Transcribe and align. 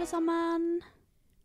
alle 0.00 0.08
sammen. 0.08 0.62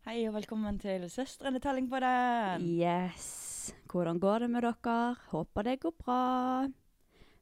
Hei 0.07 0.21
og 0.29 0.37
velkommen 0.37 0.77
til 0.79 1.01
Søstrene 1.11 1.59
telling 1.59 1.89
på 1.91 1.99
den. 1.99 2.63
Yes. 2.79 3.73
Hvordan 3.91 4.19
går 4.23 4.45
det 4.45 4.47
med 4.49 4.63
dere? 4.63 5.15
Håper 5.27 5.65
det 5.67 5.73
går 5.81 5.91
bra. 5.99 6.19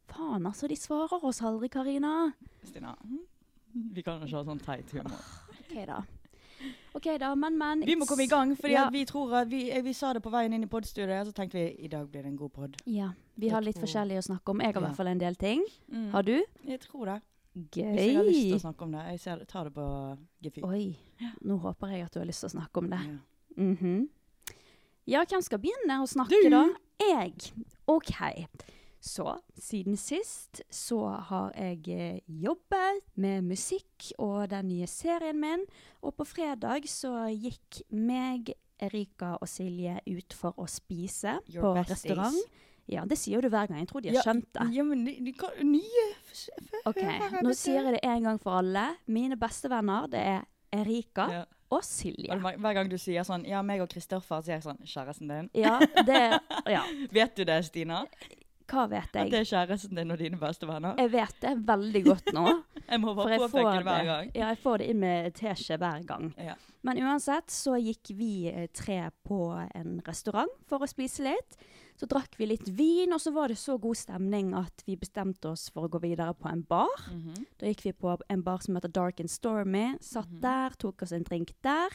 Faen, 0.10 0.48
altså, 0.50 0.66
de 0.68 0.76
svarer 0.76 1.22
oss 1.22 1.44
aldri, 1.46 1.70
Karina. 1.70 2.32
Stina, 2.66 2.96
hm? 3.04 3.20
vi 3.94 4.02
kan 4.02 4.24
jo 4.24 4.26
ikke 4.26 4.40
ha 4.40 4.48
sånn 4.48 4.64
teit 4.66 4.90
humor. 4.96 5.22
OK, 5.60 5.76
da. 5.86 6.00
OK, 6.98 7.12
da, 7.22 7.30
men, 7.38 7.60
men. 7.62 7.84
Vi 7.86 7.98
må 8.00 8.08
komme 8.10 8.26
i 8.26 8.32
gang, 8.32 8.56
fordi 8.58 8.74
Ja. 8.74 8.88
vi 8.90 9.06
tror 9.06 9.36
at 9.44 9.52
vi, 9.54 9.68
vi 9.86 9.94
sa 9.94 10.16
det 10.18 10.24
på 10.26 10.34
veien 10.34 10.58
inn 10.58 10.66
i 10.66 10.72
podstudioet, 10.72 11.30
så 11.30 11.36
tenkte 11.38 11.62
vi 11.62 11.86
i 11.86 11.92
dag 11.94 12.10
blir 12.10 12.26
det 12.26 12.32
en 12.32 12.42
god 12.42 12.56
pod. 12.58 12.82
Ja, 12.90 13.12
vi 13.38 13.54
har 13.54 13.62
litt 13.62 13.78
forskjellig 13.78 14.18
å 14.18 14.26
snakke 14.32 14.50
om. 14.50 14.66
Jeg 14.66 14.74
har 14.74 14.82
i 14.82 14.86
hvert 14.88 14.98
fall 14.98 15.14
en 15.14 15.22
del 15.22 15.38
ting. 15.38 15.62
Mm. 15.94 16.10
Har 16.16 16.26
du? 16.26 16.40
Jeg 16.66 16.82
tror 16.88 17.06
det. 17.06 17.22
Hvis 17.54 17.76
jeg 17.78 18.16
har 18.18 18.24
lyst 18.26 18.48
til 18.48 18.56
å 18.58 18.64
snakke 18.64 18.82
om 18.88 18.92
det. 18.96 19.04
Jeg 19.12 19.20
ser, 19.20 19.44
tar 19.46 19.64
det 19.70 19.74
på 19.76 19.86
gefühl. 20.44 20.66
Oi, 20.66 20.98
nå 21.46 21.58
håper 21.62 21.88
jeg 21.94 22.06
at 22.08 22.14
du 22.16 22.20
har 22.20 22.26
lyst 22.30 22.42
til 22.46 22.50
å 22.50 22.56
snakke 22.58 22.82
om 22.84 22.90
det. 22.90 23.02
Ja. 23.08 23.64
Mhm. 23.64 24.10
Ja, 25.06 25.26
hvem 25.28 25.42
skal 25.44 25.60
begynne 25.60 25.98
å 26.02 26.08
snakke 26.08 26.38
Du. 26.46 26.50
da? 26.50 26.64
Jeg. 27.04 27.52
OK. 27.92 28.14
Så 29.04 29.34
siden 29.60 29.98
sist 30.00 30.62
så 30.72 31.02
har 31.28 31.52
jeg 31.60 31.90
eh, 31.92 32.20
jobbet 32.26 33.02
med 33.20 33.44
musikk 33.44 34.14
og 34.18 34.48
den 34.54 34.70
nye 34.70 34.88
serien 34.88 35.40
min. 35.42 35.66
Og 36.02 36.16
på 36.16 36.24
fredag 36.26 36.88
så 36.88 37.28
gikk 37.36 37.82
meg, 37.92 38.54
Erika 38.80 39.36
og 39.42 39.48
Silje 39.48 40.00
ut 40.08 40.34
for 40.34 40.56
å 40.58 40.66
spise 40.72 41.38
Your 41.52 41.62
på 41.68 41.74
restaurant. 41.82 42.32
restaurant. 42.34 42.62
Ja, 42.92 43.06
det 43.08 43.18
sier 43.18 43.42
du 43.42 43.48
hver 43.50 43.68
gang. 43.72 43.80
Jeg 43.80 43.88
tror 43.88 44.02
de 44.04 44.10
har 44.12 44.16
Ja, 44.20 44.24
skjønt 44.26 44.50
det. 44.54 44.66
Ja, 44.76 44.84
men 44.84 45.06
de, 45.08 45.14
de 45.24 45.32
kan, 45.40 45.50
nye 45.64 46.08
Ok, 46.90 47.00
Nå 47.46 47.54
sier 47.56 47.82
jeg 47.86 47.94
det 47.98 48.04
en 48.04 48.24
gang 48.28 48.40
for 48.44 48.60
alle. 48.60 48.88
Mine 49.08 49.38
bestevenner 49.40 50.10
det 50.12 50.20
er 50.34 50.42
Erika 50.74 51.28
Ja. 51.32 51.44
og 51.72 51.84
Silje. 51.88 52.32
Og 52.34 52.42
Hver 52.60 52.74
gang 52.76 52.90
du 52.92 52.98
sier 52.98 53.24
sånn 53.24 53.46
Ja, 53.48 53.62
meg 53.62 53.82
og 53.82 53.90
Kristoffer, 53.94 54.42
sier 54.44 54.58
jeg 54.60 54.66
sånn 54.68 54.82
Kjæresten 54.84 55.30
din. 55.32 55.50
Ja, 55.54 55.80
det 55.80 56.40
Ja, 56.68 56.84
Vet 57.16 57.36
du 57.36 57.44
det, 57.46 57.62
Stina? 57.66 58.06
hva 58.74 58.88
vet 58.90 59.12
jeg? 59.14 59.26
At 59.28 59.30
det 59.30 59.40
er 59.44 59.46
kjæresten 59.46 59.96
din 60.00 60.12
og 60.12 60.18
dine 60.18 60.38
bestevenner? 60.40 60.96
Jeg 60.98 61.12
vet 61.14 61.36
det 61.44 61.52
veldig 61.68 62.02
godt 62.08 62.30
nå. 62.34 62.46
Jeg 62.90 63.00
må 63.04 63.14
bare 63.14 63.38
påpeke 63.38 63.74
det 63.78 63.84
hver 63.86 64.06
gang. 64.08 64.32
ja, 64.34 64.48
jeg 64.50 64.58
får 64.64 64.78
det 64.82 64.88
inn 64.90 65.00
med 65.00 65.34
teskje 65.38 65.78
hver 65.78 66.02
gang. 66.08 66.34
Ja. 66.42 66.56
Men 66.82 66.98
uansett 67.04 67.52
så 67.54 67.76
gikk 67.80 68.10
vi 68.18 68.48
eh, 68.50 68.66
tre 68.74 69.10
på 69.28 69.38
en 69.76 70.02
restaurant 70.08 70.50
for 70.68 70.80
å 70.84 70.90
spise 70.90 71.24
litt. 71.28 71.56
Så 72.00 72.08
drakk 72.10 72.36
vi 72.40 72.48
litt 72.50 72.68
vin, 72.74 73.14
og 73.14 73.22
så 73.22 73.32
var 73.36 73.48
det 73.52 73.58
så 73.62 73.76
god 73.80 73.96
stemning 74.00 74.54
at 74.58 74.84
vi 74.88 74.96
bestemte 75.00 75.52
oss 75.52 75.68
for 75.70 75.86
å 75.88 75.92
gå 75.94 76.02
videre 76.02 76.34
på 76.34 76.50
en 76.50 76.64
bar. 76.68 76.90
Mhm. 77.12 77.46
Da 77.60 77.68
gikk 77.70 77.84
vi 77.86 77.94
på 77.94 78.18
en 78.30 78.42
bar 78.42 78.60
som 78.66 78.76
heter 78.76 78.92
Dark 78.92 79.20
and 79.20 79.30
Stormy. 79.30 79.98
Satt 80.02 80.30
Mhm. 80.30 80.42
der, 80.42 80.70
tok 80.78 81.02
oss 81.04 81.12
en 81.12 81.24
drink 81.24 81.54
der. 81.62 81.90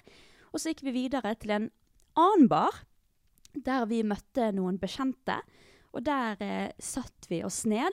Og 0.54 0.60
så 0.60 0.70
gikk 0.72 0.82
vi 0.84 0.92
videre 1.08 1.34
til 1.38 1.50
en 1.50 1.70
annen 2.16 2.48
bar, 2.48 2.72
der 3.54 3.86
vi 3.86 4.02
møtte 4.02 4.52
noen 4.54 4.78
bekjente. 4.78 5.40
Og 5.94 6.04
der 6.04 6.36
eh, 6.40 6.72
satt 6.78 7.26
vi 7.28 7.42
oss 7.42 7.64
ned. 7.66 7.92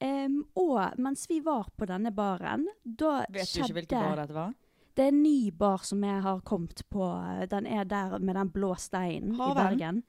Um, 0.00 0.44
og 0.56 0.98
mens 0.98 1.28
vi 1.28 1.38
var 1.40 1.68
på 1.78 1.86
denne 1.86 2.10
baren, 2.12 2.66
da 2.84 3.24
Vet 3.30 3.46
du 3.46 3.60
skjedde 3.60 3.68
ikke 3.68 3.74
hvilken 3.86 4.00
bar 4.08 4.16
dette 4.16 4.34
var? 4.34 4.54
Det 4.96 5.04
er 5.04 5.08
en 5.08 5.22
ny 5.22 5.50
bar 5.52 5.78
som 5.78 6.02
jeg 6.02 6.22
har 6.22 6.40
kommet 6.40 6.82
på. 6.90 7.06
Den 7.48 7.66
er 7.66 7.84
der 7.84 8.18
med 8.18 8.34
den 8.34 8.50
blå 8.50 8.74
steinen 8.76 9.34
i 9.34 9.54
Bergen. 9.54 10.02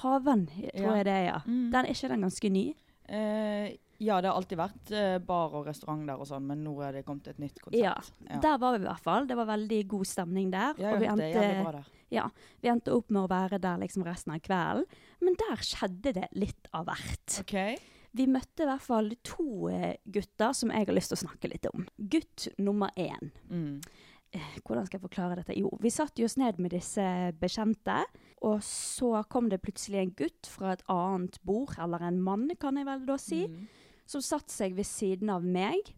Haven, 0.00 0.46
tror 0.48 0.96
jeg 0.98 1.06
det 1.06 1.14
er, 1.14 1.24
ja. 1.28 1.38
Mm. 1.44 1.70
Den, 1.72 1.84
er 1.84 1.92
ikke 1.92 2.10
den 2.12 2.24
ganske 2.26 2.50
ny? 2.52 2.64
Eh, 3.12 3.66
ja, 4.02 4.16
det 4.22 4.30
har 4.30 4.38
alltid 4.38 4.58
vært 4.58 4.92
eh, 4.96 5.16
bar 5.22 5.52
og 5.58 5.68
restaurant 5.68 6.06
der 6.08 6.18
og 6.18 6.26
sånn, 6.26 6.46
men 6.48 6.62
nå 6.64 6.72
er 6.82 6.96
det 6.96 7.04
kommet 7.06 7.28
et 7.30 7.38
nytt 7.42 7.60
konsept. 7.62 7.78
Ja. 7.78 7.94
Ja. 8.26 8.40
Der 8.42 8.58
var 8.62 8.74
vi 8.74 8.82
i 8.82 8.88
hvert 8.88 9.04
fall. 9.04 9.28
Det 9.30 9.36
var 9.38 9.50
veldig 9.52 9.80
god 9.92 10.08
stemning 10.10 10.50
der. 10.54 10.78
Ja, 10.80 10.94
og 10.94 11.02
vi 11.02 11.10
endte, 11.12 11.28
det 11.30 11.44
er 11.44 11.60
bra 11.62 11.74
der. 11.76 11.90
ja, 12.16 12.26
vi 12.64 12.72
endte 12.72 12.94
opp 12.96 13.12
med 13.14 13.22
å 13.26 13.30
være 13.30 13.60
der 13.62 13.82
liksom 13.84 14.06
resten 14.08 14.34
av 14.34 14.42
kvelden. 14.42 15.00
Men 15.22 15.38
der 15.44 15.62
skjedde 15.68 16.14
det 16.18 16.30
litt 16.34 16.72
av 16.74 16.88
hvert. 16.90 17.36
Okay. 17.44 17.76
Vi 18.12 18.26
møtte 18.28 18.64
i 18.64 18.68
hvert 18.68 18.84
fall 18.84 19.12
to 19.24 19.70
eh, 19.72 19.94
gutter 20.12 20.56
som 20.56 20.72
jeg 20.74 20.88
har 20.88 20.96
lyst 20.96 21.14
til 21.14 21.20
å 21.20 21.24
snakke 21.26 21.52
litt 21.52 21.68
om. 21.70 21.86
Gutt 21.96 22.48
nummer 22.60 22.90
én. 23.00 23.30
Mm. 23.48 23.78
Eh, 24.32 24.52
Hvordan 24.64 24.88
skal 24.88 24.98
jeg 24.98 25.06
forklare 25.06 25.38
dette? 25.38 25.56
Jo, 25.56 25.70
vi 25.80 25.92
satt 25.92 26.20
oss 26.24 26.36
ned 26.40 26.58
med 26.60 26.74
disse 26.74 27.04
bekjente, 27.40 28.02
og 28.42 28.60
så 28.66 29.22
kom 29.30 29.48
det 29.52 29.60
plutselig 29.62 30.00
en 30.00 30.14
gutt 30.18 30.48
fra 30.50 30.72
et 30.74 30.82
annet 30.90 31.38
bord, 31.46 31.76
eller 31.78 32.02
en 32.08 32.20
mann, 32.22 32.48
kan 32.60 32.76
jeg 32.80 32.86
vel 32.88 33.04
da 33.06 33.16
si, 33.22 33.44
Mm. 33.46 33.66
som 34.06 34.20
satte 34.20 34.50
seg 34.50 34.74
ved 34.74 34.84
siden 34.84 35.30
av 35.30 35.44
meg. 35.46 35.94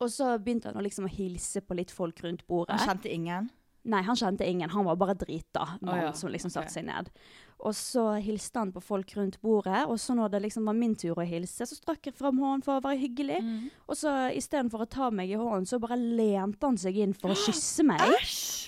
Og 0.00 0.08
så 0.10 0.32
begynte 0.42 0.72
han 0.72 0.76
å 0.80 0.82
liksom 0.82 1.06
å 1.06 1.14
hilse 1.14 1.60
på 1.62 1.76
litt 1.78 1.90
folk 1.94 2.18
rundt 2.24 2.42
bordet. 2.48 2.80
Han 2.80 2.88
kjente 2.98 3.12
ingen? 3.12 3.50
Nei, 3.84 4.00
han 4.06 4.16
kjente 4.16 4.46
ingen. 4.48 4.70
Han 4.72 4.86
var 4.88 4.96
bare 4.96 5.16
drita, 5.18 5.66
Å 5.76 5.84
mannen 5.84 6.06
ja, 6.06 6.12
som 6.16 6.32
liksom 6.32 6.52
ok. 6.52 6.62
okay. 6.62 6.72
seg 6.72 6.86
ned. 6.88 7.10
Og 7.64 7.72
så 7.76 8.02
hilste 8.20 8.60
han 8.60 8.72
på 8.74 8.80
folk 8.82 9.12
rundt 9.16 9.36
bordet, 9.44 9.84
og 9.88 9.96
så 10.00 10.16
når 10.16 10.32
det 10.34 10.40
liksom 10.46 10.66
var 10.68 10.76
min 10.76 10.96
tur 11.00 11.20
å 11.20 11.24
hilse, 11.24 11.64
så 11.68 11.76
strakk 11.78 12.08
jeg 12.08 12.16
fram 12.18 12.40
hånden 12.42 12.64
for 12.66 12.80
å 12.80 12.84
være 12.84 13.00
hyggelig. 13.00 13.40
Mm. 13.44 13.68
Og 13.88 13.98
så 14.00 14.12
istedenfor 14.36 14.84
å 14.84 14.90
ta 14.90 15.10
meg 15.14 15.32
i 15.32 15.38
hånden, 15.38 15.68
så 15.68 15.80
bare 15.80 15.98
lente 16.00 16.66
han 16.66 16.80
seg 16.80 16.98
inn 17.04 17.14
for 17.16 17.32
å 17.32 17.38
kysse 17.46 17.86
meg. 17.86 18.04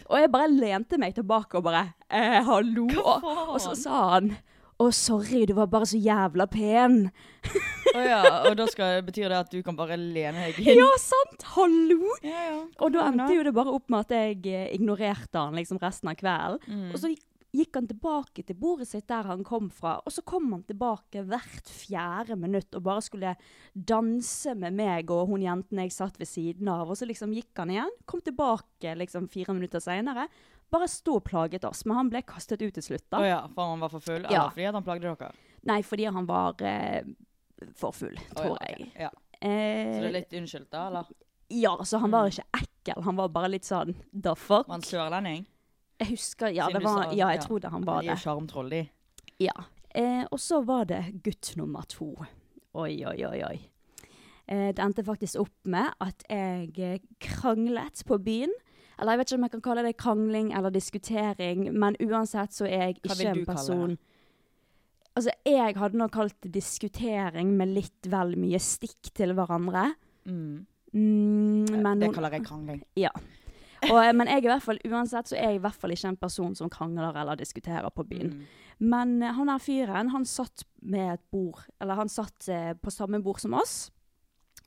Og 0.07 0.21
jeg 0.21 0.33
bare 0.33 0.53
lente 0.53 1.01
meg 1.03 1.17
tilbake 1.19 1.59
og 1.59 1.67
bare 1.69 1.87
eh, 2.09 2.39
hallo. 2.47 2.87
Og, 3.03 3.27
og 3.57 3.59
så 3.65 3.75
sa 3.79 4.03
han 4.17 4.33
å, 4.77 4.91
sorry, 4.93 5.45
du 5.49 5.55
var 5.57 5.71
bare 5.73 5.89
så 5.89 5.99
jævla 6.01 6.47
pen. 6.53 7.07
Å 7.97 8.03
ja, 8.03 8.23
og 8.49 8.57
da 8.59 8.67
skal, 8.69 8.99
betyr 9.07 9.33
det 9.33 9.39
at 9.39 9.53
du 9.55 9.63
kan 9.65 9.77
bare 9.79 9.97
lene 9.97 10.51
deg 10.51 10.59
inn? 10.61 10.83
Ja, 10.83 10.91
sant? 11.01 11.47
Hallo! 11.55 12.13
ja. 12.21 12.43
ja. 12.51 12.59
Og 12.85 12.93
da 12.93 13.07
endte 13.09 13.31
jo 13.33 13.47
det 13.47 13.55
bare 13.57 13.73
opp 13.73 13.89
med 13.93 14.05
at 14.05 14.13
jeg 14.19 14.43
eh, 14.53 14.69
ignorerte 14.77 15.41
han 15.41 15.57
liksom 15.57 15.81
resten 15.81 16.13
av 16.13 16.19
kvelden. 16.21 16.61
Mm. 16.69 16.91
Og 16.93 17.01
så 17.01 17.15
gikk 17.57 17.79
han 17.79 17.87
tilbake 17.89 18.45
til 18.45 18.59
bordet 18.61 18.89
sitt 18.91 19.07
der 19.09 19.29
han 19.31 19.45
kom 19.47 19.71
fra, 19.73 19.97
og 20.05 20.13
så 20.13 20.25
kom 20.27 20.51
han 20.53 20.65
tilbake 20.69 21.23
hvert 21.29 21.71
fjerde 21.73 22.37
minutt 22.37 22.75
og 22.77 22.85
bare 22.85 23.05
skulle 23.05 23.33
danse 23.73 24.53
med 24.59 24.77
meg 24.77 25.13
og 25.15 25.31
hun 25.31 25.45
jenten 25.47 25.81
jeg 25.81 25.95
satt 25.95 26.21
ved 26.21 26.29
siden 26.31 26.69
av. 26.73 26.91
Og 26.91 26.99
så 26.99 27.09
liksom 27.09 27.35
gikk 27.37 27.63
han 27.63 27.73
igjen, 27.73 27.97
kom 28.09 28.21
tilbake 28.25 28.97
liksom 29.01 29.31
fire 29.33 29.57
minutter 29.57 29.83
seinere. 29.83 30.29
Bare 30.71 30.89
sto 30.91 31.17
og 31.21 31.25
plaget 31.25 31.65
oss, 31.65 31.85
men 31.87 31.97
han 31.97 32.09
ble 32.11 32.23
kastet 32.27 32.63
ut 32.63 32.75
til 32.75 32.83
slutt, 32.83 33.05
da. 33.11 33.21
Oh, 33.23 33.27
ja, 33.27 33.41
for 33.55 33.71
han 33.71 33.81
var 33.85 33.89
for 33.93 34.01
full? 34.03 34.25
Ja. 34.27 34.47
Eller 34.47 34.51
fordi 34.57 34.65
han 34.73 34.83
plagde 34.87 35.13
dere? 35.13 35.29
Nei, 35.71 35.81
fordi 35.87 36.05
han 36.11 36.27
var 36.27 36.63
eh, 36.67 37.03
for 37.79 37.93
full, 37.95 38.17
tror 38.35 38.57
tror 38.57 38.59
ja, 38.61 38.73
jeg. 38.75 38.89
Ja. 39.07 39.11
Eh, 39.41 39.93
Så 39.95 40.01
det 40.03 40.09
er 40.11 40.17
litt 40.21 40.35
unnskyldt, 40.41 40.71
da? 40.73 40.87
eller? 40.89 41.13
Ja, 41.55 41.77
så 41.87 41.99
han 42.03 42.11
var 42.11 42.27
Mm. 42.27 42.33
ikke 42.35 42.63
ekkel, 42.63 43.03
han 43.07 43.17
var 43.17 43.29
bare 43.29 43.49
litt 43.53 43.65
sånn 43.65 43.95
the 44.13 44.35
fuck. 44.35 44.67
Var 44.67 44.75
han 44.75 44.83
sørlending? 44.83 45.47
Jeg 46.01 46.09
husker, 46.11 46.49
ja, 46.53 46.67
Siden 46.67 46.81
det 46.81 46.85
var, 46.85 47.03
sa- 47.05 47.13
ja, 47.15 47.29
jeg 47.31 47.41
ja. 47.41 47.47
tror 47.47 47.61
det 47.61 47.71
han 47.71 47.85
var 47.87 48.03
de 48.03 48.09
er 48.09 48.17
sjarmtroll, 48.17 48.69
de. 48.71 48.83
Ja. 49.39 49.55
Eh, 49.95 50.25
og 50.33 50.39
så 50.43 50.65
var 50.67 50.85
det 50.91 51.23
gutt 51.23 51.55
nummer 51.57 51.87
to. 51.89 52.11
Oi, 52.75 53.05
oi, 53.07 53.17
oi, 53.25 53.43
oi. 53.47 53.57
Eh, 54.49 54.73
det 54.73 54.79
endte 54.83 55.03
faktisk 55.07 55.41
opp 55.41 55.55
med 55.65 55.95
at 56.01 56.23
jeg 56.29 56.75
eh, 56.79 56.99
kranglet 57.21 58.03
på 58.07 58.19
byen. 58.23 58.53
Eller 58.97 59.13
jeg 59.13 59.21
vet 59.21 59.31
ikke 59.31 59.39
om 59.39 59.47
jeg 59.47 59.55
kan 59.55 59.65
kalle 59.67 59.85
det 59.85 59.97
krangling 60.01 60.53
eller 60.57 60.73
diskutering, 60.73 61.67
men 61.77 61.99
uansett 62.01 62.55
så 62.57 62.65
er 62.69 62.87
jeg 62.87 63.01
ikke 63.01 63.29
en 63.33 63.43
person? 63.49 63.97
Altså, 65.17 65.33
jeg 65.49 65.77
hadde 65.77 65.97
nok 66.01 66.13
kalt 66.13 66.37
det 66.45 66.53
diskutering 66.53 67.55
med 67.57 67.73
litt 67.77 68.09
vel 68.13 68.35
mye 68.41 68.61
stikk 68.61 69.13
til 69.17 69.33
hverandre. 69.37 69.91
Mm. 70.29 70.67
Mm, 70.97 71.83
men 71.83 72.05
det 72.05 72.13
kaller 72.17 72.37
jeg 72.39 72.47
krangling. 72.47 72.85
Ja. 73.07 73.13
Og, 73.87 73.99
eh, 74.01 74.13
men 74.17 74.29
jeg 74.31 74.41
er 74.41 74.47
i 74.47 74.51
hvert 74.51 74.65
fall, 74.65 74.79
uansett 74.89 75.29
så 75.29 75.37
er 75.37 75.51
jeg 75.53 75.59
i 75.59 75.65
hvert 75.67 75.77
fall 75.77 75.93
ikke 75.93 76.09
en 76.09 76.19
person 76.21 76.55
som 76.57 76.71
krangler 76.73 77.17
eller 77.21 77.37
diskuterer 77.39 77.93
på 77.93 78.07
byen. 78.09 78.33
Mm. 78.33 78.63
Men 78.93 79.13
eh, 79.23 79.35
han 79.37 79.53
her 79.53 79.61
fyren, 79.63 80.13
han 80.15 80.25
satt 80.29 80.65
med 80.81 81.19
et 81.19 81.25
bord, 81.33 81.61
eller 81.81 82.01
han 82.01 82.11
satt 82.13 82.49
eh, 82.53 82.73
på 82.81 82.93
samme 82.93 83.21
bord 83.25 83.41
som 83.45 83.57
oss. 83.57 83.77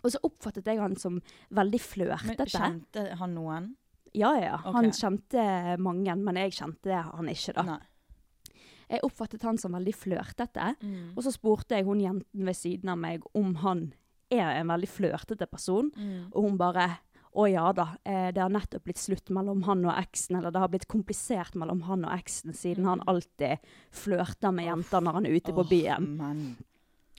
Og 0.04 0.14
så 0.14 0.22
oppfattet 0.24 0.70
jeg 0.70 0.80
han 0.80 0.96
som 0.96 1.18
veldig 1.50 1.82
Men 1.82 1.88
flørtete. 1.90 2.48
kjente 2.54 3.06
han 3.20 3.34
noen? 3.36 3.74
Ja, 4.14 4.34
ja. 4.40 4.58
Han 4.66 4.92
kjente 4.96 5.78
mange, 5.80 6.16
men 6.18 6.36
jeg 6.36 6.52
kjente 6.58 7.04
han 7.12 7.28
ikke, 7.32 7.54
da. 7.54 7.64
Nei. 7.64 7.80
Jeg 8.90 9.04
oppfattet 9.06 9.44
han 9.46 9.58
som 9.62 9.76
veldig 9.78 9.94
flørtete. 9.94 10.72
Mm. 10.82 11.12
Og 11.16 11.22
så 11.24 11.30
spurte 11.36 11.78
jeg 11.78 11.86
hun 11.86 12.00
jenten 12.02 12.46
ved 12.48 12.56
siden 12.58 12.90
av 12.90 12.98
meg 12.98 13.22
om 13.38 13.52
han 13.62 13.94
er 14.34 14.56
en 14.62 14.68
veldig 14.72 14.90
flørtete 14.90 15.46
person. 15.50 15.92
Mm. 15.96 16.32
Og 16.34 16.42
hun 16.48 16.58
bare 16.58 16.88
å 17.38 17.46
ja 17.46 17.68
da, 17.78 17.92
eh, 18.10 18.32
det 18.34 18.42
har 18.42 18.50
nettopp 18.50 18.84
blitt 18.88 18.98
slutt 18.98 19.30
mellom 19.30 19.62
han 19.68 19.86
og 19.86 19.94
eksen, 19.94 20.40
eller 20.40 20.50
det 20.50 20.60
har 20.64 20.72
blitt 20.74 20.88
komplisert 20.90 21.54
mellom 21.54 21.84
han 21.86 22.04
og 22.08 22.16
eksen, 22.18 22.56
siden 22.58 22.86
han 22.90 23.04
alltid 23.06 23.62
flørter 23.94 24.52
med 24.52 24.66
jenter 24.66 25.06
når 25.06 25.14
han 25.20 25.28
er 25.30 25.38
ute 25.38 25.54
på 25.54 25.68
byen. 25.70 26.08
Man. 26.18 26.42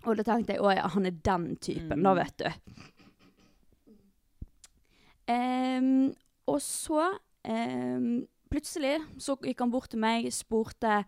Og 0.09 0.17
da 0.19 0.25
tenkte 0.27 0.57
jeg 0.57 0.65
å 0.65 0.75
ja, 0.75 0.89
han 0.91 1.07
er 1.07 1.15
den 1.23 1.53
typen, 1.63 2.03
da, 2.03 2.15
Mm. 2.15 2.19
vet 2.19 2.37
du. 2.43 2.51
Em, 5.31 6.15
og 6.49 6.61
så 6.65 7.11
eh, 7.45 7.99
plutselig 8.51 8.97
så 9.19 9.37
gikk 9.41 9.61
han 9.61 9.71
bort 9.71 9.91
til 9.91 10.01
meg, 10.03 10.27
og 10.27 10.33
spurte 10.33 11.03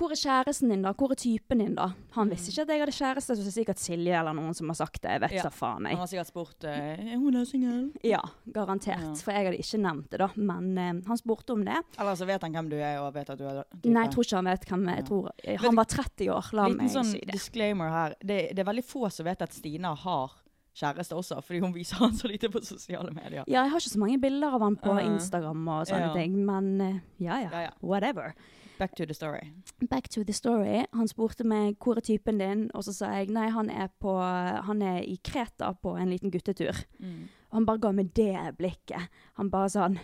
hvor 0.00 0.14
er 0.14 0.16
kjæresten 0.16 0.70
din, 0.72 0.80
da? 0.80 0.94
Hvor 0.96 1.10
er 1.12 1.18
typen 1.20 1.58
din, 1.60 1.74
da? 1.76 1.90
Han 2.14 2.30
visste 2.32 2.48
ikke 2.48 2.62
at 2.62 2.70
jeg 2.72 2.80
hadde 2.80 2.92
kjæreste, 2.96 3.34
så 3.36 3.42
det 3.44 3.50
er 3.50 3.52
sikkert 3.52 3.80
Silje 3.82 4.14
eller 4.16 4.32
noen 4.32 4.54
som 4.56 4.70
har 4.72 4.78
sagt 4.78 5.02
det. 5.02 5.10
Jeg 5.12 5.20
vet 5.20 5.34
Ja. 5.36 5.42
da 5.44 5.50
faen, 5.52 5.84
jeg. 5.84 5.92
Han 5.92 6.00
har 6.00 6.06
sikkert 6.08 6.30
spurt 6.30 6.64
eh, 6.64 7.12
Er 7.12 7.18
hun 7.20 7.36
er 7.36 7.44
singel. 7.44 7.82
Ja, 8.02 8.22
garantert. 8.48 9.02
Ja. 9.04 9.12
For 9.20 9.32
jeg 9.36 9.44
hadde 9.50 9.58
ikke 9.60 9.80
nevnt 9.82 10.08
det, 10.14 10.20
da. 10.22 10.30
Men 10.40 10.70
uh, 10.78 11.02
han 11.10 11.20
spurte 11.20 11.52
om 11.52 11.66
det. 11.68 11.76
Eller 12.00 12.16
så 12.16 12.24
vet 12.30 12.40
han 12.48 12.52
hvem 12.56 12.70
du 12.72 12.76
er, 12.80 12.96
og 13.02 13.12
vet 13.12 13.28
at 13.28 13.36
du 13.38 13.44
er 13.44 13.60
Nei, 13.84 14.06
jeg 14.06 14.14
tror 14.14 14.24
ikke 14.24 14.36
han 14.40 14.48
vet 14.54 14.64
hvem 14.72 14.88
jeg 14.88 14.96
Ja. 15.02 15.04
tror. 15.10 15.30
Han 15.66 15.76
var 15.82 15.84
30 15.92 16.30
år, 16.38 16.50
la 16.56 16.68
meg 16.68 16.88
sånn 16.96 17.04
si 17.12 17.20
det. 17.20 17.32
disclaimer 17.36 17.90
her. 17.92 18.16
Det, 18.24 18.40
det 18.56 18.64
er 18.64 18.70
veldig 18.72 18.84
få 18.88 19.10
som 19.12 19.28
vet 19.28 19.42
at 19.44 19.52
Stina 19.52 19.92
har 19.94 20.32
kjæreste 20.80 21.16
også, 21.16 21.40
fordi 21.44 21.60
hun 21.64 21.74
viser 21.74 22.00
han 22.00 22.16
så 22.16 22.30
lite 22.30 22.50
på 22.52 22.62
sosiale 22.64 23.12
medier. 23.14 23.44
Ja, 23.46 23.62
jeg 23.62 23.74
har 23.74 23.82
ikke 23.82 23.92
så 23.92 24.00
mange 24.02 24.20
bilder 24.22 24.56
av 24.56 24.64
han 24.66 24.78
på 24.80 24.94
Uh, 24.96 25.04
Instagram 25.04 25.68
og 25.68 25.84
sånne 25.90 26.08
ja. 26.08 26.14
ting, 26.16 26.40
men 26.46 26.72
eh, 26.80 26.96
ja, 27.22 27.38
ja 27.44 27.66
Ja. 27.68 27.76
Whatever. 27.84 28.32
Back 28.80 28.96
to 28.96 29.04
the 29.04 29.14
story. 29.14 29.52
Back 29.90 30.08
to 30.08 30.24
the 30.24 30.32
story. 30.32 30.86
Han 30.96 31.08
spurte 31.08 31.44
meg 31.44 31.76
hvor 31.84 32.00
er 32.00 32.04
typen 32.04 32.40
din, 32.40 32.70
og 32.74 32.86
så 32.86 32.94
sa 32.96 33.10
jeg 33.18 33.28
nei, 33.28 33.50
han 33.52 33.68
er, 33.68 33.90
på, 34.00 34.14
han 34.16 34.80
er 34.80 35.02
i 35.04 35.18
Kreta 35.20 35.74
på 35.76 35.98
en 36.00 36.08
liten 36.08 36.32
guttetur. 36.32 36.78
Mm. 36.98 37.28
Og 37.50 37.58
han 37.58 37.66
bare 37.68 37.82
ga 37.82 37.92
meg 37.92 38.14
det 38.16 38.32
blikket. 38.56 39.20
Han 39.36 39.52
bare 39.52 39.68
sånn 39.74 40.00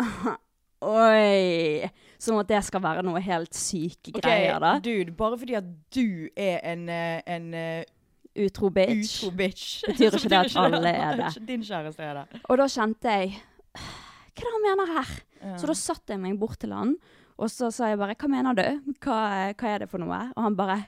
Oi! 0.80 1.88
Som 2.20 2.38
at 2.40 2.48
det 2.48 2.60
skal 2.64 2.80
være 2.84 3.04
noe 3.04 3.20
helt 3.24 3.56
syke 3.56 4.14
okay, 4.14 4.20
greier, 4.20 4.60
da. 4.60 4.74
dude, 4.84 5.12
bare 5.16 5.36
fordi 5.40 5.56
at 5.58 5.66
du 5.92 6.28
er 6.36 6.60
en, 6.72 6.86
eh, 6.92 7.20
en 7.28 7.50
eh, 7.56 7.88
Utro 8.38 8.70
bitch. 8.70 9.24
utro 9.24 9.30
bitch 9.34 9.82
Betyr 9.88 10.14
ikke 10.14 10.28
det 10.32 10.38
at 10.38 10.56
alle 10.56 10.92
er 10.94 11.16
det. 11.18 11.30
Din 11.48 11.64
kjæreste 11.66 12.04
er 12.06 12.20
det. 12.20 12.40
Og 12.46 12.60
da 12.60 12.66
kjente 12.70 13.10
jeg 13.16 13.32
Hva 13.74 13.80
er 13.80 14.44
det 14.44 14.52
han 14.54 14.62
mener 14.68 14.92
her? 14.94 15.10
Ja. 15.40 15.56
Så 15.58 15.66
da 15.70 15.74
satte 15.74 16.14
jeg 16.14 16.20
meg 16.22 16.38
bort 16.38 16.58
til 16.62 16.72
han, 16.76 16.94
og 17.40 17.50
så 17.50 17.70
sa 17.74 17.88
jeg 17.90 17.98
bare 18.00 18.14
Hva 18.14 18.28
mener 18.30 18.56
du? 18.56 18.64
Hva, 19.02 19.18
hva 19.56 19.72
er 19.74 19.82
det 19.84 19.88
for 19.90 20.02
noe? 20.02 20.20
Og 20.36 20.42
han 20.46 20.56
bare 20.58 20.78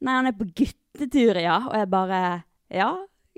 Nei, 0.00 0.14
han 0.16 0.30
er 0.30 0.32
på 0.38 0.46
guttetur, 0.56 1.36
ja. 1.42 1.58
Og 1.68 1.76
jeg 1.76 1.90
bare 1.92 2.20
Ja, 2.72 2.90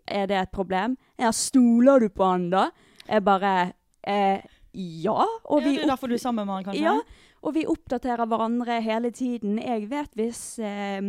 er 0.07 0.27
det 0.31 0.39
et 0.39 0.53
problem? 0.55 0.95
Ja, 1.19 1.33
stoler 1.35 1.99
du 2.05 2.09
på 2.15 2.27
han, 2.29 2.47
da? 2.53 2.69
Jeg 3.09 3.25
bare 3.27 3.73
eh, 4.07 4.45
Ja. 4.73 5.27
Og 5.45 5.61
ja, 5.61 5.67
vi 5.67 5.75
det 5.77 5.85
er 5.85 5.91
derfor 5.97 6.09
du 6.09 6.15
er 6.15 6.23
sammen 6.23 6.47
med 6.47 6.55
han, 6.61 6.65
kanskje? 6.71 6.85
Ja, 6.87 6.95
og 7.43 7.55
vi 7.57 7.65
oppdaterer 7.67 8.27
hverandre 8.31 8.81
hele 8.85 9.11
tiden. 9.11 9.57
Jeg 9.59 9.89
vet 9.91 10.13
hvis 10.19 10.43
eh, 10.63 11.03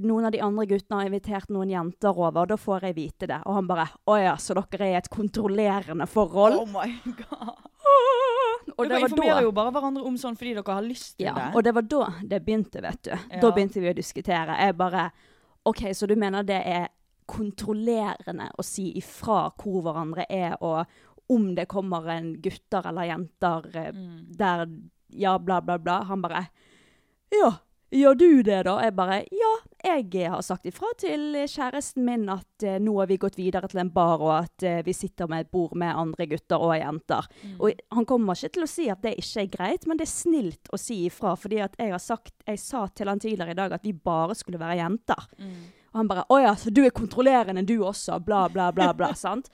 noen 0.00 0.28
av 0.28 0.32
de 0.32 0.40
andre 0.44 0.66
guttene 0.70 1.00
har 1.00 1.10
invitert 1.10 1.50
noen 1.52 1.72
jenter 1.72 2.14
over, 2.16 2.46
da 2.46 2.56
får 2.60 2.86
jeg 2.88 2.96
vite 2.96 3.28
det. 3.30 3.40
Og 3.46 3.58
han 3.58 3.66
bare 3.68 3.88
Å 4.06 4.16
ja, 4.20 4.36
så 4.38 4.54
dere 4.58 4.86
er 4.86 4.94
i 4.94 5.00
et 5.00 5.10
kontrollerende 5.12 6.06
forhold? 6.06 6.60
Oh 6.62 6.70
my 6.70 6.88
god. 7.18 7.68
og 8.78 8.86
dere 8.88 9.02
informerer 9.08 9.42
jo 9.44 9.52
bare 9.52 9.74
hverandre 9.74 10.06
om 10.06 10.16
sånn 10.20 10.38
fordi 10.38 10.54
dere 10.56 10.78
har 10.78 10.86
lyst 10.86 11.16
til 11.18 11.26
ja, 11.28 11.34
det. 11.36 11.48
Og 11.58 11.66
det 11.66 11.74
var 11.76 11.88
da 11.90 12.08
det 12.30 12.42
begynte, 12.46 12.82
vet 12.84 13.02
du. 13.08 13.12
Ja. 13.12 13.42
Da 13.42 13.50
begynte 13.52 13.82
vi 13.82 13.90
å 13.90 13.96
diskutere. 13.98 14.58
Jeg 14.62 14.78
bare 14.78 15.08
OK, 15.68 15.88
så 15.94 16.06
du 16.10 16.14
mener 16.18 16.46
det 16.46 16.62
er 16.62 16.88
kontrollerende 17.30 18.48
å 18.58 18.64
si 18.66 18.90
ifra 18.98 19.44
hvor 19.58 19.82
hverandre 19.86 20.26
er, 20.30 20.56
og 20.60 20.86
om 21.32 21.52
det 21.56 21.68
kommer 21.70 22.08
en 22.12 22.32
gutter 22.42 22.88
eller 22.90 23.08
jenter 23.08 23.68
eh, 23.78 23.92
Mm. 23.92 24.16
der 24.36 24.64
Ja, 25.12 25.38
bla, 25.38 25.60
bla, 25.60 25.78
bla. 25.78 26.02
Han 26.08 26.22
bare 26.24 26.46
Ja, 27.32 27.54
gjør 27.92 28.16
du 28.18 28.42
det, 28.42 28.62
da? 28.68 28.78
Jeg 28.84 28.94
bare 28.96 29.22
Ja, 29.32 29.52
jeg 29.82 30.30
har 30.30 30.42
sagt 30.46 30.66
ifra 30.68 30.92
til 31.00 31.34
kjæresten 31.50 32.04
min 32.06 32.28
at 32.30 32.66
eh, 32.66 32.78
nå 32.82 32.94
har 33.00 33.08
vi 33.10 33.18
gått 33.20 33.38
videre 33.40 33.68
til 33.70 33.82
en 33.82 33.90
bar, 33.92 34.22
og 34.22 34.34
at 34.36 34.66
eh, 34.68 34.80
vi 34.86 34.94
sitter 34.94 35.30
med 35.30 35.46
et 35.46 35.52
bord 35.52 35.74
med 35.78 35.96
andre 35.98 36.28
gutter 36.30 36.62
og 36.62 36.76
jenter. 36.78 37.26
Mm. 37.42 37.56
Og 37.58 37.84
han 37.96 38.08
kommer 38.08 38.38
ikke 38.38 38.56
til 38.56 38.66
å 38.66 38.70
si 38.70 38.88
at 38.92 39.02
det 39.02 39.16
ikke 39.18 39.44
er 39.44 39.52
greit, 39.56 39.86
men 39.88 39.98
det 39.98 40.06
er 40.06 40.14
snilt 40.14 40.72
å 40.72 40.80
si 40.80 41.02
ifra. 41.08 41.34
Fordi 41.36 41.62
at 41.64 41.78
jeg 41.78 41.94
har 41.94 42.02
sagt 42.02 42.34
Jeg 42.46 42.58
sa 42.62 42.86
til 42.88 43.10
han 43.10 43.20
tidligere 43.22 43.54
i 43.54 43.58
dag 43.58 43.72
at 43.74 43.86
vi 43.86 43.92
bare 43.92 44.36
skulle 44.38 44.60
være 44.62 44.80
jenter. 44.80 45.28
Mm. 45.38 45.62
Og 45.92 46.00
han 46.00 46.08
bare 46.08 46.24
'Å 46.28 46.40
ja, 46.42 46.54
så 46.56 46.72
du 46.72 46.84
er 46.84 46.90
kontrollerende 46.90 47.66
du 47.66 47.78
også', 47.80 48.18
bla, 48.24 48.48
bla, 48.48 48.72
bla. 48.72 48.92
bla, 48.92 49.12
sant? 49.26 49.50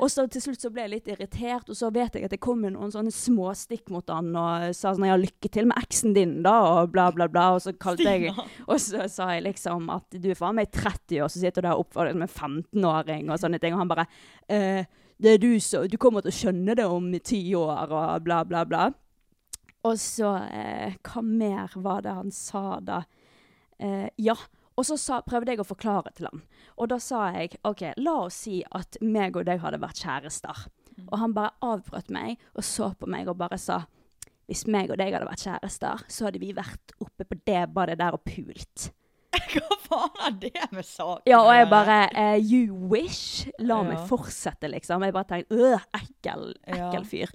Og 0.00 0.08
så 0.10 0.24
til 0.32 0.40
slutt 0.40 0.62
så 0.62 0.70
ble 0.72 0.86
jeg 0.86 0.92
litt 0.94 1.08
irritert, 1.12 1.68
og 1.68 1.76
så 1.76 1.90
vet 1.92 2.14
jeg 2.16 2.24
at 2.24 2.32
det 2.32 2.40
kom 2.40 2.62
noen 2.64 2.92
sånne 2.92 3.12
småstikk 3.12 3.90
mot 3.92 4.08
han 4.08 4.30
og 4.32 4.74
sa 4.74 4.94
sånn 4.94 5.06
'Ja, 5.06 5.18
lykke 5.20 5.50
til 5.52 5.68
med 5.68 5.76
eksen 5.76 6.14
din', 6.16 6.42
da, 6.42 6.54
og 6.80 6.92
bla, 6.92 7.10
bla, 7.12 7.28
bla. 7.28 7.54
Og 7.54 7.60
så 7.60 7.72
kalte 7.76 8.04
jeg 8.04 8.32
Og 8.66 8.80
så 8.80 9.08
sa 9.10 9.28
jeg 9.34 9.44
liksom 9.44 9.90
at 9.92 10.08
du 10.10 10.30
er 10.30 10.34
faen 10.34 10.56
meg 10.56 10.72
30 10.72 11.20
år, 11.20 11.28
så 11.28 11.38
sitter 11.38 11.62
du 11.62 11.68
der 11.68 11.76
oppført 11.76 12.12
som 12.12 12.22
en 12.22 12.28
15-åring 12.28 13.30
og 13.30 13.38
sånne 13.38 13.60
ting. 13.60 13.74
Og 13.74 13.78
han 13.78 13.88
bare 13.88 14.06
eh, 14.48 14.84
'Det 15.20 15.34
er 15.34 15.38
du 15.38 15.60
som 15.60 15.86
Du 15.88 15.96
kommer 15.96 16.22
til 16.22 16.32
å 16.32 16.40
skjønne 16.40 16.74
det 16.74 16.84
om 16.86 17.12
ti 17.20 17.52
år', 17.54 17.90
og 17.90 18.24
bla, 18.24 18.42
bla, 18.44 18.64
bla. 18.64 18.90
Og 19.84 19.98
så 19.98 20.48
eh, 20.50 20.94
Hva 21.02 21.22
mer 21.22 21.70
var 21.76 22.00
det 22.02 22.14
han 22.14 22.30
sa 22.30 22.80
da? 22.80 23.02
Eh, 23.78 24.08
ja. 24.18 24.34
Og 24.76 24.86
så 24.88 24.96
sa, 24.98 25.20
prøvde 25.22 25.52
jeg 25.54 25.60
å 25.62 25.66
forklare 25.68 26.10
til 26.16 26.26
han. 26.26 26.40
Og 26.82 26.88
da 26.90 26.98
sa 27.02 27.28
jeg 27.36 27.58
OK, 27.68 27.84
la 28.02 28.14
oss 28.24 28.40
si 28.46 28.60
at 28.74 28.98
meg 29.02 29.36
og 29.38 29.46
deg 29.46 29.62
hadde 29.62 29.78
vært 29.82 30.00
kjærester. 30.02 30.64
Og 31.08 31.18
han 31.20 31.34
bare 31.36 31.54
avbrøt 31.62 32.10
meg 32.14 32.42
og 32.54 32.66
så 32.66 32.92
på 32.98 33.06
meg 33.10 33.30
og 33.30 33.38
bare 33.38 33.58
sa 33.58 33.84
hvis 34.44 34.66
meg 34.68 34.90
og 34.92 34.98
deg 35.00 35.14
hadde 35.14 35.24
vært 35.24 35.40
kjærester, 35.46 36.02
så 36.12 36.26
hadde 36.26 36.40
vi 36.42 36.50
vært 36.52 36.92
oppe 37.00 37.24
på 37.24 37.38
det 37.48 37.62
badet 37.72 37.96
der 38.02 38.12
og 38.18 38.20
pult. 38.28 38.90
Hva 39.54 39.76
faen 39.82 40.18
har 40.20 40.34
det 40.42 40.66
med 40.70 40.84
saken 40.86 41.26
Ja, 41.30 41.40
og 41.40 41.50
jeg 41.56 41.70
bare 41.72 41.96
uh, 42.12 42.36
You 42.38 42.74
wish! 42.92 43.46
La 43.58 43.80
meg 43.86 44.04
fortsette, 44.10 44.68
liksom. 44.70 45.02
Jeg 45.06 45.14
bare 45.16 45.30
tenkte 45.30 45.58
øh, 45.58 45.86
ekkel, 45.98 46.52
Ja. 46.68 46.76
ekkel 46.90 47.06
fyr. 47.08 47.32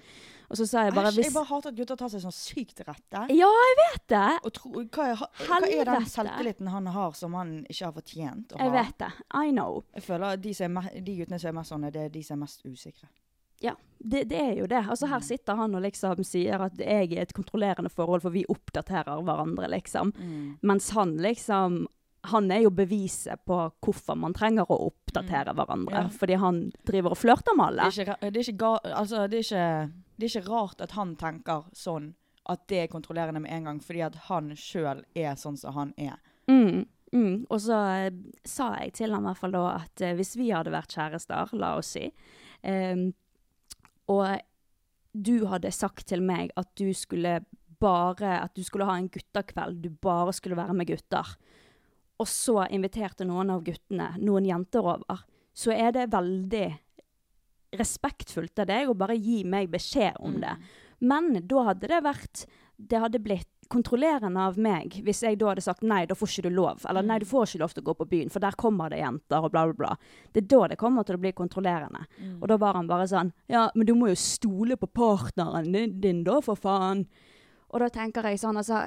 Og 0.50 0.58
så 0.58 0.66
sa 0.66 0.82
jeg 0.82 0.94
bare 0.96 1.12
Æsj, 1.12 1.20
jeg 1.22 1.32
bare 1.36 1.46
hater 1.46 1.70
at 1.70 1.76
gutter 1.78 1.98
tar 2.00 2.10
seg 2.10 2.24
sånn 2.24 2.34
sykt 2.34 2.72
til 2.80 2.88
rette. 2.88 3.20
Ja, 3.38 3.46
jeg 3.68 3.76
vet 3.80 4.04
det! 4.10 4.26
Og 4.42 4.52
tro, 4.56 4.72
hva, 4.82 5.04
er, 5.12 5.20
hva 5.46 5.58
er 5.68 5.84
den 5.92 6.06
selvtilliten 6.10 6.70
han 6.74 6.90
har 6.90 7.14
som 7.14 7.36
han 7.38 7.52
ikke 7.70 7.84
har 7.86 7.94
fortjent 7.94 8.54
å 8.56 8.58
Jeg 8.58 8.72
ha? 8.72 8.74
vet 8.80 8.96
det. 9.04 9.10
I 9.38 9.52
know. 9.54 9.84
Jeg 9.94 10.02
føler 10.08 10.36
de, 10.42 10.54
som 10.58 10.80
er 10.82 10.88
de 11.06 11.14
guttene 11.20 11.38
som 11.38 11.52
er 11.52 11.58
mest 11.60 11.70
sånne, 11.76 11.92
det 11.94 12.02
er 12.08 12.14
de 12.16 12.22
som 12.26 12.34
er 12.38 12.42
mest 12.48 12.66
usikre. 12.66 13.06
Ja, 13.60 13.74
det, 14.00 14.24
det 14.30 14.40
er 14.40 14.54
jo 14.56 14.66
det. 14.66 14.82
Altså 14.88 15.06
Mm. 15.06 15.12
Her 15.12 15.20
sitter 15.20 15.54
han 15.58 15.74
og 15.76 15.82
liksom 15.84 16.24
sier 16.24 16.62
at 16.64 16.78
jeg 16.80 17.12
er 17.12 17.22
et 17.22 17.34
kontrollerende 17.36 17.90
forhold, 17.92 18.22
for 18.24 18.32
vi 18.32 18.42
oppdaterer 18.48 19.20
hverandre, 19.22 19.68
liksom. 19.70 20.12
Mm. 20.16 20.58
Mens 20.62 20.90
han 20.96 21.16
liksom 21.20 21.86
Han 22.28 22.50
er 22.52 22.58
jo 22.66 22.70
beviset 22.70 23.40
på 23.48 23.56
hvorfor 23.80 24.12
man 24.14 24.34
trenger 24.36 24.68
å 24.68 24.76
oppdatere 24.90 25.54
hverandre. 25.56 26.02
Mm. 26.02 26.08
Ja. 26.10 26.18
Fordi 26.18 26.34
han 26.36 26.58
driver 26.84 27.14
og 27.14 27.16
flørter 27.16 27.56
med 27.56 27.66
alle. 27.70 27.86
Det 27.88 27.96
er, 27.96 28.10
ikke, 28.10 28.30
det, 28.30 28.36
er 28.42 28.48
ikke 28.50 28.58
ga, 28.60 28.72
altså, 28.98 29.22
det, 29.26 29.38
er 29.38 29.46
ikke, 29.46 29.92
det 30.20 30.28
er 30.28 30.40
ikke 30.40 30.52
rart 30.52 30.82
at 30.84 30.94
han 30.96 31.14
tenker 31.18 31.66
sånn 31.76 32.12
at 32.50 32.64
det 32.70 32.84
er 32.84 32.92
kontrollerende 32.92 33.42
med 33.44 33.52
en 33.54 33.68
gang, 33.68 33.80
fordi 33.84 34.02
at 34.04 34.16
han 34.28 34.52
sjøl 34.58 35.04
er 35.18 35.36
sånn 35.38 35.58
som 35.60 35.76
han 35.76 35.92
er. 36.00 36.16
Mm, 36.50 36.86
mm. 37.14 37.34
Og 37.48 37.58
så 37.62 37.78
eh, 38.06 38.20
sa 38.48 38.72
jeg 38.80 38.94
til 38.98 39.14
ham 39.14 39.26
i 39.26 39.30
hvert 39.30 39.42
fall 39.42 39.54
da 39.54 39.64
at 39.76 40.04
eh, 40.04 40.16
hvis 40.18 40.34
vi 40.40 40.50
hadde 40.50 40.74
vært 40.74 40.96
kjærester, 40.96 41.54
la 41.60 41.74
oss 41.78 41.92
si, 41.96 42.08
eh, 42.66 43.04
og 44.10 44.26
du 45.12 45.34
hadde 45.50 45.72
sagt 45.74 46.08
til 46.10 46.22
meg 46.24 46.52
at 46.58 46.70
du 46.78 46.92
skulle 46.94 47.40
bare 47.80 48.34
At 48.44 48.52
du 48.52 48.60
skulle 48.60 48.84
ha 48.84 48.92
en 48.98 49.08
guttekveld, 49.08 49.78
du 49.80 49.88
bare 50.04 50.34
skulle 50.36 50.58
være 50.58 50.74
med 50.76 50.90
gutter, 50.90 51.30
og 52.20 52.28
så 52.28 52.66
inviterte 52.68 53.24
noen 53.24 53.48
av 53.54 53.62
guttene 53.64 54.10
noen 54.20 54.44
jenter 54.44 54.84
over, 54.84 55.22
så 55.56 55.72
er 55.72 55.94
det 55.96 56.10
veldig 56.12 56.66
respektfullt 57.76 58.58
av 58.62 58.68
deg 58.70 58.90
å 58.90 58.96
bare 58.98 59.16
gi 59.18 59.42
meg 59.44 59.70
beskjed 59.72 60.18
om 60.18 60.40
det. 60.42 60.56
Men 61.00 61.32
da 61.48 61.70
hadde 61.70 61.88
det 61.88 62.02
vært 62.04 62.46
Det 62.80 62.96
hadde 62.96 63.20
blitt 63.20 63.48
kontrollerende 63.70 64.40
av 64.40 64.56
meg 64.58 64.94
hvis 65.04 65.20
jeg 65.22 65.36
da 65.38 65.50
hadde 65.50 65.62
sagt 65.62 65.84
nei, 65.86 66.06
da 66.08 66.16
får 66.16 66.30
ikke 66.32 66.48
du 66.48 66.54
lov. 66.56 66.80
Eller 66.88 67.04
nei, 67.06 67.18
du 67.20 67.26
får 67.28 67.44
ikke 67.46 67.60
lov 67.60 67.74
til 67.74 67.82
å 67.84 67.86
gå 67.90 67.94
på 67.98 68.06
byen, 68.08 68.32
for 68.32 68.42
der 68.42 68.56
kommer 68.58 68.90
det 68.90 69.02
jenter, 69.02 69.44
og 69.44 69.52
bla, 69.52 69.66
bla, 69.68 69.76
bla. 69.76 69.90
Det 70.32 70.42
er 70.42 70.48
da 70.50 70.62
det 70.72 70.78
kommer 70.80 71.04
til 71.06 71.18
å 71.18 71.20
bli 71.22 71.30
kontrollerende. 71.36 72.00
Og 72.40 72.48
da 72.50 72.56
var 72.58 72.80
han 72.80 72.88
bare 72.88 73.06
sånn 73.10 73.30
Ja, 73.52 73.68
men 73.76 73.86
du 73.86 73.92
må 73.94 74.08
jo 74.10 74.16
stole 74.18 74.80
på 74.80 74.88
partneren 74.88 75.70
din, 75.76 76.00
din 76.00 76.24
da, 76.24 76.40
for 76.40 76.58
faen. 76.58 77.04
Og 77.70 77.84
da 77.84 77.90
tenker 77.94 78.26
jeg 78.26 78.40
sånn, 78.42 78.58
altså 78.58 78.86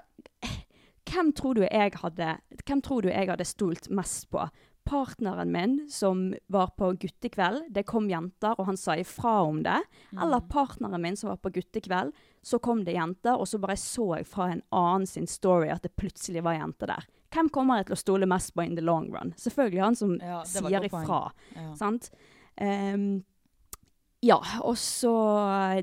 hvem 1.14 1.32
tror 1.36 1.58
du 1.58 1.64
jeg 1.64 1.94
hadde 2.00 2.38
Hvem 2.66 2.82
tror 2.84 3.04
du 3.04 3.10
jeg 3.12 3.30
hadde 3.30 3.46
stolt 3.48 3.90
mest 3.94 4.30
på? 4.34 4.48
Partneren 4.84 5.52
min 5.52 5.78
som 5.92 6.26
var 6.52 6.74
på 6.78 6.92
guttekveld, 7.00 7.70
det 7.74 7.86
kom 7.88 8.10
jenter, 8.12 8.58
og 8.60 8.68
han 8.68 8.78
sa 8.78 8.98
ifra 9.00 9.42
om 9.48 9.62
det. 9.64 9.80
Eller 10.12 10.44
partneren 10.52 11.02
min 11.02 11.16
som 11.20 11.32
var 11.32 11.40
på 11.40 11.54
guttekveld, 11.56 12.12
så 12.44 12.60
kom 12.60 12.84
det 12.84 12.98
jenter, 12.98 13.38
og 13.40 13.48
så 13.48 13.60
bare 13.64 13.78
så 13.80 14.10
jeg 14.18 14.28
fra 14.28 14.50
en 14.52 14.64
annen 14.76 15.08
sin 15.08 15.28
story 15.28 15.72
at 15.72 15.86
det 15.86 15.96
plutselig 15.96 16.44
var 16.44 16.60
jenter 16.60 16.92
der. 16.92 17.08
Hvem 17.34 17.50
kommer 17.50 17.80
jeg 17.80 17.88
til 17.90 17.96
å 17.96 18.02
stole 18.04 18.30
mest 18.30 18.54
på 18.54 18.66
in 18.66 18.76
the 18.78 18.84
long 18.84 19.08
run? 19.14 19.34
Selvfølgelig 19.40 19.82
han 19.82 19.98
som 19.98 20.18
Ja, 20.22 20.44
sier 20.46 20.86
ifra. 20.86 21.22
Ja. 21.56 21.70
Sant? 21.80 22.12
Um, 22.62 23.24
ja, 24.24 24.38
og 24.62 24.78
så 24.80 25.14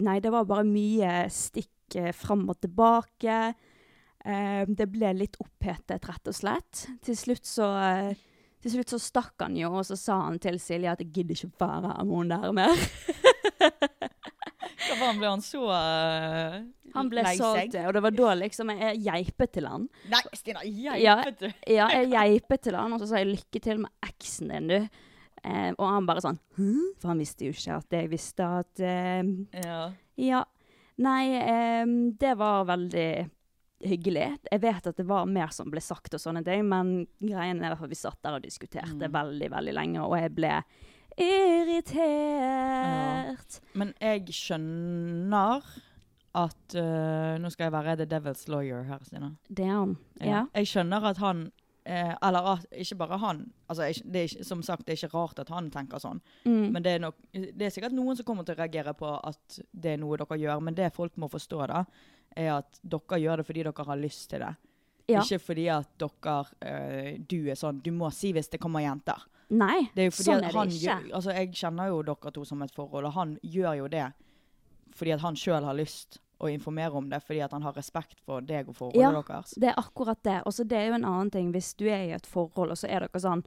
Nei, 0.00 0.20
det 0.22 0.30
var 0.32 0.46
bare 0.48 0.64
mye 0.68 1.26
stikk 1.34 1.96
eh, 1.98 2.12
fram 2.16 2.46
og 2.52 2.60
tilbake. 2.62 3.40
Um, 4.24 4.76
det 4.76 4.86
ble 4.92 5.10
litt 5.16 5.36
opphetet, 5.42 6.06
rett 6.08 6.30
og 6.30 6.36
slett. 6.36 6.86
Til 7.04 7.18
slutt 7.18 7.48
så 7.48 7.68
eh, 7.80 8.26
til 8.60 8.74
slutt 8.74 8.92
så 8.92 8.98
stakk 9.00 9.44
han 9.44 9.56
jo, 9.56 9.70
og 9.72 9.86
så 9.88 9.96
sa 9.96 10.18
han 10.26 10.38
til 10.42 10.58
Silje 10.60 10.92
at 10.92 11.00
'jeg 11.00 11.12
gidder 11.12 11.34
ikke 11.34 11.60
være 11.60 12.04
med 12.04 12.14
hun 12.14 12.28
der 12.28 12.52
mer'. 12.52 12.84
Hva 14.80 14.96
faen 14.96 15.18
ble 15.20 15.28
han 15.28 15.42
så 15.44 15.60
uh, 15.68 16.56
Han 16.96 17.10
ble 17.12 17.22
lei 17.22 17.36
og 17.38 17.92
det 17.94 18.02
var 18.02 18.14
da 18.16 18.34
liksom 18.40 18.72
jeg 18.74 19.02
geipet 19.04 19.52
til 19.52 19.68
han. 19.68 19.88
Nei, 20.10 20.22
Stina, 20.34 20.64
geipet 20.64 21.40
du? 21.40 21.48
Ja, 21.78 21.88
jeg 21.94 22.10
geipet 22.10 22.64
til 22.66 22.76
han, 22.76 22.92
og 22.92 23.00
så 23.00 23.06
sa 23.10 23.22
jeg 23.22 23.30
'lykke 23.32 23.62
til 23.62 23.80
med 23.84 23.90
eksen 24.02 24.50
din', 24.50 24.68
du. 24.68 24.88
Eh, 25.44 25.72
og 25.78 25.86
han 25.88 26.06
bare 26.08 26.20
sånn 26.20 26.38
Hm? 26.58 26.96
For 27.00 27.08
han 27.14 27.20
visste 27.22 27.46
jo 27.46 27.54
ikke 27.54 27.78
at 27.78 27.94
jeg 27.96 28.10
visste 28.12 28.44
at 28.44 28.80
eh, 28.84 29.22
Ja. 29.64 29.92
Ja. 30.20 30.44
Nei, 31.00 31.32
eh, 31.32 31.86
det 32.20 32.34
var 32.36 32.66
veldig 32.68 33.10
hyggelig. 33.84 34.26
Jeg 34.50 34.60
vet 34.62 34.86
at 34.90 34.96
det 35.00 35.06
var 35.08 35.26
mer 35.30 35.48
som 35.56 35.70
ble 35.72 35.80
sagt 35.80 36.14
og 36.14 36.20
sånne 36.20 36.42
ting, 36.44 36.66
men 36.68 37.06
greien 37.20 37.62
er 37.64 37.72
at 37.76 37.88
vi 37.90 37.94
satt 37.98 38.18
der 38.22 38.36
og 38.38 38.42
diskuterte 38.44 39.08
Mm. 39.08 39.12
veldig, 39.14 39.50
veldig 39.50 39.74
lenge, 39.74 40.00
og 40.04 40.16
jeg 40.20 40.34
ble 40.36 40.62
irritert. 41.20 42.00
Men 43.74 43.94
jeg 44.00 44.26
skjønner 44.34 45.62
at 46.38 46.74
uh, 46.78 47.34
Nå 47.42 47.50
skal 47.50 47.64
jeg 47.66 47.72
være 47.74 47.96
the 47.98 48.06
devil's 48.06 48.44
lawyer 48.48 48.84
her, 48.86 49.00
Stina. 49.02 49.32
Er. 49.50 49.96
Ja. 50.22 50.44
Jeg 50.54 50.66
skjønner 50.70 51.02
at 51.10 51.18
han 51.18 51.40
eh, 51.84 52.12
Eller 52.22 52.46
at 52.52 52.66
ikke 52.70 52.94
bare 53.00 53.18
han. 53.18 53.40
Altså, 53.68 53.82
jeg, 53.88 53.94
det 54.12 54.22
er 54.22 54.44
som 54.46 54.62
sagt, 54.62 54.86
det 54.86 54.92
er 54.94 55.00
ikke 55.06 55.16
rart 55.18 55.38
at 55.42 55.48
han 55.50 55.70
tenker 55.74 55.98
sånn. 55.98 56.20
Mm. 56.44 56.68
Men 56.76 56.82
det 56.86 56.92
er, 56.94 56.98
nok, 57.02 57.16
det 57.34 57.66
er 57.66 57.70
sikkert 57.74 57.92
noen 57.96 58.16
som 58.18 58.24
kommer 58.28 58.44
til 58.46 58.54
å 58.54 58.60
reagere 58.62 58.94
på 58.94 59.10
at 59.26 59.58
det 59.72 59.92
er 59.96 60.00
noe 60.02 60.16
dere 60.20 60.38
gjør. 60.38 60.60
Men 60.62 60.74
det 60.78 60.92
folk 60.94 61.16
må 61.18 61.26
forstå, 61.32 61.66
da, 61.72 61.82
er 62.36 62.52
at 62.58 62.80
dere 62.82 63.18
gjør 63.20 63.40
det 63.42 63.46
fordi 63.46 63.64
dere 63.66 63.86
har 63.86 64.00
lyst 64.00 64.30
til 64.30 64.44
det. 64.44 64.54
Ja. 65.10 65.22
Ikke 65.24 65.40
fordi 65.42 65.66
at 65.74 65.88
dere 65.98 66.34
eh, 66.62 67.18
Du 67.26 67.48
er 67.50 67.56
sånn 67.58 67.80
Du 67.82 67.90
må 67.90 68.12
si 68.14 68.30
hvis 68.32 68.48
det 68.52 68.60
kommer 68.62 68.84
jenter. 68.84 69.24
Nei, 69.50 69.88
er 69.98 70.10
sånn 70.14 70.44
er 70.44 70.52
det 70.54 70.76
ikke. 70.76 70.84
Gjør, 70.84 71.06
altså 71.18 71.34
jeg 71.34 71.52
kjenner 71.58 71.88
jo 71.90 72.02
dere 72.06 72.30
to 72.36 72.44
som 72.46 72.60
et 72.62 72.74
forhold, 72.74 73.08
og 73.08 73.16
han 73.16 73.38
gjør 73.42 73.80
jo 73.80 73.88
det 73.90 74.10
fordi 74.94 75.12
at 75.14 75.22
han 75.22 75.36
sjøl 75.38 75.64
har 75.64 75.74
lyst 75.78 76.18
å 76.42 76.48
informere 76.50 76.96
om 76.98 77.08
det, 77.10 77.20
fordi 77.22 77.42
at 77.44 77.52
han 77.54 77.62
har 77.62 77.74
respekt 77.76 78.18
for 78.26 78.40
deg 78.42 78.68
og 78.68 78.74
forholdet 78.78 79.02
Ja. 79.02 79.22
deres. 79.22 79.54
Det 79.60 79.68
er 79.70 79.78
akkurat 79.78 80.22
det. 80.22 80.42
Og 80.46 80.52
så 80.52 80.64
det 80.66 80.78
er 80.78 80.86
jo 80.88 80.94
en 80.94 81.04
annen 81.04 81.30
ting 81.30 81.52
hvis 81.52 81.74
du 81.78 81.84
er 81.86 82.06
i 82.08 82.14
et 82.16 82.26
forhold, 82.26 82.70
og 82.70 82.78
så 82.78 82.88
er 82.88 83.00
dere 83.04 83.20
sånn 83.20 83.44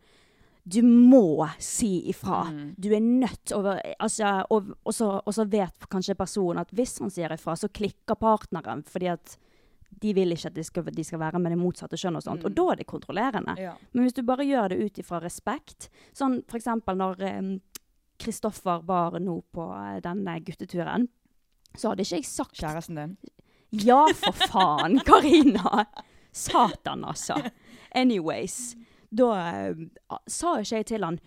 Du 0.64 0.80
må 0.86 1.44
si 1.60 2.10
ifra. 2.10 2.46
Mm. 2.48 2.76
Du 2.80 2.88
er 2.96 3.02
nødt 3.04 3.52
over 3.52 3.82
altså, 4.00 4.46
og, 4.50 4.70
og, 4.88 4.94
så, 4.96 5.10
og 5.20 5.34
så 5.36 5.44
vet 5.52 5.90
kanskje 5.92 6.16
personen 6.16 6.62
at 6.64 6.72
hvis 6.72 7.00
han 7.04 7.12
sier 7.12 7.34
ifra, 7.36 7.56
så 7.60 7.68
klikker 7.68 8.16
partneren 8.16 8.84
fordi 8.88 9.10
at 9.12 9.36
de 10.04 10.14
vil 10.16 10.32
ikke 10.34 10.50
at 10.50 10.56
de 10.56 10.64
skal, 10.66 10.88
de 10.96 11.04
skal 11.06 11.20
være 11.22 11.40
med 11.40 11.54
det 11.54 11.60
motsatte 11.60 12.00
kjønn 12.00 12.18
og 12.18 12.24
sånt. 12.26 12.46
Og 12.48 12.52
Mm. 12.52 12.56
da 12.56 12.64
er 12.72 12.76
det 12.80 12.88
kontrollerende. 12.88 13.54
Ja. 13.60 13.74
Men 13.94 14.04
hvis 14.08 14.16
du 14.16 14.24
bare 14.24 14.48
gjør 14.48 14.70
det 14.74 14.80
ut 14.84 14.98
ifra 15.00 15.20
respekt 15.22 15.90
Sånn 16.16 16.42
eksempel 16.60 16.98
når 16.98 17.22
Kristoffer 17.24 17.60
Kristoffer 18.24 18.84
var 18.88 19.20
nå 19.20 19.42
på 19.52 19.68
eh, 19.76 20.00
denne 20.02 20.38
gutteturen, 20.46 21.08
så 21.76 21.90
hadde 21.92 22.06
ikke 22.06 22.20
jeg 22.22 22.30
sagt 22.30 22.56
Kjæresten 22.60 22.96
din? 22.96 23.18
Ja, 23.84 24.06
for 24.14 24.32
faen, 24.48 25.00
Karina! 25.04 25.86
Satan, 26.32 27.04
altså. 27.04 27.36
Anyways. 27.92 28.76
Da 29.14 29.30
uh, 29.38 30.18
sa 30.26 30.58
ikke 30.62 30.82
jeg 30.82 30.88
til 30.90 31.06
han 31.06 31.20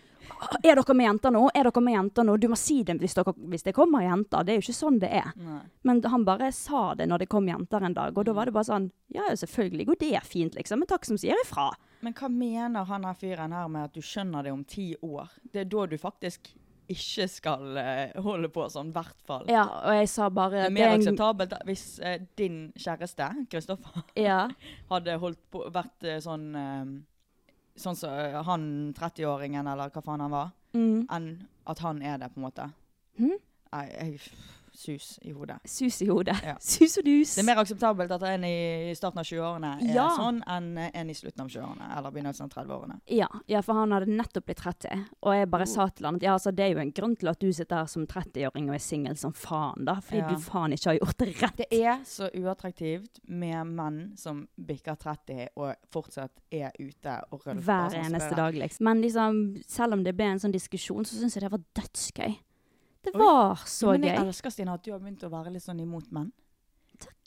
Er 0.64 0.74
dere 0.74 0.94
med 0.98 1.06
jenter 1.06 1.34
nå? 1.34 1.44
Er 1.54 1.68
dere 1.68 1.82
med 1.86 1.94
jenter 1.94 2.26
nå? 2.26 2.34
Du 2.42 2.48
må 2.50 2.58
si 2.58 2.80
det 2.86 2.98
hvis, 2.98 3.14
dere, 3.14 3.34
hvis 3.52 3.66
det 3.66 3.76
kommer 3.76 4.02
jenter. 4.02 4.42
Det 4.42 4.54
er 4.54 4.58
jo 4.58 4.66
ikke 4.66 4.78
sånn 4.80 4.98
det 5.02 5.12
er. 5.20 5.30
Nei. 5.38 5.60
Men 5.86 6.02
han 6.02 6.26
bare 6.26 6.50
sa 6.54 6.88
det 6.98 7.06
når 7.06 7.24
det 7.24 7.30
kom 7.30 7.46
jenter 7.48 7.86
en 7.86 7.94
dag, 7.94 8.16
og 8.16 8.26
da 8.26 8.34
var 8.36 8.50
det 8.50 8.56
bare 8.56 8.68
sånn 8.68 8.90
Ja, 9.14 9.30
selvfølgelig 9.30 9.86
går 9.92 10.00
det 10.02 10.22
fint, 10.26 10.58
liksom. 10.58 10.82
Men 10.82 10.90
takk 10.90 11.06
som 11.06 11.18
sier 11.20 11.38
ifra. 11.44 11.70
Men 12.02 12.14
hva 12.18 12.28
mener 12.30 12.86
han 12.90 13.06
her 13.06 13.16
fyren 13.18 13.54
her 13.54 13.70
med 13.72 13.88
at 13.88 13.94
du 13.94 14.02
skjønner 14.04 14.46
det 14.46 14.54
om 14.54 14.64
ti 14.66 14.92
år? 15.02 15.30
Det 15.52 15.62
er 15.62 15.70
da 15.70 15.86
du 15.86 15.96
faktisk 16.00 16.50
ikke 16.90 17.26
skal 17.30 17.78
uh, 17.78 18.18
holde 18.22 18.50
på 18.54 18.66
sånn, 18.70 18.92
i 18.92 18.94
hvert 18.94 19.22
fall. 19.26 19.46
Ja, 19.50 19.64
og 19.80 19.96
jeg 19.96 20.10
sa 20.10 20.28
bare 20.30 20.66
Det 20.66 20.68
er 20.68 20.76
mer 20.76 20.94
akseptabelt 20.94 21.56
hvis 21.66 21.84
uh, 22.02 22.18
din 22.38 22.68
kjæreste, 22.78 23.30
Kristoffer, 23.50 24.04
Ja. 24.18 24.44
hadde 24.92 25.18
på, 25.50 25.64
vært 25.74 26.06
uh, 26.06 26.18
sånn 26.22 26.48
Sånn 27.76 27.96
som 27.96 28.08
så, 28.10 28.42
han 28.46 28.94
30-åringen, 28.96 29.66
eller 29.72 29.90
hva 29.92 30.02
faen 30.02 30.20
han 30.24 30.30
var, 30.32 30.52
Mm. 30.76 31.06
enn 31.10 31.26
at 31.66 31.78
han 31.80 32.02
er 32.02 32.18
det, 32.18 32.28
på 32.34 32.40
en 32.40 32.44
måte. 32.50 32.64
Mm. 33.18 33.36
Nei, 33.72 33.86
jeg 33.92 34.20
sus 34.76 35.18
i 35.24 35.32
hodet. 35.32 35.56
Sus 35.64 36.02
i 36.02 36.06
hodet. 36.10 36.36
Ja. 36.44 36.54
Sus 36.60 36.98
og 37.00 37.04
dus. 37.06 37.34
Det 37.34 37.42
er 37.42 37.46
mer 37.48 37.60
akseptabelt 37.62 38.10
at 38.12 38.22
en 38.28 38.44
i 38.44 38.92
starten 38.98 39.18
av 39.22 39.24
20-årene 39.24 39.70
er 39.80 39.94
Ja. 39.94 40.08
sånn, 40.18 40.42
enn 40.46 40.78
en 40.92 41.10
i 41.10 41.14
slutten 41.16 41.40
av 41.46 41.48
20-årene, 41.48 41.88
eller 41.96 42.10
begynnelsen 42.12 42.44
av 42.44 42.50
30-årene. 42.54 43.00
Ja, 43.16 43.28
ja, 43.48 43.60
for 43.62 43.74
han 43.80 43.90
hadde 43.96 44.06
nettopp 44.12 44.46
blitt 44.46 44.58
30. 44.62 45.06
Og 45.22 45.32
jeg 45.34 45.46
Oh. 45.46 45.50
bare 45.50 45.66
sa 45.66 45.88
til 45.88 46.06
han 46.06 46.16
at 46.16 46.22
ja, 46.22 46.32
altså, 46.36 46.54
det 46.54 46.64
er 46.66 46.74
jo 46.74 46.80
en 46.84 46.92
grunn 46.92 47.16
til 47.16 47.28
at 47.28 47.38
du 47.40 47.50
sitter 47.52 47.76
her 47.76 47.86
som 47.86 48.06
30-åring 48.06 48.68
og 48.68 48.74
er 48.74 48.84
singel 48.84 49.16
som 49.16 49.32
faen, 49.32 49.84
da. 49.84 49.94
Fordi 50.00 50.28
du 50.28 50.40
faen 50.40 50.72
ikke 50.76 50.90
har 50.92 50.98
gjort 51.00 51.16
det 51.18 51.42
rett. 51.42 51.56
Det 51.56 51.82
er 51.82 51.98
så 52.04 52.28
uattraktivt 52.34 53.20
med 53.28 53.66
menn 53.66 54.16
som 54.16 54.46
bikker 54.58 54.96
30 54.96 55.48
og 55.56 55.74
fortsatt 55.90 56.30
er 56.52 56.70
ute 56.78 57.20
og 57.32 57.40
rølper. 57.46 57.62
Hver 57.62 57.90
sånn 57.90 58.04
eneste 58.12 58.36
dag, 58.36 58.54
liksom. 58.54 58.84
Men 58.84 59.00
liksom, 59.02 59.62
selv 59.66 59.92
om 59.94 60.04
det 60.04 60.14
ble 60.16 60.24
en 60.32 60.38
sånn 60.38 60.52
diskusjon, 60.52 61.04
så 61.04 61.16
syns 61.16 61.34
jeg 61.34 61.42
det 61.42 61.50
var 61.52 61.64
dødsgøy. 61.74 62.36
Det 63.06 63.14
var 63.20 63.62
så 63.66 63.92
Men 63.94 64.02
jeg 64.08 64.18
gøy. 64.18 64.26
elsker 64.28 64.50
Stina, 64.52 64.74
at 64.74 64.82
du 64.86 64.90
har 64.92 65.00
begynt 65.00 65.22
å 65.26 65.30
være 65.32 65.52
litt 65.54 65.62
sånn 65.64 65.80
imot 65.82 66.10
menn. 66.12 66.32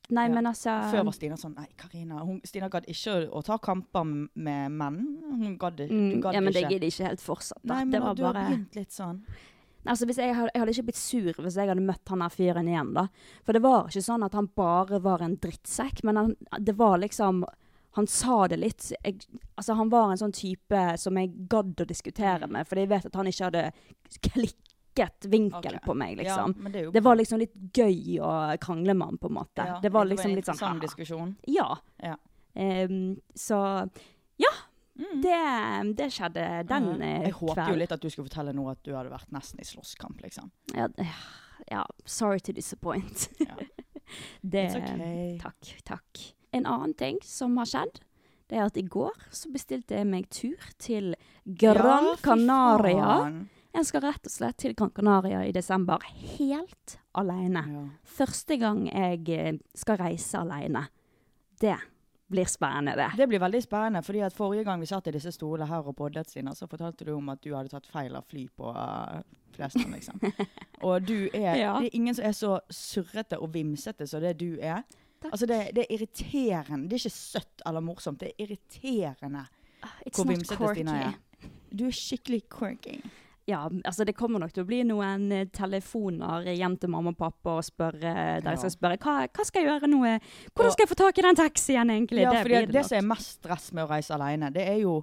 Nei, 0.09 0.23
Ja. 0.25 0.33
men 0.33 0.45
altså 0.49 0.71
Før 0.91 1.03
var 1.05 1.13
Stina 1.13 1.35
sånn 1.37 1.53
Nei, 1.55 1.67
Karina. 1.77 2.19
hun- 2.25 2.41
Stina 2.43 2.67
gadd 2.69 2.87
ikke 2.89 3.29
å, 3.29 3.43
ta 3.45 3.57
kamper 3.59 4.03
med 4.35 4.71
menn. 4.71 4.97
Hun 5.37 5.57
gadd 5.57 5.77
mm, 5.85 6.21
gadd 6.21 6.33
Ja, 6.33 6.41
men 6.41 6.51
det 6.53 6.63
ikke. 6.63 6.71
gidder 6.79 6.87
ikke 6.89 7.07
helt 7.07 7.21
fortsatt. 7.21 7.61
Da. 7.63 7.75
Nei, 7.75 7.83
men 7.85 7.91
det 7.91 8.01
var 8.01 8.15
du 8.15 8.23
har 8.23 8.33
begynt 8.33 8.75
litt 8.75 8.89
sånn. 8.91 9.21
Altså, 9.85 10.05
jeg, 10.07 10.35
hadde, 10.35 10.49
jeg 10.53 10.59
hadde 10.61 10.73
ikke 10.73 10.85
blitt 10.87 10.95
sur 10.97 11.33
hvis 11.33 11.55
jeg 11.55 11.67
hadde 11.69 11.85
møtt 11.85 12.09
han 12.09 12.19
der 12.19 12.29
fyren 12.29 12.67
igjen, 12.67 12.93
da. 12.93 13.07
For 13.45 13.53
det 13.53 13.61
var 13.61 13.85
ikke 13.87 14.03
sånn 14.03 14.25
at 14.25 14.33
han 14.33 14.47
bare 14.47 14.99
var 14.99 15.21
en 15.21 15.37
drittsekk, 15.37 16.03
men 16.03 16.15
han, 16.17 16.35
det 16.59 16.75
var 16.75 16.97
liksom 16.97 17.45
Han 17.93 18.05
sa 18.05 18.47
det 18.47 18.59
litt 18.59 18.91
jeg, 19.03 19.25
Altså, 19.57 19.75
han 19.75 19.89
var 19.89 20.11
en 20.11 20.17
sånn 20.17 20.31
type 20.31 20.97
som 20.99 21.15
jeg 21.17 21.47
gadd 21.49 21.75
å 21.75 21.87
diskutere 21.87 22.47
med, 22.47 22.67
fordi 22.67 22.81
jeg 22.85 22.89
vet 22.89 23.05
at 23.07 23.15
han 23.15 23.25
ikke 23.25 23.45
hadde 23.51 23.71
klikket 24.99 25.25
vinkel 25.25 25.59
okay. 25.59 25.79
på 25.85 25.93
meg, 25.93 26.17
liksom. 26.17 26.55
Ja, 26.63 26.69
det, 26.69 26.91
Det 26.91 26.99
var 26.99 27.15
liksom 27.15 27.39
litt 27.39 27.53
gøy 27.73 28.19
å 28.21 28.31
krangle 28.61 28.93
med 28.93 29.07
han, 29.07 29.17
på 29.17 29.27
en 29.27 29.33
måte. 29.33 29.65
ja, 29.67 29.79
det 29.81 29.89
var 29.89 30.05
en 30.05 30.09
liksom 30.09 30.33
litt 30.35 30.45
sånn 30.45 30.55
interessant 30.55 30.81
diskusjon. 30.81 31.35
Ja. 31.47 31.77
Ja. 31.97 32.17
Um, 32.53 33.19
så 33.35 33.87
ja. 34.37 34.51
Mm. 34.99 35.21
Det, 35.23 35.35
det 35.95 36.09
skjedde 36.11 36.41
den 36.67 36.87
kvelden 36.89 37.03
eh, 37.07 37.21
Jeg 37.29 37.35
håper 37.37 37.69
jo 37.71 37.75
litt 37.79 37.91
at 37.95 38.01
du 38.03 38.09
skulle 38.11 38.27
fortelle 38.27 38.51
nå 38.51 38.65
at 38.67 38.81
du 38.83 38.89
hadde 38.97 39.13
vært 39.13 39.29
nesten 39.31 39.61
i 39.63 39.67
slåsskamp, 39.67 40.19
liksom. 40.25 40.49
Ja, 40.75 40.89
ja, 41.69 41.85
sorry 42.03 42.43
to 42.43 42.55
disappoint. 42.55 43.29
Det, 44.41 44.65
It's 44.65 44.75
okay. 44.75 45.37
Takk, 45.39 45.71
takk. 45.85 46.21
En 46.51 46.65
annen 46.65 46.95
ting 46.97 47.19
som 47.23 47.55
har 47.61 47.69
skjedd, 47.69 48.01
det 48.49 48.57
er 48.57 48.65
at 48.65 48.77
i 48.81 48.83
går 48.83 49.13
så 49.31 49.51
bestilte 49.53 49.93
jeg 49.95 50.07
meg 50.09 50.27
tur 50.33 50.57
til 50.81 51.13
Gran 51.45 52.15
Canaria. 52.25 53.05
faen. 53.21 53.39
Jeg 53.69 53.85
skal 53.85 54.01
rett 54.01 54.25
og 54.25 54.33
slett 54.33 54.57
til 54.63 54.73
Gran 54.77 54.91
Canaria 54.95 55.43
i 55.45 55.53
desember, 55.53 56.01
helt 56.37 56.97
alene. 57.17 57.61
Ja. 57.69 57.85
Første 58.17 58.57
gang 58.57 58.87
jeg 58.89 59.29
eh, 59.35 59.59
skal 59.77 59.99
reise 60.01 60.41
alene. 60.41 60.87
Det 61.61 61.75
blir 62.29 62.45
spennende, 62.49 62.95
det. 62.97 63.11
Det 63.17 63.27
blir 63.27 63.41
veldig 63.41 63.61
spennende, 63.63 64.01
fordi 64.05 64.23
at 64.25 64.33
forrige 64.33 64.63
gang 64.65 64.81
vi 64.81 64.89
satt 64.89 65.07
i 65.09 65.13
disse 65.13 65.31
stolene 65.33 65.69
her 65.69 65.85
og 65.85 65.95
podlet, 65.97 66.29
Stina, 66.29 66.53
så 66.57 66.67
fortalte 66.69 67.05
du 67.05 67.13
om 67.15 67.29
at 67.33 67.41
du 67.45 67.53
hadde 67.55 67.71
tatt 67.73 67.89
feil 67.89 68.17
av 68.17 68.25
fly 68.29 68.47
på 68.57 68.73
uh, 68.73 69.21
Flesland, 69.55 69.93
liksom. 69.97 70.21
og 70.87 71.07
du 71.07 71.29
er 71.33 71.57
Ja. 71.57 71.77
Det 71.79 71.89
er 71.89 71.97
ingen 72.01 72.17
som 72.17 72.25
er 72.25 72.35
så 72.37 72.51
surrete 72.73 73.39
og 73.39 73.53
vimsete 73.53 74.07
som 74.09 74.21
det 74.21 74.35
du 74.41 74.59
er. 74.61 74.81
Takk. 75.19 75.31
Altså, 75.31 75.45
det, 75.49 75.61
det 75.75 75.85
er 75.85 75.95
irriterende. 75.97 76.89
Det 76.89 76.99
er 76.99 77.05
ikke 77.05 77.17
søtt 77.17 77.65
eller 77.65 77.85
morsomt, 77.85 78.21
det 78.21 78.31
er 78.33 78.45
irriterende 78.45 79.47
uh, 79.85 79.97
hvor 80.13 80.29
vimsete 80.29 80.75
Stina 80.75 80.99
er. 81.07 81.17
Du 81.73 81.85
er 81.85 81.97
skikkelig 81.97 82.43
quirky. 82.49 82.99
Ja, 83.49 83.63
altså 83.65 84.05
det 84.05 84.15
kommer 84.17 84.41
nok 84.43 84.53
til 84.53 84.63
å 84.63 84.69
bli 84.69 84.81
noen 84.87 85.29
eh, 85.33 85.47
telefoner 85.55 86.47
hjem 86.53 86.77
til 86.81 86.93
mamma 86.93 87.13
og 87.15 87.19
pappa 87.19 87.57
og 87.59 87.65
spørre, 87.65 88.13
der 88.43 88.49
jeg 88.53 88.63
skal 88.63 88.75
spørre 88.75 88.99
hva, 89.01 89.15
hva 89.25 89.45
skal 89.47 89.63
jeg 89.63 89.71
gjøre 89.71 89.89
nå? 89.89 90.01
Hvordan 90.53 90.75
skal 90.75 90.85
jeg 90.85 90.91
få 90.91 90.99
tak 91.03 91.21
i 91.21 91.25
den 91.25 91.39
taxien 91.39 91.93
egentlig? 91.95 92.25
Ja, 92.27 92.35
det 92.35 92.43
fordi 92.45 92.59
det 92.67 92.75
det 92.77 92.85
som 92.89 92.99
er 92.99 93.07
mest 93.09 93.39
stress 93.39 93.71
med 93.73 93.87
å 93.87 93.91
reise 93.91 94.13
alene, 94.15 94.51
det 94.55 94.67
er 94.69 94.83
jo 94.83 94.99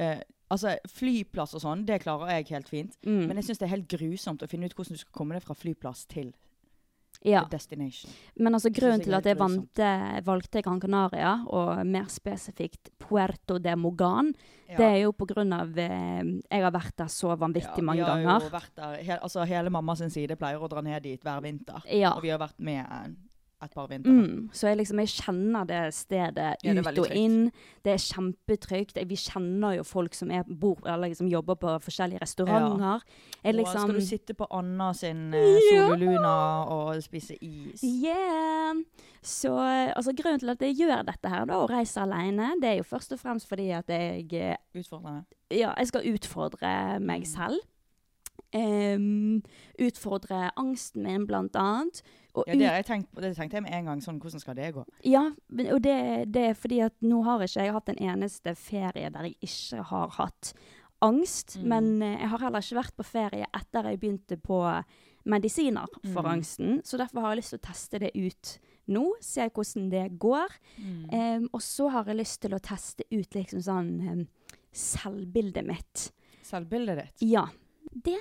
eh, 0.00 0.18
Altså, 0.48 0.78
flyplass 0.88 1.52
og 1.58 1.60
sånn, 1.60 1.82
det 1.84 1.98
klarer 2.00 2.38
jeg 2.38 2.46
helt 2.54 2.70
fint. 2.72 2.94
Mm. 3.04 3.26
Men 3.28 3.36
jeg 3.36 3.50
syns 3.50 3.58
det 3.60 3.66
er 3.66 3.74
helt 3.74 3.90
grusomt 3.92 4.40
å 4.40 4.46
finne 4.48 4.64
ut 4.64 4.72
hvordan 4.72 4.96
du 4.96 5.00
skal 5.02 5.12
komme 5.18 5.36
deg 5.36 5.44
fra 5.44 5.56
flyplass 5.58 6.06
til 6.08 6.30
ja. 7.24 7.42
Men 8.36 8.54
altså 8.54 8.70
grunnen 8.70 9.02
til 9.02 9.14
at 9.14 9.24
jeg 9.26 9.38
vante, 9.38 9.82
valgte, 9.82 10.24
valgte 10.26 10.62
Gran 10.62 10.80
Canaria, 10.80 11.32
og 11.46 11.86
mer 11.86 12.06
spesifikt 12.12 12.90
Puerto 12.98 13.58
de 13.58 13.74
Mogan, 13.76 14.32
Ja. 14.68 14.76
det 14.76 14.84
er 14.86 14.96
jo 15.02 15.12
av 15.52 15.78
eh, 15.78 16.22
Jeg 16.50 16.62
har 16.62 16.70
vært 16.70 16.96
der 16.96 17.06
så 17.08 17.34
vanvittig 17.38 17.82
mange 17.82 18.04
ganger. 18.04 18.50
he, 19.02 19.16
altså 19.16 19.46
Hele 19.46 19.70
mamma 19.70 19.96
sin 19.96 20.10
side 20.10 20.36
pleier 20.36 20.60
å 20.60 20.68
dra 20.68 20.82
ned 20.82 21.02
dit 21.02 21.22
hver 21.22 21.40
vinter. 21.40 21.82
Ja. 21.86 22.12
Og 22.12 22.22
vi 22.22 22.28
har 22.28 22.38
vært 22.38 22.58
med 22.58 22.84
eh, 22.84 23.08
et 23.64 23.72
par 23.74 23.88
vintre. 23.90 24.12
Mm, 24.12 24.50
så 24.54 24.68
jeg 24.68 24.76
liksom, 24.78 24.98
jeg 25.02 25.08
kjenner 25.08 25.64
det 25.66 25.80
stedet 25.94 26.50
Ja, 26.62 26.74
ut 26.78 26.98
og 27.02 27.08
inn. 27.16 27.50
Det 27.84 27.92
er 27.92 28.02
kjempetrygt. 28.04 28.98
Vi 29.08 29.16
kjenner 29.18 29.74
jo 29.78 29.82
folk 29.84 30.14
som 30.14 30.30
er, 30.30 30.44
bor, 30.46 30.78
liksom 31.02 31.26
jobber 31.28 31.54
på 31.58 31.72
forskjellige 31.82 32.20
restauranter. 32.22 33.02
Og 33.44 33.54
liksom, 33.54 33.80
skal 33.88 33.94
du 33.98 34.06
sitte 34.06 34.34
på 34.38 34.46
Anna 34.50 34.92
sin 34.94 35.34
eh, 35.34 35.58
Ja. 35.72 35.86
Sololuna 35.88 36.34
og 36.70 37.02
spise 37.02 37.34
is? 37.42 37.82
Yeah. 37.82 38.78
Så 39.22 39.50
altså, 39.96 40.12
grunnen 40.14 40.38
til 40.38 40.50
at 40.54 40.62
jeg 40.62 40.76
gjør 40.78 41.02
dette 41.08 41.28
her, 41.28 41.44
da, 41.50 41.56
og 41.58 41.70
reiser 41.70 42.02
alene, 42.06 42.52
det 42.62 42.70
er 42.70 42.76
jo 42.78 42.86
først 42.86 43.12
og 43.12 43.18
fremst 43.18 43.48
fordi 43.48 43.70
at 43.74 43.88
jeg 43.90 44.28
eh, 44.32 44.54
Utfordrende. 44.78 45.24
ja, 45.50 45.72
jeg 45.78 45.86
skal 45.90 46.06
utfordre 46.14 47.00
meg 47.00 47.26
Mm. 47.26 47.32
selv. 47.34 47.58
Um, 48.54 49.42
utfordre 49.78 50.50
angsten 50.56 51.02
min, 51.04 51.26
blant 51.28 51.56
annet. 51.58 52.00
Ja, 52.46 52.54
det, 52.54 52.66
har 52.68 52.76
jeg 52.76 52.86
tenkt, 52.86 53.08
det 53.20 53.34
tenkte 53.36 53.56
jeg 53.56 53.62
med 53.66 53.72
en 53.74 53.84
gang. 53.90 54.00
Sånn, 54.04 54.20
hvordan 54.22 54.40
skal 54.40 54.54
det 54.54 54.72
gå? 54.76 54.84
Ja, 55.04 55.24
og 55.72 55.82
det, 55.82 55.96
det 56.32 56.44
er 56.50 56.54
fordi 56.54 56.80
at 56.84 56.94
nå 57.02 57.22
har 57.26 57.42
ikke 57.42 57.64
jeg 57.66 57.72
hatt 57.74 57.88
en 57.88 58.02
eneste 58.12 58.54
ferie 58.54 59.10
der 59.10 59.28
jeg 59.30 59.36
ikke 59.48 59.82
har 59.90 60.08
hatt 60.18 60.52
angst. 61.00 61.56
Mm. 61.58 61.68
Men 61.68 62.02
eh, 62.02 62.16
jeg 62.20 62.28
har 62.32 62.38
heller 62.46 62.64
ikke 62.64 62.80
vært 62.80 62.96
på 62.96 63.06
ferie 63.06 63.46
etter 63.54 63.90
jeg 63.90 64.00
begynte 64.02 64.36
på 64.42 64.62
medisiner 65.28 65.86
for 66.12 66.22
Mm. 66.24 66.30
angsten. 66.32 66.80
Så 66.84 66.96
derfor 66.96 67.20
har 67.20 67.34
jeg 67.34 67.42
lyst 67.42 67.50
til 67.50 67.58
å 67.58 67.66
teste 67.68 67.98
det 68.00 68.10
ut 68.16 68.58
nå, 68.88 69.02
se 69.20 69.44
hvordan 69.52 69.90
det 69.92 70.18
går. 70.18 70.48
Mm. 70.78 71.02
Um, 71.12 71.48
og 71.52 71.60
så 71.60 71.90
har 71.92 72.06
jeg 72.08 72.16
lyst 72.16 72.40
til 72.40 72.54
å 72.56 72.58
teste 72.64 73.04
ut 73.12 73.34
liksom 73.36 73.60
sånn 73.60 73.90
um, 74.08 74.22
selvbildet 74.72 75.66
mitt. 75.68 76.06
Selvbildet 76.42 77.02
ditt. 77.02 77.26
Ja. 77.28 77.46
Det 77.92 78.16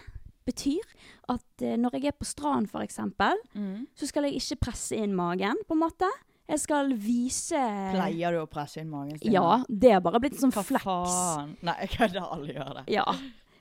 betyr 0.47 0.85
at 1.33 1.63
eh, 1.65 1.75
når 1.77 1.97
jeg 1.99 2.05
er 2.13 2.17
på 2.17 2.25
stranden 2.27 2.83
eksempel, 2.85 3.35
Mm. 3.53 3.85
så 3.95 4.07
skal 4.09 4.23
jeg 4.27 4.39
ikke 4.41 4.59
presse 4.67 4.95
inn 4.97 5.13
magen, 5.15 5.55
på 5.67 5.75
en 5.75 5.83
måte. 5.83 6.09
Jeg 6.47 6.59
skal 6.63 6.93
vise 6.95 7.59
Pleier 7.91 8.31
du 8.31 8.39
å 8.39 8.47
presse 8.47 8.79
inn 8.79 8.87
magen? 8.89 9.17
Ja, 9.21 9.63
det 9.67 9.91
er 9.91 9.99
bare 9.99 10.19
blitt 10.23 10.37
en 10.39 10.45
sånn 10.47 10.53
Hva 10.55 10.63
flex. 10.63 10.83
faen? 10.87 11.57
Nei, 11.61 11.75
jeg 11.81 11.89
kødder. 11.97 12.23
Alle 12.31 12.53
gjør 12.55 12.73
det. 12.79 12.83
Ja. 12.95 13.03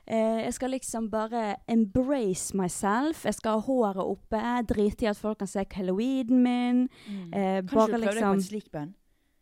Eh, 0.07 0.45
jeg 0.45 0.53
skal 0.55 0.71
liksom 0.71 1.09
bare 1.11 1.57
embrace 1.67 2.53
myself. 2.55 3.25
Jeg 3.27 3.35
skal 3.35 3.59
ha 3.59 3.65
håret 3.67 3.99
oppe. 4.07 4.39
Drite 4.69 5.03
i 5.03 5.09
at 5.11 5.17
folk 5.19 5.39
kan 5.39 5.47
se 5.51 5.65
keloiden 5.65 6.39
min. 6.45 6.85
Eh, 7.33 7.59
Kanskje 7.59 7.67
du 7.67 7.73
prøver 7.75 7.97
deg 7.97 8.07
på 8.07 8.13
liksom 8.15 8.33
en 8.37 8.45
slik 8.47 8.71
bønn? 8.71 8.93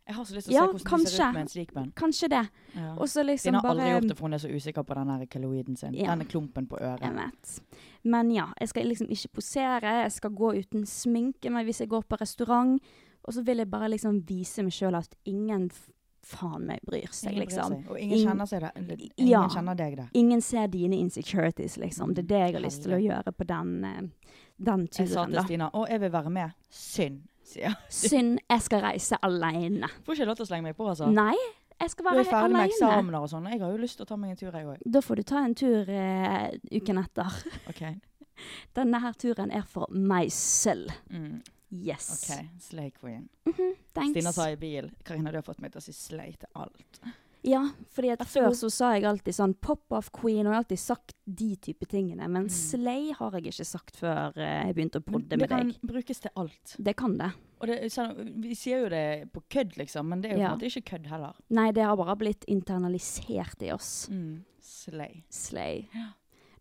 Jeg 0.06 0.14
har 0.14 0.24
så 0.24 0.34
lyst 0.36 0.46
til 0.46 0.54
å 0.54 0.56
Ja, 0.56 0.66
se 0.66 0.72
hvordan 0.84 1.04
du 1.04 1.10
ser 1.10 1.28
ut 1.28 1.34
med 1.34 1.40
en 1.42 1.48
slik 1.48 1.72
bønn. 1.74 1.92
Kanskje 1.98 2.28
det. 2.30 2.42
Ja. 2.76 2.92
Og 2.94 3.08
så 3.10 3.24
liksom 3.26 3.38
Stina 3.50 3.58
har 3.60 3.70
aldri 3.72 3.84
bare 3.84 3.94
gjort 3.96 4.08
det, 4.08 4.16
for 4.16 4.26
hun 4.28 4.34
er 4.34 4.38
så 4.38 4.48
usikker 4.54 4.82
på 4.86 4.94
den 4.94 5.26
keloiden 5.26 5.76
sin. 5.76 5.94
Ja. 5.94 6.10
Denne 6.14 6.24
klumpen 6.30 6.68
på 6.70 6.78
øret. 6.78 7.00
Jeg 7.00 7.14
vet. 7.14 7.80
Men 8.04 8.30
ja, 8.30 8.46
jeg 8.60 8.68
skal 8.68 8.86
liksom 8.86 9.08
ikke 9.10 9.28
posere. 9.34 9.96
Jeg 10.04 10.12
skal 10.12 10.30
gå 10.30 10.52
uten 10.60 10.86
sminke 10.86 11.50
meg 11.50 11.66
hvis 11.66 11.80
jeg 11.80 11.88
går 11.88 12.02
på 12.06 12.20
restaurant. 12.20 12.80
Og 13.26 13.34
så 13.34 13.42
vil 13.44 13.58
jeg 13.58 13.68
bare 13.70 13.88
liksom 13.90 14.22
vise 14.28 14.62
meg 14.62 14.72
sjøl 14.72 14.94
at 14.94 15.14
ingen 15.26 15.70
faen 16.26 16.64
meg 16.66 16.80
bryr 16.86 17.06
seg, 17.10 17.32
Ingen 17.32 17.42
bryr 17.42 17.46
liksom. 17.46 17.74
seg. 17.82 17.90
Og 17.90 17.98
ingen 18.00 18.18
Ing- 18.18 18.28
kjenner 18.28 18.46
seg 18.46 18.60
det. 18.60 19.10
Ingen 19.16 19.28
Ja. 19.30 19.48
kjenner 19.48 19.76
deg 19.76 19.96
det. 19.96 20.08
Ingen 20.14 20.40
ser 20.40 20.66
dine 20.68 20.96
insecurities, 20.96 21.76
liksom. 21.78 22.14
Det 22.14 22.24
er 22.24 22.26
det 22.28 22.40
jeg 22.46 22.52
har 22.54 22.60
lyst 22.62 22.82
til 22.82 22.92
å 22.92 23.02
gjøre 23.02 23.32
på 23.34 23.46
den, 23.46 23.80
den 23.82 24.86
turen. 24.88 25.06
Jeg 25.06 25.08
sa 25.08 25.26
til. 25.26 25.42
Stina 25.44 25.70
å, 25.70 25.88
jeg 25.88 26.00
vil 26.00 26.10
være 26.10 26.30
med. 26.30 26.52
Synd, 26.70 27.22
sier. 27.50 27.76
Synd 27.92 28.40
jeg 28.42 28.64
skal 28.66 28.82
reise 28.84 29.18
alene. 29.26 29.88
Får 30.06 30.18
ikke 30.18 30.28
lov 30.30 30.40
til 30.40 30.46
å 30.46 30.50
slenge 30.50 30.68
meg 30.68 30.76
på, 30.78 30.88
altså. 30.90 31.08
Nei, 31.12 31.36
jeg 31.76 31.92
skal 31.92 32.08
Du 32.08 32.20
er 32.22 32.28
ferdig 32.28 32.56
med 32.56 32.70
eksamener 32.70 33.18
og 33.20 33.30
sånn. 33.32 33.48
Jeg 33.52 33.60
har 33.62 33.74
jo 33.74 33.80
lyst 33.82 33.98
til 34.00 34.06
å 34.06 34.10
ta 34.10 34.16
meg 34.20 34.32
en 34.34 34.40
tur, 34.40 34.52
jeg 34.56 34.70
òg. 34.72 34.84
Da 34.96 35.02
får 35.04 35.20
du 35.20 35.26
ta 35.28 35.42
en 35.44 35.56
tur 35.58 35.90
eh, 35.92 36.46
uken 36.72 37.02
etter. 37.02 37.36
OK. 37.72 37.82
Denne 38.76 39.00
her 39.00 39.16
turen 39.20 39.52
er 39.54 39.66
for 39.68 39.92
meg 39.92 40.32
selv. 40.34 40.92
Mm. 41.12 41.42
Yes. 41.76 42.08
ok, 42.14 42.46
Slay 42.62 42.90
queen. 42.94 43.28
Mhm, 43.44 43.72
thanks. 43.92 44.14
Stina 44.14 44.32
sa 44.32 44.48
i 44.52 44.56
bil 44.56 44.90
Karina, 45.04 45.32
du 45.34 45.40
har 45.40 45.44
fått 45.46 45.60
meg 45.60 45.72
til 45.74 45.82
å 45.82 45.84
si 45.84 45.92
slay 45.96 46.36
til 46.38 46.48
alt. 46.54 47.00
Ja, 47.46 47.60
fordi 47.94 48.10
at 48.10 48.24
før 48.26 48.50
så 48.58 48.68
sa 48.74 48.88
jeg 48.96 49.04
alltid 49.06 49.34
sånn 49.36 49.52
pop-off 49.62 50.08
queen, 50.12 50.40
og 50.46 50.50
jeg 50.50 50.56
har 50.56 50.62
alltid 50.64 50.80
sagt 50.82 51.12
de 51.26 51.52
type 51.62 51.86
tingene. 51.86 52.26
Men 52.28 52.48
Mm. 52.48 52.50
slay 52.50 53.12
har 53.14 53.30
jeg 53.38 53.44
ikke 53.52 53.64
sagt 53.66 53.96
før 53.96 54.32
eh, 54.36 54.66
jeg 54.66 54.74
begynte 54.74 54.98
å 54.98 55.04
prodde 55.06 55.38
med 55.38 55.48
deg. 55.48 55.48
det 55.48 55.80
kan 55.80 55.88
brukes 55.92 56.20
til 56.20 56.30
alt. 56.36 56.74
Det 56.78 56.96
kan 56.96 57.16
det. 57.18 57.30
Og 57.60 57.68
det, 57.68 57.78
sånn, 57.92 58.42
vi 58.42 58.54
sier 58.54 58.82
jo 58.82 58.88
det 58.90 59.32
på 59.32 59.42
kødd, 59.48 59.76
liksom, 59.78 60.08
men 60.08 60.20
det 60.20 60.32
er 60.32 60.34
jo 60.36 60.40
Ja. 60.42 60.48
på 60.48 60.52
en 60.52 60.58
måte 60.58 60.70
ikke 60.74 60.90
kødd 60.90 61.06
heller. 61.06 61.34
Nei, 61.50 61.70
det 61.72 61.84
har 61.84 61.96
bare 61.96 62.16
blitt 62.16 62.44
internalisert 62.48 63.62
i 63.62 63.70
oss. 63.72 64.08
Mm. 64.10 64.44
Slay. 64.60 65.22
Slay. 65.30 65.88
Ja. 65.94 66.08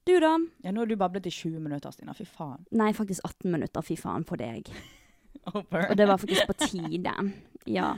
Du 0.06 0.20
da? 0.20 0.38
Ja, 0.64 0.72
nå 0.72 0.78
har 0.82 0.86
du 0.86 0.96
bablet 0.96 1.26
i 1.26 1.32
20 1.32 1.60
minutter, 1.60 1.92
Stina. 1.92 2.14
Fy 2.14 2.26
faen. 2.26 2.64
Nei, 2.72 2.92
faktisk 2.94 3.22
18 3.26 3.52
minutter. 3.52 3.82
Fy 3.82 3.96
faen 3.98 4.24
på 4.24 4.38
deg. 4.38 4.70
Over. 5.56 5.90
Og 5.90 5.98
det 5.98 6.08
var 6.08 6.18
faktisk 6.18 6.46
på 6.48 6.54
tide. 6.70 7.34
Ja. 7.66 7.96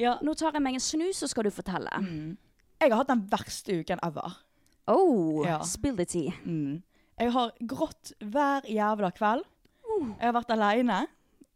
Ja. 0.00 0.16
Nå 0.24 0.34
tar 0.38 0.56
jeg 0.56 0.62
meg 0.64 0.74
en 0.78 0.80
snus, 0.84 1.20
så 1.22 1.28
skal 1.30 1.44
du 1.46 1.50
fortelle. 1.54 1.92
Mm. 2.00 2.36
Jeg 2.80 2.90
har 2.92 3.02
hatt 3.02 3.12
den 3.12 3.26
verste 3.30 3.76
uken 3.82 4.00
ever. 4.06 4.36
Oh, 4.88 5.44
Ja. 5.46 5.58
spill 5.68 5.96
the 5.96 6.04
tea. 6.08 6.32
Mm. 6.44 6.82
Jeg 7.20 7.32
har 7.34 7.52
grått 7.68 8.12
hver 8.24 8.64
jævla 8.66 9.10
kveld. 9.12 9.44
Uh. 9.84 10.08
Jeg 10.18 10.26
har 10.30 10.32
vært 10.40 10.50
aleine 10.56 11.06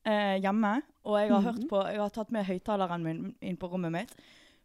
eh, 0.04 0.36
hjemme, 0.44 0.82
og 1.04 1.16
jeg 1.18 1.30
har 1.30 1.40
Mhm. 1.40 1.46
hørt 1.48 1.68
på 1.70 1.80
Jeg 1.88 1.98
har 2.00 2.10
tatt 2.10 2.30
med 2.30 2.44
høyttaleren 2.44 3.02
min 3.02 3.34
inn 3.40 3.56
på 3.56 3.70
rommet 3.72 3.92
mitt. 3.92 4.12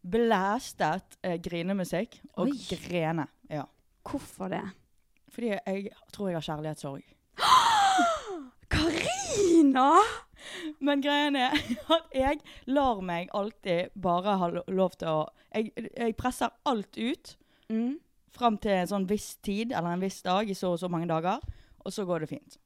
Blæstet 0.05 1.15
eh, 1.23 1.37
grinemusikk 1.39 2.19
og 2.37 2.47
Oi. 2.49 2.77
grene. 2.89 3.27
Ja. 3.49 3.63
Hvorfor 4.03 4.49
det? 4.49 4.61
Fordi 5.31 5.47
jeg 5.65 5.91
tror 6.11 6.27
jeg 6.29 6.35
har 6.35 6.41
kjærlighetssorg. 6.41 7.03
Karina! 8.69 9.91
Men 10.85 11.01
greien 11.03 11.35
er 11.39 11.55
at 11.95 12.13
jeg 12.15 12.39
lar 12.67 13.01
meg 13.05 13.29
alltid 13.33 13.89
bare 13.95 14.37
ha 14.41 14.49
lov 14.67 14.95
til 14.99 15.07
å 15.11 15.19
Jeg, 15.55 15.71
jeg 15.97 16.15
presser 16.17 16.49
alt 16.69 16.97
ut 16.97 17.35
Mm. 17.69 17.99
fram 18.33 18.55
til 18.57 18.71
en 18.71 18.87
sånn 18.89 19.05
viss 19.09 19.35
tid, 19.45 19.71
eller 19.71 19.93
en 19.93 20.01
viss 20.01 20.21
dag, 20.25 20.49
i 20.49 20.55
så 20.57 20.71
og 20.73 20.79
så 20.81 20.87
mange 20.89 21.05
dager, 21.09 21.37
og 21.85 21.93
så 21.93 22.01
går 22.05 22.19
det 22.23 22.29
fint. 22.31 22.57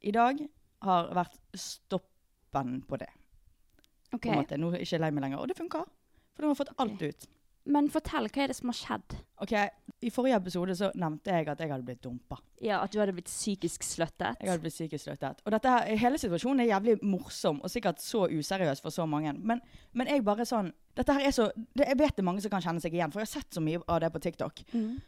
I 0.00 0.12
dag 0.16 0.38
har 0.82 1.10
vært 1.16 1.36
stoppen 1.60 2.82
på 2.88 2.96
det. 3.00 3.08
Okay. 4.14 4.30
På 4.30 4.32
en 4.32 4.40
måte. 4.40 4.56
Nå 4.60 4.70
er 4.70 4.78
jeg 4.80 4.86
ikke 4.88 5.00
lei 5.02 5.10
meg 5.12 5.24
lenger. 5.26 5.42
Og 5.42 5.48
det 5.48 5.56
funker. 5.58 5.84
For 6.32 6.42
nå 6.44 6.48
har 6.48 6.54
jeg 6.54 6.60
fått 6.62 6.74
alt 6.84 7.02
ut. 7.02 7.26
Men 7.66 7.90
fortell, 7.92 8.28
hva 8.32 8.42
er 8.44 8.52
det 8.52 8.56
som 8.56 8.70
har 8.72 8.78
skjedd? 8.78 9.16
Ok, 9.44 9.54
I 10.04 10.10
forrige 10.12 10.36
episode 10.36 10.74
så 10.76 10.90
nevnte 10.94 11.32
jeg 11.32 11.46
at 11.48 11.60
jeg 11.60 11.70
hadde 11.72 11.84
blitt 11.86 12.02
dumpa. 12.04 12.36
Ja, 12.60 12.82
At 12.84 12.92
du 12.92 12.98
hadde 13.00 13.14
blitt 13.16 13.30
psykisk 13.30 13.82
sløttet? 13.82 14.36
Jeg 14.42 14.50
hadde 14.50 14.60
blitt 14.60 14.74
psykisk 14.76 15.06
sløttet. 15.06 15.40
Og 15.46 15.52
dette 15.54 15.70
her, 15.72 15.96
hele 15.96 16.18
situasjonen 16.20 16.60
er 16.60 16.68
jævlig 16.74 16.98
morsom, 17.02 17.62
og 17.64 17.70
sikkert 17.72 18.02
så 18.04 18.26
useriøs 18.28 18.82
for 18.84 18.90
så 18.92 19.06
mange. 19.08 19.32
Men, 19.32 19.62
men 19.96 20.06
jeg 20.12 20.24
bare 20.26 20.44
sånn 20.48 20.72
Dette 20.96 21.12
her 21.12 21.26
er 21.28 21.32
så 21.36 21.50
det, 21.76 21.86
Jeg 21.90 21.98
vet 22.00 22.14
det 22.16 22.22
er 22.22 22.28
mange 22.28 22.40
som 22.44 22.50
kan 22.52 22.62
kjenne 22.64 22.80
seg 22.80 22.94
igjen, 22.96 23.10
for 23.12 23.20
jeg 23.20 23.28
har 23.28 23.40
sett 23.40 23.56
så 23.56 23.60
mye 23.64 23.80
av 23.88 24.00
det 24.04 24.10
på 24.14 24.20
TikTok. 24.24 24.60
Mm. 24.72 24.98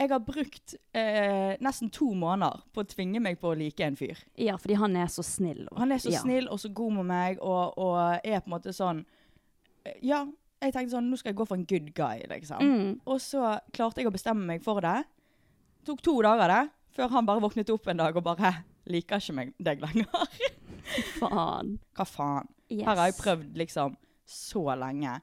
Jeg 0.00 0.08
har 0.08 0.20
brukt 0.24 0.74
eh, 0.96 1.56
nesten 1.60 1.90
to 1.92 2.06
måneder 2.16 2.62
på 2.72 2.80
å 2.84 2.88
tvinge 2.88 3.20
meg 3.20 3.36
på 3.40 3.50
å 3.52 3.56
like 3.56 3.84
en 3.84 3.96
fyr. 4.00 4.16
Ja, 4.40 4.54
fordi 4.56 4.78
han 4.80 4.96
er 4.96 5.08
så 5.12 5.20
snill. 5.24 5.66
og- 5.70 5.78
Han 5.78 5.92
er 5.92 5.98
så 6.00 6.12
ja. 6.12 6.20
snill 6.24 6.48
og 6.48 6.60
så 6.60 6.68
god 6.72 6.92
med 7.00 7.06
meg, 7.10 7.38
og, 7.40 7.76
og 7.76 8.20
er 8.24 8.40
på 8.40 8.48
en 8.48 8.54
måte 8.56 8.72
sånn 8.76 9.02
eh, 9.84 9.96
Ja, 10.02 10.26
jeg 10.60 10.74
tenkte 10.74 10.92
sånn 10.94 11.08
Nå 11.10 11.16
skal 11.20 11.32
jeg 11.32 11.38
gå 11.40 11.46
for 11.48 11.56
en 11.58 11.66
good 11.68 11.88
guy, 11.96 12.20
liksom. 12.30 12.60
Mm. 12.60 12.90
Og 13.08 13.20
så 13.24 13.54
klarte 13.72 14.02
jeg 14.02 14.10
å 14.10 14.14
bestemme 14.14 14.44
meg 14.46 14.62
for 14.64 14.82
det. 14.84 14.98
Tok 15.88 16.02
to 16.04 16.18
dager 16.26 16.52
det, 16.52 16.60
før 16.96 17.14
han 17.14 17.28
bare 17.28 17.42
våknet 17.44 17.72
opp 17.72 17.88
en 17.88 18.02
dag 18.02 18.16
og 18.16 18.26
bare 18.26 18.54
Liker 18.90 19.20
ikke 19.22 19.34
meg 19.36 19.50
deg 19.62 19.82
lenger. 19.84 20.38
Faen. 21.20 21.74
Hva 21.94 22.06
faen? 22.08 22.48
Yes. 22.70 22.86
Her 22.86 22.96
har 22.96 23.10
jeg 23.10 23.18
prøvd 23.20 23.58
liksom 23.60 23.96
så 24.30 24.62
lenge 24.78 25.18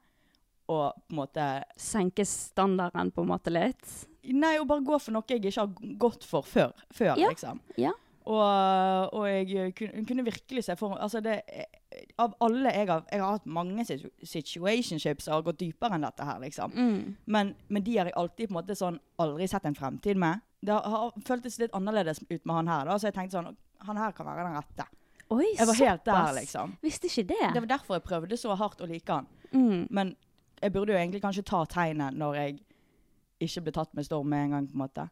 å 0.68 0.78
på 0.94 1.14
en 1.16 1.20
måte 1.20 1.48
Senke 1.80 2.26
standarden 2.28 3.12
på 3.16 3.24
en 3.24 3.32
måte 3.32 3.52
litt. 3.54 3.86
Nei, 4.28 4.58
å 4.60 4.68
bare 4.68 4.84
gå 4.86 5.00
for 5.00 5.16
noe 5.16 5.28
jeg 5.32 5.42
ikke 5.42 5.64
har 5.64 5.98
gått 6.00 6.26
for 6.28 6.44
før, 6.48 6.74
før 6.94 7.16
Ja. 7.16 7.30
liksom. 7.32 7.62
Ja. 7.80 7.94
Og, 8.28 9.14
og 9.16 9.24
jeg 9.30 9.72
kunne, 9.78 10.04
kunne 10.08 10.26
virkelig 10.28 10.66
se 10.66 10.76
for 10.76 10.92
meg 10.92 11.04
altså 11.06 11.22
det, 11.24 11.38
Av 12.20 12.34
alle 12.44 12.74
jeg 12.76 12.90
har 12.90 13.06
Jeg 13.08 13.22
har 13.24 13.38
hatt 13.38 13.46
mange 13.48 13.86
situ 13.88 14.10
situationships 14.20 15.30
og 15.30 15.38
har 15.38 15.46
gått 15.48 15.62
dypere 15.62 15.96
enn 15.96 16.04
dette 16.04 16.28
her, 16.28 16.42
liksom. 16.44 16.76
Mm. 16.76 17.16
Men, 17.26 17.54
men 17.72 17.86
de 17.86 17.96
har 17.98 18.12
jeg 18.12 18.18
alltid 18.20 18.50
på 18.50 18.52
en 18.52 18.60
måte 18.60 18.76
sånn 18.76 19.00
aldri 19.24 19.48
sett 19.48 19.66
en 19.70 19.78
fremtid 19.78 20.20
med. 20.20 20.44
Det 20.60 20.76
har, 20.76 20.84
har 20.92 21.16
føltes 21.28 21.60
litt 21.62 21.76
annerledes 21.78 22.20
ut 22.28 22.44
med 22.44 22.56
han 22.58 22.72
her, 22.74 22.90
da, 22.90 22.98
så 23.00 23.08
jeg 23.08 23.16
tenkte 23.16 23.40
sånn 23.40 23.56
Han 23.88 24.00
her 24.02 24.16
kan 24.18 24.26
være 24.28 24.44
den 24.48 24.58
rette. 24.58 24.88
Oi, 25.30 25.48
Jeg 25.58 25.68
var 25.68 25.76
helt 25.76 26.06
der, 26.08 26.30
liksom. 26.40 26.78
Visste 26.82 27.10
ikke 27.10 27.28
det. 27.34 27.50
Det 27.54 27.62
var 27.62 27.72
derfor 27.78 27.98
jeg 27.98 28.06
prøvde 28.08 28.40
så 28.40 28.56
hardt 28.56 28.82
å 28.82 28.88
like 28.90 29.12
han. 29.12 29.28
Mm. 29.52 29.88
Men 29.92 30.16
jeg 30.62 30.74
burde 30.74 30.96
jo 30.96 31.00
egentlig 31.00 31.22
kanskje 31.22 31.46
ta 31.48 31.62
tegnet 31.70 32.16
når 32.18 32.40
jeg 32.40 32.56
ikke 33.46 33.68
ble 33.68 33.74
tatt 33.76 33.94
med 33.94 34.08
storm 34.08 34.32
med 34.32 34.46
en 34.48 34.56
gang, 34.56 34.70
på 34.72 34.78
en 34.78 34.84
måte. 34.86 35.08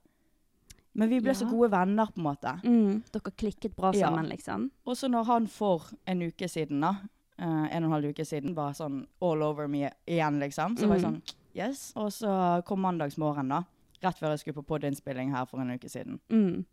Men 0.95 1.09
vi 1.09 1.19
ble 1.19 1.33
så 1.35 1.45
gode 1.49 1.71
venner, 1.71 2.05
på 2.07 2.21
en 2.21 2.23
måte. 2.23 2.53
Mm. 2.63 3.03
Dere 3.11 3.31
klikket 3.35 3.75
bra 3.75 3.91
Ja. 3.93 4.07
sammen, 4.07 4.29
liksom. 4.29 4.69
Og 4.87 4.95
så 4.95 5.07
når 5.11 5.25
han 5.25 5.47
for 5.47 5.83
en 6.07 6.21
uke 6.21 6.47
siden, 6.47 6.79
da, 6.81 6.93
uh, 7.41 7.67
en 7.69 7.83
og 7.83 7.89
en 7.89 7.91
halv 7.91 8.05
uke 8.13 8.25
siden, 8.25 8.55
var 8.55 8.71
sånn 8.73 9.05
all 9.21 9.43
over 9.43 9.67
me 9.67 9.89
igjen, 10.07 10.39
liksom, 10.39 10.77
så 10.77 10.87
var 10.87 10.95
jeg 10.97 11.03
Mhm. 11.05 11.21
sånn 11.21 11.21
yes. 11.55 11.91
Og 11.95 12.11
så 12.11 12.63
kom 12.65 12.79
mandagsmorgen, 12.79 13.49
da. 13.49 13.63
Rett 14.03 14.17
før 14.19 14.29
jeg 14.29 14.39
skulle 14.39 14.63
på 14.63 14.65
podinnspilling 14.79 15.31
her 15.31 15.45
for 15.45 15.59
en 15.59 15.71
uke 15.71 15.89
siden. 15.89 16.19
Mm. 16.29 16.65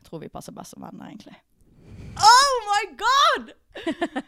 Jeg 0.00 0.04
tror 0.04 0.20
vi 0.20 0.28
passer 0.28 0.52
best 0.52 0.70
som 0.70 0.82
venner, 0.82 1.06
egentlig. 1.06 1.36
Oh 2.16 2.60
my 2.66 2.96
god! 2.96 3.52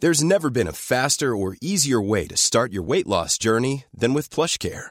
There's 0.00 0.22
never 0.24 0.50
been 0.50 0.66
a 0.66 0.72
faster 0.72 1.34
or 1.36 1.56
easier 1.62 2.00
way 2.00 2.26
to 2.26 2.36
start 2.36 2.72
your 2.72 2.82
weight 2.82 3.06
loss 3.06 3.38
journey 3.38 3.84
than 3.94 4.14
with 4.14 4.28
PlushCare. 4.30 4.90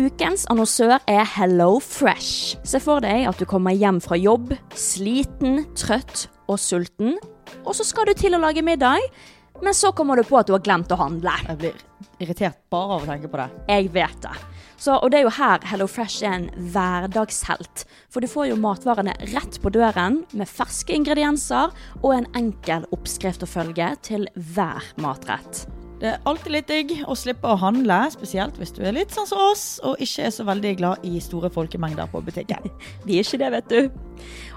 Ukens 0.00 0.46
annonsør 0.48 0.94
er 1.10 1.26
Hello 1.34 1.76
Fresh. 1.84 2.56
Se 2.64 2.78
for 2.80 3.02
deg 3.04 3.26
at 3.28 3.36
du 3.36 3.44
kommer 3.48 3.76
hjem 3.76 3.98
fra 4.00 4.16
jobb, 4.16 4.54
sliten, 4.72 5.66
trøtt 5.76 6.30
og 6.48 6.56
sulten, 6.62 7.18
og 7.60 7.76
så 7.76 7.84
skal 7.84 8.08
du 8.08 8.14
til 8.16 8.32
å 8.32 8.40
lage 8.40 8.64
middag, 8.64 9.04
men 9.60 9.76
så 9.76 9.90
kommer 9.92 10.16
du 10.16 10.24
på 10.24 10.38
at 10.40 10.48
du 10.48 10.54
har 10.56 10.64
glemt 10.64 10.94
å 10.94 10.98
handle. 10.98 11.34
Jeg 11.44 11.60
blir 11.60 11.84
irritert 12.24 12.56
bare 12.72 12.96
av 12.96 13.04
å 13.04 13.10
tenke 13.10 13.28
på 13.28 13.42
det. 13.42 13.46
Jeg 13.68 13.92
vet 13.92 14.16
det. 14.24 14.32
Så, 14.80 14.96
og 14.96 15.12
det 15.12 15.20
er 15.20 15.26
jo 15.26 15.36
her 15.36 15.68
Hello 15.68 15.90
Fresh 15.90 16.24
er 16.24 16.38
en 16.38 16.48
hverdagshelt. 16.72 17.84
For 18.08 18.24
du 18.24 18.32
får 18.32 18.48
jo 18.48 18.58
matvarene 18.64 19.14
rett 19.34 19.60
på 19.60 19.74
døren 19.76 20.22
med 20.32 20.50
ferske 20.50 20.96
ingredienser 20.96 21.70
og 22.00 22.10
en 22.16 22.30
enkel 22.40 22.88
oppskrift 22.96 23.44
å 23.44 23.52
følge 23.58 23.92
til 24.08 24.26
hver 24.56 24.88
matrett. 25.04 25.66
Det 26.02 26.10
er 26.10 26.24
alltid 26.26 26.50
litt 26.50 26.66
digg 26.66 26.92
å 27.06 27.14
slippe 27.14 27.46
å 27.46 27.58
handle, 27.62 27.96
spesielt 28.10 28.56
hvis 28.58 28.74
du 28.74 28.80
er 28.82 28.96
litt 28.96 29.14
sånn 29.14 29.28
som 29.30 29.38
oss 29.38 29.66
og 29.86 30.00
ikke 30.02 30.24
er 30.26 30.32
så 30.34 30.42
veldig 30.48 30.72
glad 30.80 31.04
i 31.06 31.20
store 31.22 31.46
folkemengder 31.54 32.10
på 32.10 32.24
butikken. 32.26 32.66
Vi 33.06 33.20
er 33.20 33.22
ikke 33.22 33.38
det, 33.38 33.50
vet 33.54 33.70
du. 33.70 34.00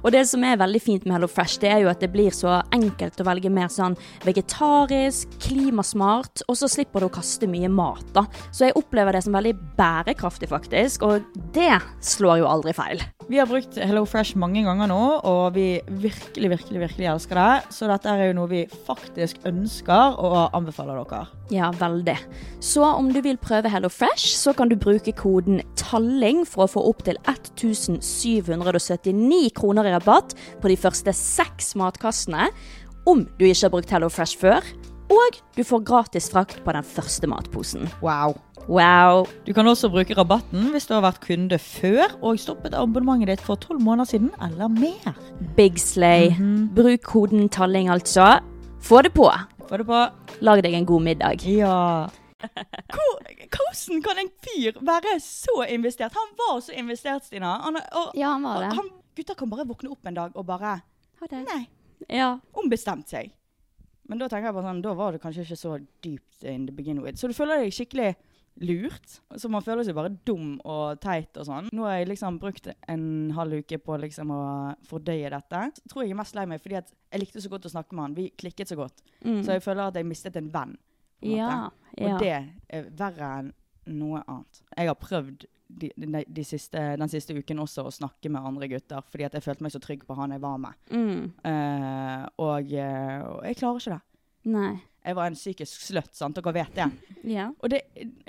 Og 0.06 0.14
det 0.14 0.22
som 0.30 0.44
er 0.46 0.60
veldig 0.62 0.82
fint 0.84 1.08
med 1.08 1.18
Hello 1.18 1.30
Fresh, 1.32 1.58
det 1.64 1.72
er 1.72 1.82
jo 1.82 1.90
at 1.90 2.04
det 2.04 2.12
blir 2.14 2.34
så 2.36 2.60
enkelt 2.76 3.22
å 3.22 3.26
velge 3.26 3.50
mer 3.54 3.72
sånn 3.74 3.96
vegetarisk, 4.26 5.32
klimasmart, 5.42 6.44
og 6.46 6.60
så 6.60 6.70
slipper 6.70 7.02
du 7.02 7.10
å 7.10 7.16
kaste 7.16 7.50
mye 7.50 7.72
mat, 7.72 8.06
da. 8.14 8.26
Så 8.52 8.68
jeg 8.68 8.78
opplever 8.78 9.18
det 9.18 9.24
som 9.26 9.36
veldig 9.36 9.56
bærekraftig, 9.80 10.52
faktisk, 10.52 11.08
og 11.08 11.26
det 11.56 11.80
slår 12.06 12.44
jo 12.44 12.52
aldri 12.52 12.76
feil. 12.78 13.02
Vi 13.26 13.40
har 13.42 13.50
brukt 13.50 13.74
Hello 13.82 14.04
Fresh 14.06 14.38
mange 14.38 14.62
ganger 14.62 14.86
nå, 14.92 15.02
og 15.26 15.56
vi 15.56 15.82
virkelig, 15.90 16.52
virkelig, 16.52 16.82
virkelig 16.84 17.08
elsker 17.10 17.40
det. 17.40 17.74
Så 17.74 17.88
dette 17.90 18.12
er 18.12 18.30
jo 18.30 18.36
noe 18.38 18.52
vi 18.52 18.60
faktisk 18.86 19.42
ønsker 19.50 20.20
og 20.22 20.54
anbefaler 20.54 21.00
dere. 21.02 21.26
Ja, 21.50 21.72
veldig. 21.74 22.14
Så 22.62 22.86
om 22.86 23.10
du 23.14 23.22
vil 23.26 23.38
prøve 23.42 23.70
Hello 23.74 23.90
Fresh, 23.90 24.38
så 24.38 24.54
kan 24.54 24.70
du 24.70 24.78
bruke 24.78 25.10
koden 25.18 25.64
TALLING 25.80 26.46
for 26.46 26.68
å 26.68 26.72
få 26.76 26.86
opptil 26.92 27.18
1779 27.26 29.50
kroner 29.58 29.88
i 29.88 29.94
rabatt 29.96 30.36
på 30.62 30.72
de 30.72 30.78
første 30.80 31.14
seks 31.16 31.74
matkassene, 31.80 32.50
om 33.06 33.24
du 33.38 33.46
ikke 33.46 33.68
har 33.68 33.74
brukt 33.74 33.94
Hello 33.94 34.10
Fresh 34.10 34.40
før, 34.42 34.66
og 35.14 35.38
du 35.54 35.62
får 35.64 35.84
gratis 35.86 36.32
frakt 36.34 36.64
på 36.66 36.74
den 36.74 36.86
første 36.86 37.30
matposen. 37.30 37.90
Wow. 38.02 38.34
Wow! 38.66 39.28
Du 39.46 39.54
kan 39.54 39.68
også 39.70 39.92
bruke 39.94 40.16
rabatten 40.18 40.72
hvis 40.74 40.88
du 40.90 40.96
har 40.96 41.04
vært 41.06 41.22
kunde 41.22 41.60
før 41.62 42.16
og 42.26 42.40
stoppet 42.42 42.74
abonnementet 42.74 43.36
ditt 43.36 43.44
for 43.46 43.62
tolv 43.62 43.84
måneder 43.86 44.10
siden 44.10 44.32
eller 44.42 44.72
mer. 44.74 45.14
Big 45.58 45.78
slay. 45.82 46.32
Bruk 46.74 47.06
koden 47.06 47.46
TALLING, 47.54 47.92
altså. 47.94 48.40
Få 48.82 49.04
det 49.06 49.14
på. 49.14 49.30
Få 49.70 49.78
det 49.82 49.86
på. 49.86 50.02
Lag 50.46 50.66
deg 50.66 50.74
en 50.74 50.90
god 50.90 51.06
middag. 51.06 51.46
Ja. 51.46 52.10
Hvor, 52.94 53.22
hvordan 53.54 54.02
kan 54.06 54.20
en 54.22 54.30
fyr 54.46 54.82
være 54.82 55.20
så 55.22 55.64
investert? 55.70 56.14
Han 56.18 56.34
var 56.42 56.60
så 56.66 56.74
investert, 56.78 57.26
Stina. 57.26 57.58
Han, 57.64 57.78
og, 57.78 58.12
Ja, 58.18 58.34
han 58.34 58.44
var 58.44 58.66
det. 58.66 58.74
Han, 58.78 58.90
gutter 59.16 59.38
kan 59.40 59.52
bare 59.52 59.68
våkne 59.68 59.92
opp 59.96 60.06
en 60.06 60.20
dag 60.20 60.36
og 60.36 60.46
bare 60.48 60.78
Ha 61.16 61.28
det. 61.32 61.42
Nei. 61.48 61.64
Ja. 62.12 62.34
Ombestemt 62.60 63.08
seg. 63.10 63.32
Men 64.06 64.20
da 64.22 64.28
tenker 64.30 64.50
jeg 64.50 64.58
bare 64.58 64.68
sånn, 64.68 64.84
da 64.86 64.94
var 64.98 65.16
det 65.16 65.22
kanskje 65.24 65.46
ikke 65.46 65.58
så 65.58 65.78
dypt 66.04 66.44
in 66.46 66.68
the 66.68 66.74
begin 66.76 67.00
with. 67.02 67.18
Så 67.18 67.30
du 67.32 67.34
føler 67.34 67.64
deg 67.64 67.74
skikkelig 67.74 68.12
lurt. 68.62 69.18
Så 69.36 69.50
man 69.52 69.64
føler 69.66 69.84
seg 69.88 69.96
bare 69.98 70.14
dum 70.28 70.56
og 70.64 71.00
teit 71.04 71.36
og 71.40 71.48
sånn. 71.48 71.72
Nå 71.76 71.88
har 71.88 72.00
jeg 72.00 72.12
liksom 72.14 72.38
brukt 72.42 72.70
en 72.72 73.08
halv 73.36 73.60
uke 73.64 73.80
på 73.82 73.98
liksom 74.04 74.32
å 74.36 74.44
fordøye 74.88 75.32
dette. 75.34 75.64
Så 75.80 75.92
tror 75.92 76.04
jeg 76.04 76.12
jeg 76.12 76.18
er 76.18 76.22
mest 76.22 76.38
lei 76.38 76.46
meg 76.52 76.64
fordi 76.64 76.80
at 76.80 76.94
jeg 76.94 77.24
likte 77.24 77.44
så 77.44 77.52
godt 77.52 77.68
å 77.68 77.74
snakke 77.74 77.98
med 77.98 78.08
han. 78.08 78.18
Vi 78.20 78.30
klikket 78.44 78.72
så 78.72 78.80
godt. 78.80 79.04
Mm. 79.26 79.42
Så 79.44 79.58
jeg 79.58 79.66
føler 79.66 79.90
at 79.90 80.00
jeg 80.00 80.08
mistet 80.08 80.40
en 80.40 80.52
venn. 80.54 80.78
en 81.26 81.36
ja, 81.36 81.52
ja. 81.98 82.06
Og 82.06 82.24
det 82.24 82.34
er 82.36 82.90
verre 83.00 83.32
enn 83.42 83.54
noe 83.96 84.24
annet. 84.26 84.64
Jeg 84.76 84.90
har 84.90 84.98
prøvd 84.98 85.46
de, 85.68 85.90
de 86.28 86.44
siste, 86.46 86.82
den 87.00 87.10
siste 87.12 87.34
uken 87.36 87.60
også 87.64 87.86
å 87.88 87.92
snakke 87.94 88.30
med 88.32 88.46
andre 88.46 88.68
gutter, 88.72 89.02
fordi 89.12 89.26
at 89.28 89.34
jeg 89.34 89.44
følte 89.46 89.66
meg 89.66 89.72
så 89.74 89.80
trygg 89.84 90.04
på 90.06 90.16
han 90.18 90.32
jeg 90.36 90.42
var 90.44 90.58
med. 90.62 90.74
Mm. 90.92 91.24
Uh, 91.46 92.26
og, 92.46 92.74
eh, 92.74 93.22
og 93.26 93.40
jeg 93.50 93.58
klarer 93.62 93.80
ikke 93.82 93.96
det. 93.96 94.02
Nei. 94.56 94.74
Jeg 95.06 95.16
var 95.18 95.28
en 95.30 95.38
psykisk 95.38 95.82
sløtt, 95.86 96.16
sant? 96.18 96.38
dere 96.38 96.54
vet 96.54 96.76
det. 96.78 96.88
Ja. 97.36 97.48
Og 97.62 97.70
det, 97.74 97.80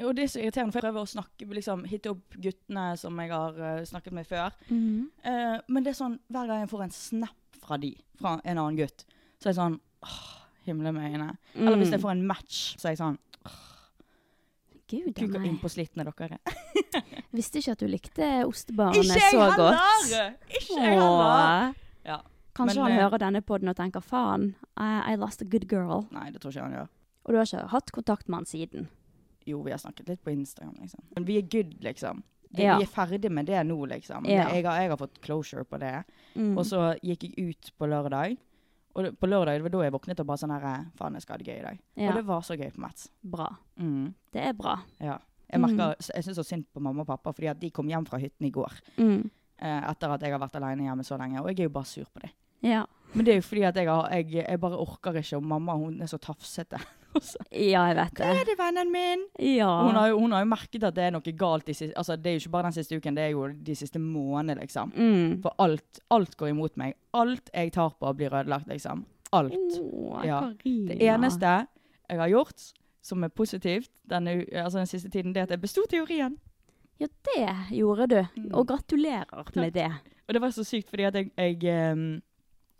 og 0.05 0.14
det 0.16 0.25
er 0.25 0.31
så 0.33 0.40
irriterende, 0.40 0.72
for 0.72 0.81
jeg 0.81 0.87
prøver 0.88 1.05
å 1.05 1.11
snakke, 1.12 1.49
liksom, 1.59 1.85
hitte 1.88 2.12
opp 2.14 2.37
guttene 2.40 2.87
som 3.01 3.18
jeg 3.20 3.33
har 3.33 3.59
uh, 3.61 3.83
snakket 3.88 4.16
med 4.16 4.29
før. 4.29 4.57
Mm. 4.70 5.11
Uh, 5.25 5.59
men 5.68 5.85
det 5.85 5.92
er 5.92 5.99
sånn, 6.01 6.16
hver 6.33 6.49
gang 6.49 6.62
jeg 6.64 6.70
får 6.72 6.85
en 6.87 6.96
snap 6.96 7.61
fra 7.66 7.77
de, 7.81 7.92
fra 8.20 8.38
en 8.44 8.57
annen 8.62 8.81
gutt, 8.81 9.05
så 9.40 9.49
er 9.49 9.53
jeg 9.53 9.59
sånn 9.61 9.79
åh, 10.07 10.18
himle 10.68 10.92
med 10.96 11.11
øynene. 11.11 11.37
Eller 11.57 11.77
hvis 11.81 11.92
jeg 11.92 12.01
Mm. 12.01 12.05
får 12.09 12.14
en 12.16 12.27
match, 12.33 12.61
så 12.81 12.88
er 12.88 12.94
jeg 12.96 13.03
sånn 13.05 13.18
Gud 14.87 15.14
Kuker 15.18 15.42
inn 15.44 15.59
på 15.59 15.70
slitne 15.72 16.05
dere. 16.07 16.38
Visste 17.37 17.59
ikke 17.59 17.75
at 17.75 17.83
du 17.83 17.88
likte 17.90 18.29
ostebarene 18.46 19.16
så 19.18 19.49
godt. 19.57 19.81
heller! 19.81 20.37
Ikke 20.46 20.77
jeg 20.79 20.92
heller! 20.94 21.72
Ja. 22.07 22.20
Kanskje 22.57 22.79
Men, 22.79 22.85
han 22.85 22.92
eh, 22.94 23.03
hører 23.03 23.20
denne 23.20 23.42
podden 23.44 23.72
og 23.72 23.77
tenker 23.77 24.05
faen, 24.05 24.53
I, 24.79 24.87
I 25.12 25.16
lost 25.20 25.42
a 25.42 25.49
good 25.51 25.66
girl. 25.68 26.07
Nei, 26.14 26.31
det 26.33 26.40
tror 26.40 26.55
ikke 26.55 26.68
han 26.68 26.79
gjør. 26.79 26.88
Og 27.27 27.35
du 27.35 27.40
har 27.40 27.51
ikke 27.51 27.66
hatt 27.75 27.92
kontakt 27.92 28.31
med 28.31 28.38
han 28.38 28.49
siden. 28.49 28.87
Jo, 29.46 29.61
vi 29.66 29.75
har 29.75 29.83
snakket 29.83 30.09
litt 30.14 30.22
på 30.25 30.33
Instagram, 30.33 30.77
liksom. 30.81 31.03
Men 31.16 31.27
vi 31.29 31.37
er 31.40 31.51
good, 31.51 31.75
liksom. 31.85 32.22
Det, 32.46 32.62
Ja. 32.62 32.77
Vi 32.79 32.87
er 32.87 32.90
ferdig 32.90 33.31
med 33.31 33.46
det 33.51 33.59
nå, 33.66 33.77
liksom. 33.90 34.25
Ja. 34.31 34.46
Jeg, 34.55 34.64
har, 34.64 34.81
jeg 34.81 34.90
har 34.94 35.01
fått 35.03 35.18
closure 35.27 35.66
på 35.66 35.79
det. 35.83 36.05
Mm. 36.38 36.55
Og 36.57 36.64
så 36.66 36.92
gikk 37.03 37.27
jeg 37.27 37.51
ut 37.51 37.72
på 37.77 37.90
lørdag. 37.90 38.38
Og 38.96 39.11
på 39.20 39.28
lørdag 39.28 39.59
det 39.61 39.62
var 39.66 39.74
da 39.76 39.82
jeg 39.85 39.92
våknet 39.92 40.20
og 40.22 40.26
bare 40.30 40.40
sånn 40.40 40.54
her 40.56 40.85
Faen, 40.96 41.14
jeg 41.18 41.22
skal 41.26 41.35
ha 41.35 41.38
det 41.42 41.46
gøy 41.50 41.59
i 41.59 41.64
dag. 41.66 41.80
Ja. 42.00 42.09
Og 42.11 42.14
det 42.16 42.24
var 42.26 42.40
så 42.46 42.56
gøy 42.56 42.70
på 42.72 42.80
Mats. 42.80 43.09
Bra. 43.22 43.48
Mm. 43.76 44.14
Det 44.32 44.42
er 44.48 44.54
bra. 44.56 44.78
Ja. 45.00 45.18
Jeg 45.52 45.61
Mm. 45.61 45.76
merker, 45.76 45.94
jeg 46.14 46.24
syns 46.24 46.37
så 46.40 46.44
synd 46.44 46.64
på 46.74 46.80
mamma 46.82 47.02
og 47.04 47.06
pappa, 47.06 47.30
fordi 47.32 47.46
at 47.50 47.61
de 47.61 47.70
kom 47.70 47.87
hjem 47.87 48.06
fra 48.09 48.18
hytten 48.18 48.46
i 48.46 48.50
går. 48.50 48.72
Mm. 48.98 49.30
Eh, 49.59 49.90
etter 49.90 50.11
at 50.11 50.20
jeg 50.22 50.32
har 50.32 50.40
vært 50.40 50.56
alene 50.56 50.82
hjemme 50.88 51.04
så 51.04 51.16
lenge. 51.18 51.40
Og 51.40 51.48
jeg 51.48 51.61
er 51.61 51.62
jo 51.68 51.74
bare 51.76 51.85
sur 51.85 52.04
på 52.12 52.20
det. 52.24 52.30
Ja. 52.62 52.85
Men 53.14 53.24
det 53.24 53.32
er 53.32 53.37
jo 53.37 53.42
fordi 53.42 53.62
at 53.68 53.74
jeg, 53.76 53.87
har, 53.87 54.09
jeg, 54.11 54.32
jeg 54.48 54.61
bare 54.61 54.76
orker 54.80 55.12
ikke, 55.20 55.37
og 55.37 55.42
mamma 55.44 55.76
hun 55.76 56.00
er 56.02 56.06
så 56.06 56.18
tafsete. 56.18 56.80
Ja, 57.50 57.87
jeg 57.90 57.96
vet 57.98 58.20
Hva 58.20 58.31
det. 58.31 58.40
er 58.40 58.48
det, 58.50 58.57
vennen 58.59 58.92
min? 58.92 59.24
Ja. 59.42 59.70
Hun 59.87 59.98
har, 59.98 60.09
jo, 60.12 60.18
hun 60.20 60.35
har 60.37 60.44
jo 60.44 60.50
merket 60.50 60.87
at 60.88 60.96
det 60.96 61.05
er 61.07 61.14
noe 61.14 61.35
galt. 61.38 61.66
De 61.66 61.74
siste, 61.74 61.94
altså, 61.96 62.16
det 62.20 62.31
er 62.31 62.38
jo 62.38 62.44
ikke 62.44 62.55
bare 62.57 62.70
den 62.70 62.76
siste 62.79 62.98
uken, 62.98 63.18
det 63.18 63.24
er 63.26 63.35
jo 63.35 63.46
de 63.68 63.76
siste 63.79 64.02
månedene, 64.02 64.61
liksom. 64.64 64.92
mm. 64.94 65.37
For 65.44 65.55
alt, 65.62 66.00
alt 66.14 66.37
går 66.37 66.52
imot 66.55 66.76
meg. 66.81 66.96
Alt 67.16 67.52
jeg 67.52 67.72
tar 67.76 67.94
på, 67.98 68.12
blir 68.18 68.35
ødelagt, 68.35 68.68
liksom. 68.72 69.07
Alt. 69.37 69.79
Oh, 69.81 70.20
Ja. 70.24 70.42
Det 70.64 70.98
eneste 71.02 71.55
jeg 72.07 72.20
har 72.20 72.29
gjort 72.31 72.72
som 73.07 73.22
er 73.24 73.31
positivt 73.35 73.90
denne, 74.11 74.44
altså 74.52 74.79
den 74.79 74.90
siste 74.90 75.11
tiden, 75.11 75.35
det 75.35 75.40
er 75.40 75.48
at 75.48 75.55
jeg 75.55 75.62
besto 75.62 75.85
teorien. 75.90 76.37
Ja, 76.98 77.07
det 77.29 77.76
gjorde 77.76 78.07
du. 78.11 78.20
Mm. 78.37 78.50
Og 78.55 78.66
gratulerer 78.68 79.50
med 79.55 79.74
det. 79.76 79.90
Og 80.26 80.35
det 80.35 80.42
var 80.42 80.50
så 80.50 80.64
sykt, 80.64 80.88
fordi 80.90 81.02
at 81.07 81.14
jeg, 81.14 81.31
jeg 81.37 81.64
ehm, 81.70 82.22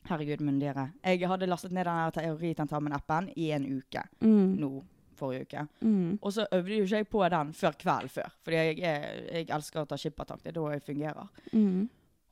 Herregud, 0.09 0.41
myndigere. 0.47 0.89
Jeg 1.05 1.29
hadde 1.29 1.47
lastet 1.51 1.73
ned 1.73 1.85
den 1.89 2.13
teoritentamen-appen 2.17 3.33
i 3.37 3.51
en 3.57 3.65
uke 3.79 4.03
Mm. 4.21 4.55
nå 4.61 4.85
forrige 5.17 5.47
uke. 5.47 5.63
Mm. 5.81 6.19
Og 6.23 6.33
så 6.33 6.45
øvde 6.53 6.77
jo 6.77 6.85
ikke 6.85 6.97
jeg 6.97 7.09
på 7.09 7.29
den 7.33 7.53
før 7.57 7.73
kvelden 7.81 8.09
før. 8.13 8.33
Fordi 8.45 8.57
jeg, 8.57 8.79
jeg, 8.79 9.23
jeg 9.33 9.47
elsker 9.57 9.81
å 9.81 9.87
ta 9.89 9.97
skippertak. 9.97 10.43
Det 10.45 10.51
er 10.53 10.59
da 10.61 10.67
jeg 10.75 10.83
fungerer. 10.85 11.29
Mm. 11.53 11.89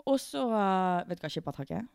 Og 0.07 0.19
så 0.21 0.43
eh, 0.53 1.05
Vet 1.09 1.19
du 1.21 1.25
hva 1.25 1.31
skippertak 1.33 1.71
er? 1.79 1.87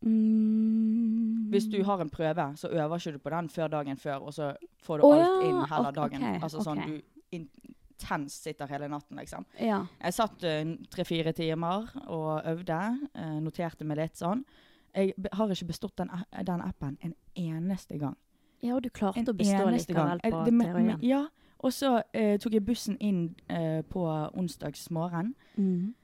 Mm. 0.00 1.48
Hvis 1.52 1.66
du 1.72 1.78
har 1.84 2.00
en 2.00 2.10
prøve, 2.10 2.46
så 2.56 2.68
øver 2.68 2.96
ikke 2.98 3.12
du 3.12 3.18
på 3.18 3.30
den 3.34 3.48
før 3.52 3.68
dagen 3.72 3.96
før, 3.96 4.18
og 4.28 4.34
så 4.34 4.52
får 4.84 4.98
du 5.00 5.04
oh, 5.08 5.14
alt 5.16 5.46
inn 5.48 5.60
hele 5.70 5.88
ok, 5.88 5.94
dagen. 5.96 6.26
altså 6.42 6.62
sånn 6.64 6.82
du 6.86 6.94
intenst 7.34 8.44
sitter 8.46 8.68
hele 8.70 8.88
natten, 8.88 9.18
liksom. 9.18 9.44
Ja. 9.60 9.82
Jeg 10.00 10.16
satt 10.16 10.44
eh, 10.46 10.74
tre-fire 10.92 11.32
timer 11.36 11.88
og 12.06 12.46
øvde. 12.48 12.80
eh, 13.14 13.38
noterte 13.44 13.84
meg 13.84 13.98
litt 14.04 14.16
sånn. 14.20 14.44
Jeg 14.94 15.14
har 15.32 15.48
ikke 15.50 15.66
bestått 15.66 15.96
den, 15.98 16.10
den 16.46 16.60
appen 16.60 16.98
en 17.02 17.14
eneste 17.36 17.98
gang. 17.98 18.16
ja, 18.62 18.74
og 18.74 18.82
du 18.82 18.88
klarte 18.90 19.18
En 19.20 19.28
å 19.28 19.32
bestå 19.32 19.68
likevel 19.70 20.20
på 20.20 20.44
teorien. 20.62 20.98
Ja. 21.02 21.26
Og 21.60 21.72
så 21.72 22.02
eh, 22.14 22.38
tok 22.38 22.52
jeg 22.52 22.64
bussen 22.64 22.96
inn 23.00 23.34
eh, 23.50 23.82
på 23.82 24.02
onsdagsmorgen. 24.34 25.34
Mm. 25.56 25.94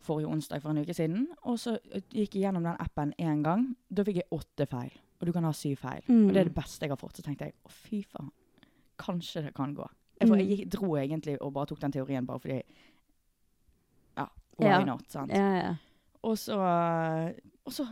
Forrige 0.00 0.28
onsdag 0.28 0.60
for 0.62 0.70
en 0.70 0.78
uke 0.82 0.94
siden. 0.94 1.28
Og 1.42 1.58
så 1.58 1.78
eh, 1.92 2.00
gikk 2.12 2.34
jeg 2.36 2.42
gjennom 2.44 2.62
den 2.64 2.76
appen 2.78 3.12
én 3.18 3.42
gang. 3.42 3.76
Da 3.90 4.04
fikk 4.04 4.16
jeg 4.16 4.28
åtte 4.30 4.66
feil. 4.68 4.92
Og 5.20 5.26
du 5.26 5.32
kan 5.32 5.44
ha 5.44 5.52
syv 5.52 5.76
feil. 5.80 6.02
Mm. 6.08 6.26
Og 6.28 6.34
det 6.34 6.40
er 6.40 6.44
det 6.50 6.54
beste 6.54 6.84
jeg 6.84 6.90
har 6.92 7.00
fått. 7.00 7.16
Så 7.16 7.22
tenkte 7.24 7.44
jeg 7.48 7.54
å, 7.64 7.72
fy 7.72 8.02
faen. 8.04 8.30
Kanskje 9.00 9.42
det 9.48 9.54
kan 9.56 9.72
gå. 9.74 9.88
Jeg, 10.20 10.28
for, 10.28 10.36
jeg 10.36 10.46
Mm. 10.46 10.52
gikk, 10.56 10.68
dro 10.76 10.96
egentlig 10.96 11.36
og 11.40 11.52
bare 11.54 11.66
tok 11.66 11.80
den 11.80 11.92
teorien 11.92 12.26
bare 12.26 12.40
fordi 12.40 12.62
Ja, 14.16 14.26
why 14.58 14.66
Ja. 14.68 14.84
not? 14.84 15.04
Sant? 15.10 15.32
Ja, 15.32 15.50
ja. 15.56 15.74
Og 16.22 16.36
så, 16.38 16.56
og 17.64 17.72
så 17.72 17.86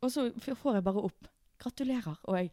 Og 0.00 0.12
så 0.12 0.30
får 0.40 0.78
jeg 0.78 0.84
bare 0.84 1.04
opp 1.10 1.28
'gratulerer'. 1.60 2.16
Og 2.24 2.36
jeg 2.36 2.50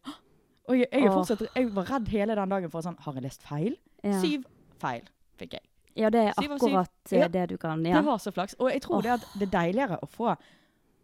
og 0.68 0.80
jeg, 0.80 0.88
jeg, 0.92 1.12
fortsatt, 1.12 1.44
jeg 1.56 1.76
var 1.76 1.88
redd 1.94 2.08
hele 2.12 2.36
den 2.36 2.50
dagen 2.50 2.72
for 2.72 2.84
sånn 2.84 2.98
Har 3.00 3.14
jeg 3.14 3.24
lest 3.24 3.44
feil? 3.48 3.78
ja. 4.04 4.20
Syv 4.20 4.44
feil 4.82 5.08
fikk 5.40 5.54
jeg. 5.54 5.64
Ja, 5.98 6.10
det 6.14 6.28
er 6.28 6.34
akkurat 6.38 7.12
eh, 7.12 7.30
det 7.34 7.50
du 7.50 7.58
kan. 7.58 7.86
Ja. 7.86 7.98
Det 7.98 8.06
var 8.06 8.20
så 8.22 8.32
flaks. 8.32 8.54
Og 8.60 8.70
jeg 8.70 8.82
tror 8.82 9.02
det, 9.02 9.16
at 9.16 9.26
det 9.34 9.48
er 9.48 9.54
deiligere 9.56 9.98
å 10.02 10.10
få 10.10 10.36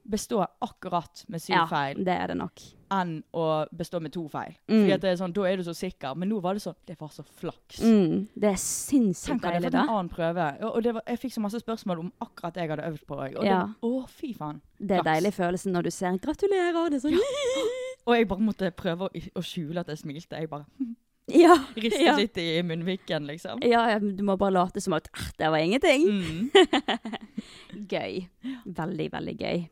bestå 0.04 0.42
akkurat 0.62 1.26
med 1.32 1.42
syv 1.42 1.54
ja, 1.56 1.66
feil 1.70 2.02
det 2.04 2.12
er 2.14 2.28
det 2.34 2.36
nok. 2.38 2.62
enn 2.92 3.14
å 3.34 3.44
bestå 3.74 4.02
med 4.04 4.12
to 4.14 4.26
feil. 4.30 4.52
Mm. 4.68 4.76
Fordi 4.82 4.94
at 4.94 5.02
det 5.02 5.10
er 5.14 5.16
sånn, 5.22 5.34
Da 5.34 5.46
er 5.50 5.58
du 5.58 5.64
så 5.64 5.74
sikker. 5.74 6.16
Men 6.20 6.30
nå 6.30 6.42
var 6.44 6.54
det 6.54 6.62
sånn 6.62 6.76
Det 6.86 6.98
var 7.00 7.10
så 7.10 7.24
flaks. 7.24 7.80
Mm. 7.82 8.28
Det 8.36 8.50
er 8.52 8.60
sinnssykt 8.60 9.32
Tenk 9.32 9.46
hadde 9.48 9.54
jeg 9.56 9.64
deilig, 9.64 9.72
fått 9.72 9.80
en 9.90 9.94
annen 9.96 10.10
prøve. 10.12 10.48
Og, 10.68 10.90
var, 10.94 11.02
jeg 11.08 11.20
fikk 11.24 11.34
så 11.34 11.42
masse 11.46 11.60
spørsmål 11.64 12.00
om 12.04 12.12
akkurat 12.22 12.54
det 12.54 12.62
jeg 12.66 12.70
hadde 12.74 12.90
øvd 12.92 13.06
på. 13.08 13.16
Og 13.24 13.40
det, 13.48 13.56
å, 13.82 13.94
fy 14.12 14.34
faen. 14.38 14.60
Det 14.78 14.98
er 15.00 15.02
flaks. 15.02 15.10
deilig 15.14 15.34
følelsen 15.34 15.72
når 15.74 15.84
du 15.84 15.92
ser 15.92 16.18
'gratulerer'. 16.20 16.90
Det 16.92 17.00
er 17.00 17.06
sånn 17.08 17.20
Og 18.06 18.16
jeg 18.18 18.28
bare 18.28 18.40
måtte 18.44 18.72
prøve 18.76 19.08
å, 19.08 19.10
å 19.40 19.42
skjule 19.42 19.80
at 19.80 19.88
jeg 19.88 19.98
smilte. 20.04 20.36
Jeg 20.38 20.50
bare 20.50 20.66
Ja. 21.32 21.56
ristet 21.80 22.02
Ja. 22.04 22.18
litt 22.20 22.38
i 22.38 22.62
munnviken, 22.62 23.26
liksom. 23.26 23.62
ja, 23.64 23.86
ja, 23.96 24.00
du 24.00 24.22
må 24.24 24.36
bare 24.38 24.52
late 24.52 24.82
som 24.84 24.92
at 24.94 25.08
«Ah, 25.16 25.30
det 25.40 25.50
var 25.50 25.58
ingenting. 25.58 26.04
Mm. 26.04 26.52
Gøy. 27.90 28.28
Veldig, 28.66 29.08
veldig 29.14 29.36
gøy. 29.40 29.64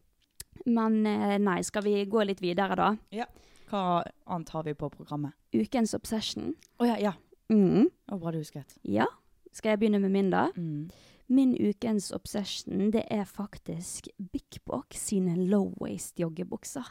Men 0.66 1.06
eh, 1.06 1.38
nei, 1.42 1.62
skal 1.68 1.86
vi 1.86 1.96
gå 2.10 2.24
litt 2.28 2.42
videre, 2.44 2.78
da? 2.78 2.92
Ja. 3.16 3.28
Hva 3.72 4.02
annet 4.28 4.50
har 4.52 4.66
vi 4.68 4.74
på 4.76 4.90
programmet? 4.92 5.36
Ukens 5.56 5.94
obsession. 5.98 6.54
Å 6.82 6.90
ja, 6.90 6.98
ja. 7.00 7.14
Mm. 7.52 7.88
Det 7.88 8.20
bra 8.20 8.32
du 8.32 8.42
husket. 8.42 8.78
Ja. 8.88 9.08
Skal 9.52 9.74
jeg 9.74 9.82
begynne 9.84 10.00
med 10.04 10.14
min, 10.14 10.30
da? 10.32 10.50
Mm. 10.56 10.90
Min 11.32 11.54
ukens 11.56 12.10
obsession, 12.12 12.90
det 12.92 13.06
er 13.12 13.24
faktisk 13.28 14.10
Big 14.34 14.60
Box 14.68 15.06
sine 15.08 15.38
low 15.48 15.72
waist 15.80 16.20
joggebukser. 16.20 16.88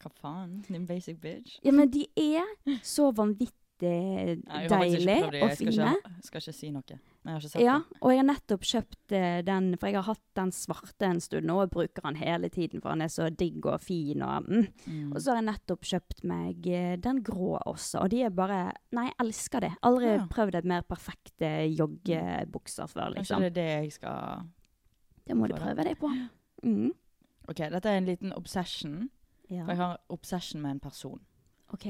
Hva 0.00 0.10
faen? 0.14 0.60
Din 0.68 0.86
basic 0.86 1.18
bitch. 1.20 1.58
Ja, 1.64 1.74
men 1.74 1.90
de 1.90 2.06
er 2.16 2.46
så 2.86 3.10
vanvittig 3.10 3.56
deilige 3.80 5.42
og 5.42 5.56
fine. 5.58 5.90
Jeg 5.98 6.28
skal 6.28 6.44
ikke 6.44 6.54
si 6.56 6.70
noe. 6.70 7.00
Jeg 7.22 7.32
har 7.34 7.40
ikke 7.42 7.50
sett 7.52 7.62
Ja, 7.62 7.72
den. 7.78 7.98
og 8.00 8.10
jeg 8.14 8.18
har 8.18 8.26
nettopp 8.30 8.62
kjøpt 8.64 9.12
eh, 9.12 9.40
den, 9.44 9.66
for 9.76 9.86
jeg 9.90 9.96
har 9.98 10.06
hatt 10.08 10.22
den 10.38 10.52
svarte 10.56 11.04
en 11.04 11.20
stund 11.20 11.44
nå, 11.50 11.56
og 11.66 11.70
bruker 11.74 12.02
den 12.06 12.16
hele 12.16 12.48
tiden, 12.48 12.80
for 12.80 12.94
den 12.94 13.02
er 13.04 13.08
så 13.12 13.26
digg 13.28 13.66
og 13.68 13.80
fin. 13.84 14.22
Og, 14.24 14.46
mm. 14.48 14.66
Mm. 14.86 15.10
og 15.12 15.20
så 15.20 15.34
har 15.34 15.42
jeg 15.42 15.48
nettopp 15.50 15.84
kjøpt 15.90 16.24
meg 16.24 16.66
eh, 16.72 16.94
den 16.96 17.20
grå 17.26 17.58
også, 17.68 18.00
og 18.06 18.10
de 18.14 18.22
er 18.24 18.30
bare 18.32 18.62
Nei, 18.96 19.04
jeg 19.10 19.18
elsker 19.26 19.60
det. 19.66 19.72
Aldri 19.82 20.06
Ja. 20.14 20.24
prøvd 20.32 20.54
et 20.62 20.64
mer 20.72 20.82
perfekte 20.88 21.50
joggebukser 21.76 22.88
før, 22.88 23.12
Kanskje 23.12 23.18
liksom. 23.20 23.40
det 23.40 23.50
er 23.50 23.56
det 23.60 23.68
jeg 23.84 23.92
skal 23.92 24.46
Det 25.28 25.36
må 25.36 25.46
du 25.46 25.54
prøve 25.60 25.84
deg 25.84 25.98
på. 26.00 26.08
Mm. 26.64 26.92
OK, 27.48 27.56
dette 27.70 27.84
er 27.90 27.98
en 28.00 28.06
liten 28.08 28.32
obsession. 28.32 29.10
Ja. 29.50 29.64
For 29.64 29.72
jeg 29.74 29.76
har 29.82 29.98
obsession 30.08 30.62
med 30.62 30.70
en 30.70 30.80
person. 30.80 31.20
OK. 31.74 31.86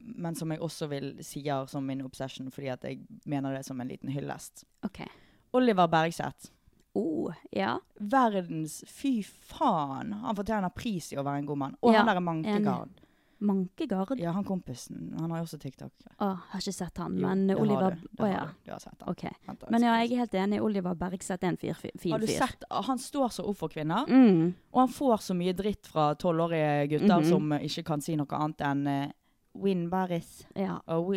Men 0.00 0.34
som 0.34 0.50
jeg 0.50 0.60
også 0.60 0.88
vil 0.88 1.10
sier 1.24 1.66
som 1.70 1.84
min 1.86 2.02
obsession, 2.02 2.50
fordi 2.50 2.68
at 2.72 2.82
jeg 2.84 3.00
mener 3.26 3.54
det 3.56 3.64
som 3.66 3.80
en 3.80 3.88
liten 3.88 4.08
hyllest. 4.10 4.64
Okay. 4.86 5.06
Oliver 5.52 5.86
Bergseth. 5.88 6.50
Oh, 6.94 7.30
ja. 7.54 7.76
Verdens 8.00 8.80
Fy 8.88 9.22
faen! 9.22 10.12
Han 10.24 10.34
fortjener 10.36 10.72
pris 10.74 11.12
i 11.12 11.16
å 11.20 11.22
være 11.22 11.38
en 11.44 11.46
god 11.46 11.58
mann. 11.58 11.76
Og 11.82 11.92
Ja, 11.94 12.00
han 12.02 12.08
derre 12.10 12.20
Mankegard. 12.24 13.00
Mankegard? 13.40 14.18
Ja, 14.20 14.30
han 14.36 14.44
kompisen. 14.44 15.14
Han 15.18 15.30
har 15.30 15.38
jo 15.40 15.46
også 15.46 15.58
TikTok. 15.62 15.92
Oh, 16.20 16.34
har 16.50 16.60
ikke 16.60 16.74
sett 16.76 16.98
han, 17.00 17.14
Jo, 17.16 17.22
men 17.26 17.48
har 17.48 17.60
Oliver 17.62 17.94
du. 17.96 18.02
Det 18.10 18.20
har 18.26 18.32
ja. 18.34 18.42
du. 18.50 18.58
Du 18.66 18.72
har 18.74 18.82
sett 18.82 19.00
han. 19.00 19.08
Okay. 19.14 19.30
Men 19.70 19.86
ja, 19.86 19.94
jeg 20.02 20.10
er 20.12 20.20
helt 20.24 20.34
enig. 20.42 20.58
Oliver 20.60 20.94
Bergseth 21.00 21.44
er 21.46 21.54
en 21.54 21.56
fyr, 21.56 21.78
fyr, 21.80 21.94
fin 21.98 22.12
Har 22.12 22.20
du 22.20 22.26
sett 22.28 22.64
Han 22.90 22.98
står 23.00 23.28
så 23.38 23.46
opp 23.48 23.56
for 23.62 23.72
kvinner. 23.72 24.04
Mm. 24.10 24.50
Og 24.74 24.82
han 24.82 24.92
får 24.92 25.24
så 25.30 25.36
mye 25.38 25.54
dritt 25.56 25.88
fra 25.88 26.10
tolvårige 26.20 26.88
gutter 26.92 27.16
Mhm. 27.20 27.28
som 27.30 27.52
eh, 27.56 27.64
ikke 27.70 27.84
kan 27.84 28.00
si 28.04 28.16
noe 28.16 28.26
annet 28.36 28.60
enn 28.60 28.86
eh, 28.86 29.10
Win 29.54 29.88
Baris 29.90 30.46
Ja. 30.54 30.78
og 30.86 31.08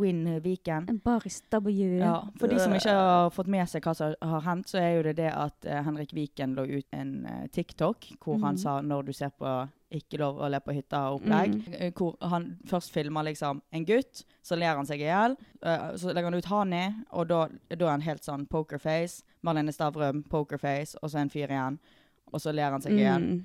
Win 0.00 0.40
Viken. 0.42 0.86
Baris 1.04 1.42
W. 1.50 1.98
Ja, 1.98 2.22
for 2.38 2.48
de 2.48 2.58
som 2.58 2.72
ikke 2.72 2.90
har 2.94 3.30
fått 3.30 3.46
med 3.46 3.68
seg 3.68 3.82
hva 3.84 3.94
som 3.94 4.14
har 4.22 4.40
hendt, 4.40 4.68
så 4.72 4.78
er 4.80 4.96
jo 4.96 5.02
det 5.02 5.16
det 5.16 5.32
at 5.34 5.64
eh, 5.66 5.82
Henrik 5.84 6.12
Viken 6.16 6.54
lå 6.56 6.64
ut 6.78 6.86
en 6.92 7.26
eh, 7.26 7.46
TikTok 7.48 8.06
hvor 8.24 8.38
han 8.40 8.54
Mhm. 8.54 8.58
sa 8.58 8.80
når 8.80 9.04
du 9.06 9.12
ser 9.12 9.30
på 9.30 9.68
ikke 9.92 10.18
lov 10.18 10.36
å 10.38 10.50
le 10.50 10.60
på 10.60 10.72
hytta-opplegg, 10.74 11.54
Mhm. 11.66 11.74
eh, 11.80 11.90
hvor 11.92 12.16
han 12.22 12.58
først 12.66 12.90
filmer 12.92 13.22
liksom 13.24 13.60
en 13.72 13.84
gutt, 13.86 14.24
så 14.42 14.56
ler 14.58 14.74
han 14.76 14.84
seg 14.86 15.00
i 15.00 15.04
hjel, 15.04 15.36
så 15.96 16.12
legger 16.12 16.24
han 16.24 16.34
ut 16.34 16.44
Hani, 16.44 17.04
og 17.12 17.28
da, 17.28 17.48
da 17.70 17.86
er 17.86 17.90
han 17.90 18.00
helt 18.02 18.22
sånn 18.22 18.46
pokerface, 18.48 19.22
Marlene 19.42 19.72
Stavrum, 19.72 20.24
pokerface, 20.28 20.96
og 21.02 21.10
så 21.10 21.18
en 21.20 21.30
fyr 21.30 21.48
igjen, 21.48 21.78
og 22.32 22.40
så 22.40 22.52
ler 22.54 22.70
han 22.70 22.80
seg 22.82 22.92
igjen. 22.92 23.22
Mm. 23.30 23.44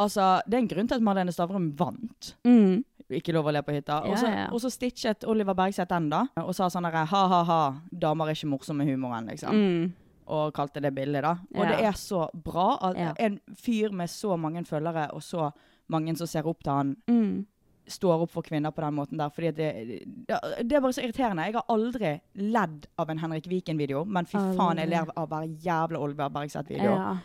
Altså, 0.00 0.40
det 0.48 0.54
er 0.54 0.58
en 0.62 0.68
grunn 0.68 0.88
til 0.88 0.94
at 0.94 1.02
Marlene 1.02 1.32
Stavrum 1.34 1.72
vant. 1.76 2.34
Mm. 2.46 2.84
Ikke 3.10 3.32
lov 3.32 3.46
å 3.48 3.52
le 3.52 3.62
på 3.64 3.72
hytta. 3.72 4.02
Ja, 4.06 4.16
så, 4.20 4.26
ja. 4.28 4.48
og 4.52 4.60
så 4.60 4.68
stitchet 4.70 5.24
Oliver 5.24 5.54
Bergseth 5.56 5.88
den, 5.88 6.10
da. 6.12 6.26
Og 6.42 6.54
sa 6.54 6.66
sånn 6.68 6.84
derre 6.84 7.06
ha-ha-ha, 7.08 7.60
damer 7.90 8.28
er 8.28 8.36
ikke 8.36 8.50
morsomme 8.52 8.84
med 8.84 8.92
humoren, 8.92 9.30
liksom. 9.32 9.54
Mm. 9.56 9.92
Og 10.28 10.50
kalte 10.52 10.82
det 10.84 10.90
billig, 10.94 11.22
da. 11.24 11.38
Og 11.54 11.62
Ja. 11.64 11.70
det 11.70 11.84
er 11.88 11.92
så 11.96 12.28
bra 12.34 12.76
at 12.82 12.96
Ja. 12.98 13.12
en 13.18 13.40
fyr 13.56 13.90
med 13.92 14.08
så 14.10 14.36
mange 14.38 14.60
følgere, 14.68 15.08
og 15.14 15.22
så 15.22 15.52
mange 15.88 16.14
som 16.18 16.26
ser 16.26 16.46
opp 16.46 16.62
til 16.62 16.72
han, 16.72 16.96
Mm. 17.08 17.46
står 17.88 18.20
opp 18.22 18.30
for 18.30 18.42
kvinner 18.42 18.70
på 18.70 18.82
den 18.84 18.94
måten 18.94 19.16
der. 19.16 19.30
Fordi 19.30 19.50
det, 19.56 20.04
det, 20.28 20.38
det 20.68 20.72
er 20.76 20.80
bare 20.82 20.92
så 20.92 21.00
irriterende. 21.02 21.46
Jeg 21.46 21.54
har 21.54 21.64
aldri 21.70 22.20
ledd 22.36 22.86
av 22.98 23.08
en 23.08 23.18
Henrik 23.18 23.46
Viken-video, 23.48 24.04
men 24.04 24.26
fy 24.26 24.36
faen, 24.36 24.76
jeg 24.76 24.90
ler 24.90 25.06
av 25.16 25.28
hver 25.30 25.48
jævla 25.64 25.98
Oliver 25.98 26.28
Bergseth-video. 26.28 27.18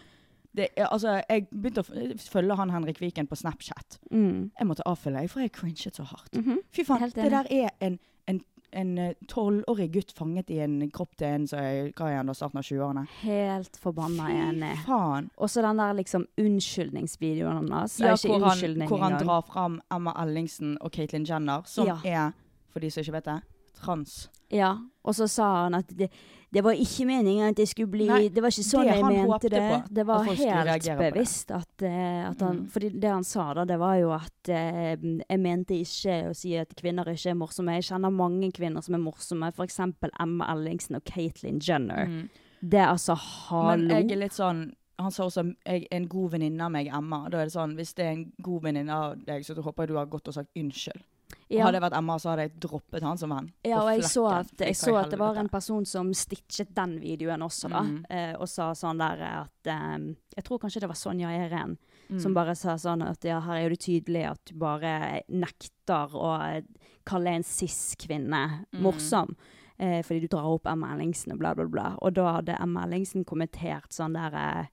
Det 0.55 0.67
er- 0.77 0.87
Altså, 0.91 1.23
jeg 1.29 1.47
begynte 1.49 1.81
å 1.81 2.17
følge 2.19 2.55
han 2.55 2.69
Henrik 2.69 2.99
Viken 3.01 3.27
på 3.27 3.35
Snapchat. 3.35 3.97
Mm. 4.11 4.51
Jeg 4.59 4.67
måtte 4.67 4.83
avfølge, 4.85 5.19
jeg, 5.21 5.29
for 5.29 5.39
jeg 5.39 5.51
cringet 5.51 5.95
så 5.95 6.03
hardt. 6.05 6.31
Mhm. 6.35 6.57
Fy 6.71 6.83
faen, 6.83 7.09
det 7.09 7.31
der 7.31 7.45
er 7.49 7.69
en 7.81 7.99
en 8.27 8.41
en 8.75 9.13
tolvårig 9.27 9.91
gutt 9.93 10.11
fanget 10.17 10.49
i 10.49 10.57
en 10.63 10.89
kropp 10.89 11.15
til 11.15 11.27
en 11.27 11.47
som 11.47 11.59
er 11.59 11.91
hva 11.91 12.07
er 12.09 12.15
han 12.17 12.25
da, 12.25 12.33
starten 12.33 12.57
av 12.57 12.63
20-årene. 12.63 13.07
Helt 13.21 13.77
forbanna 13.77 14.29
enig. 14.31 14.77
Fy 14.79 14.85
faen. 14.87 15.29
Og 15.37 15.47
så 15.49 15.61
den 15.61 15.77
der 15.77 15.93
liksom 15.93 16.25
unnskyldningsvideoen 16.39 17.69
hans. 17.71 17.99
Ja, 17.99 18.13
er 18.13 18.17
hvor, 18.17 18.39
han, 18.49 18.87
hvor 18.87 18.97
han 19.03 19.17
drar 19.21 19.41
fram 19.45 19.79
Emma 19.93 20.13
Ellingsen 20.23 20.77
og 20.81 20.91
Caitlyn 20.91 21.25
Jenner, 21.25 21.61
som 21.65 21.85
Ja. 21.87 21.97
er, 22.03 22.31
for 22.71 22.79
de 22.79 22.89
som 22.89 23.01
ikke 23.03 23.11
vet 23.13 23.25
det, 23.25 23.41
trans. 23.75 24.29
Ja, 24.51 24.77
og 25.03 25.13
så 25.15 25.27
sa 25.29 25.63
han 25.63 25.75
at 25.75 25.87
det, 25.97 26.09
det 26.53 26.61
var 26.61 26.77
ikke 26.77 27.05
meningen 27.09 27.49
at 27.49 27.57
det 27.57 27.65
skulle 27.69 27.89
bli 27.89 28.05
Nei, 28.09 28.27
Det 28.29 28.41
var 28.43 28.53
ikke 28.53 28.65
sånn 28.67 28.85
jeg 28.85 29.01
mente 29.07 29.49
det. 29.49 29.61
på, 29.71 29.77
Det 29.97 30.05
var 30.05 30.27
at 30.29 30.41
helt 30.43 30.89
bevisst 30.99 31.53
at, 31.55 31.71
uh, 31.81 32.29
at 32.29 32.43
han 32.45 32.53
Mm. 32.53 32.67
For 32.69 32.79
det 32.79 33.09
han 33.09 33.23
sa 33.25 33.47
da, 33.57 33.63
det 33.65 33.79
var 33.81 33.95
jo 33.97 34.11
at 34.13 34.49
uh, 34.53 34.93
jeg 34.93 35.39
mente 35.41 35.73
ikke 35.81 36.17
å 36.29 36.35
si 36.37 36.53
at 36.59 36.75
kvinner 36.77 37.09
ikke 37.09 37.31
er 37.31 37.39
morsomme. 37.39 37.73
Jeg 37.79 37.87
kjenner 37.89 38.13
mange 38.13 38.51
kvinner 38.53 38.85
som 38.85 38.93
er 38.93 39.01
morsomme, 39.01 39.49
f.eks. 39.49 39.79
Emma 40.21 40.51
Ellingsen 40.53 40.99
og 40.99 41.03
Caitlyn 41.09 41.57
Jenner. 41.63 42.05
Mm. 42.05 42.29
Det 42.61 42.79
er 42.79 42.91
altså 42.91 43.15
Men 43.17 43.89
hallo. 43.89 43.95
jeg 43.97 44.11
er 44.11 44.21
litt 44.21 44.37
sånn 44.37 44.61
Han 45.01 45.11
sa 45.11 45.25
også 45.25 45.41
jeg, 45.65 45.87
en 45.91 46.05
god 46.07 46.35
venninne 46.37 46.63
av 46.63 46.71
meg, 46.71 46.87
Emma. 46.93 47.25
Da 47.29 47.41
er 47.41 47.49
det 47.49 47.55
sånn, 47.57 47.73
Hvis 47.75 47.95
det 47.97 48.05
er 48.05 48.11
en 48.13 48.27
god 48.45 48.61
venninne 48.63 48.93
av 48.93 49.17
deg, 49.25 49.43
så 49.43 49.57
håper 49.57 49.83
jeg 49.83 49.89
du 49.89 49.97
har 49.97 50.05
gått 50.05 50.29
og 50.29 50.37
sagt 50.37 50.53
unnskyld. 50.55 51.01
Ja. 51.49 51.65
Hadde 51.65 51.77
jeg 51.79 51.83
vært 51.85 51.97
Emma, 51.97 52.15
så 52.19 52.29
hadde 52.31 52.45
jeg 52.47 52.59
droppet 52.59 53.03
han 53.03 53.17
som 53.17 53.29
venn. 53.29 53.51
Ja, 53.65 53.81
og 53.83 53.89
jeg 53.93 54.03
så, 54.09 54.23
at, 54.39 54.53
jeg 54.57 54.75
så 54.75 54.95
at 54.97 55.09
det 55.13 55.19
var 55.19 55.35
en 55.37 55.49
person 55.49 55.85
som 55.85 56.11
stitchet 56.13 56.73
den 56.75 56.99
videoen 57.01 57.41
også, 57.45 57.69
da. 57.69 57.81
Mhm. 57.83 58.05
Eh, 58.09 58.33
og 58.39 58.47
sa 58.49 58.71
sånn 58.73 58.97
der 59.01 59.21
at 59.43 59.71
um, 59.73 60.15
Jeg 60.35 60.43
tror 60.47 60.59
kanskje 60.59 60.81
det 60.81 60.89
var 60.89 60.95
Sonja 60.99 61.29
Eren 61.45 61.77
Mm. 62.09 62.19
som 62.19 62.33
bare 62.35 62.53
sa 62.53 62.73
sånn 62.75 63.01
at 63.01 63.23
ja, 63.23 63.39
her 63.39 63.55
er 63.63 63.69
det 63.69 63.79
tydelig 63.79 64.25
at 64.29 64.39
du 64.45 64.55
bare 64.59 65.21
nekter 65.29 66.11
å 66.13 66.33
eh, 66.57 66.61
kalle 67.07 67.31
en 67.37 67.43
cis-kvinne 67.43 68.65
Mm. 68.73 68.81
morsom. 68.83 69.35
Eh, 69.79 70.01
fordi 70.03 70.21
du 70.21 70.27
drar 70.27 70.43
opp 70.51 70.67
Emma 70.67 70.91
Ellingsen 70.93 71.31
og 71.31 71.39
bla, 71.39 71.53
bla, 71.55 71.65
bla. 71.65 71.95
Og 72.01 72.13
da 72.13 72.33
hadde 72.35 72.57
Emma 72.61 72.83
Ellingsen 72.85 73.23
kommentert 73.25 73.89
sånn 73.95 74.13
der 74.13 74.35
eh, 74.35 74.65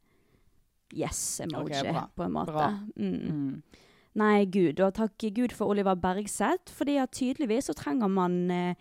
Yes-emoji, 0.93 1.81
okay, 1.81 1.95
på 2.17 2.25
en 2.25 2.33
måte. 2.33 2.53
Bra. 2.53 2.79
Mm. 2.99 3.63
Mm. 4.15 4.21
Nei, 4.23 4.45
Gud. 4.47 4.81
Og 4.81 4.95
takk 4.95 5.27
Gud 5.37 5.53
for 5.53 5.71
Oliver 5.71 5.95
Bergseth, 5.95 6.73
fordi 6.75 6.97
at 6.99 7.13
tydeligvis 7.13 7.71
så 7.71 7.75
trenger 7.79 8.09
man 8.11 8.51
eh, 8.51 8.75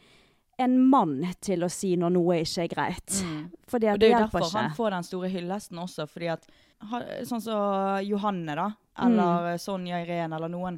en 0.59 0.73
mann 0.89 1.21
til 1.41 1.63
å 1.63 1.69
si 1.71 1.93
når 1.95 2.11
noe 2.17 2.39
ikke 2.41 2.63
er 2.65 2.71
greit. 2.73 3.19
Mm. 3.23 3.43
Og 3.73 3.79
det 3.79 3.87
er 3.87 3.93
jo 3.93 4.09
derfor 4.17 4.39
derfor 4.41 4.57
han 4.57 4.73
får 4.75 4.91
den 4.97 5.03
store 5.03 5.29
hyllesten 5.29 5.77
også, 5.85 6.07
fordi 6.09 6.27
at 6.35 6.49
Sånn 7.27 7.41
som 7.43 7.99
Johanne, 8.07 8.53
da, 8.55 8.69
eller 9.03 9.49
Mm. 9.53 9.57
Sonja 9.59 9.97
Irene, 10.01 10.35
eller 10.37 10.47
noen 10.47 10.77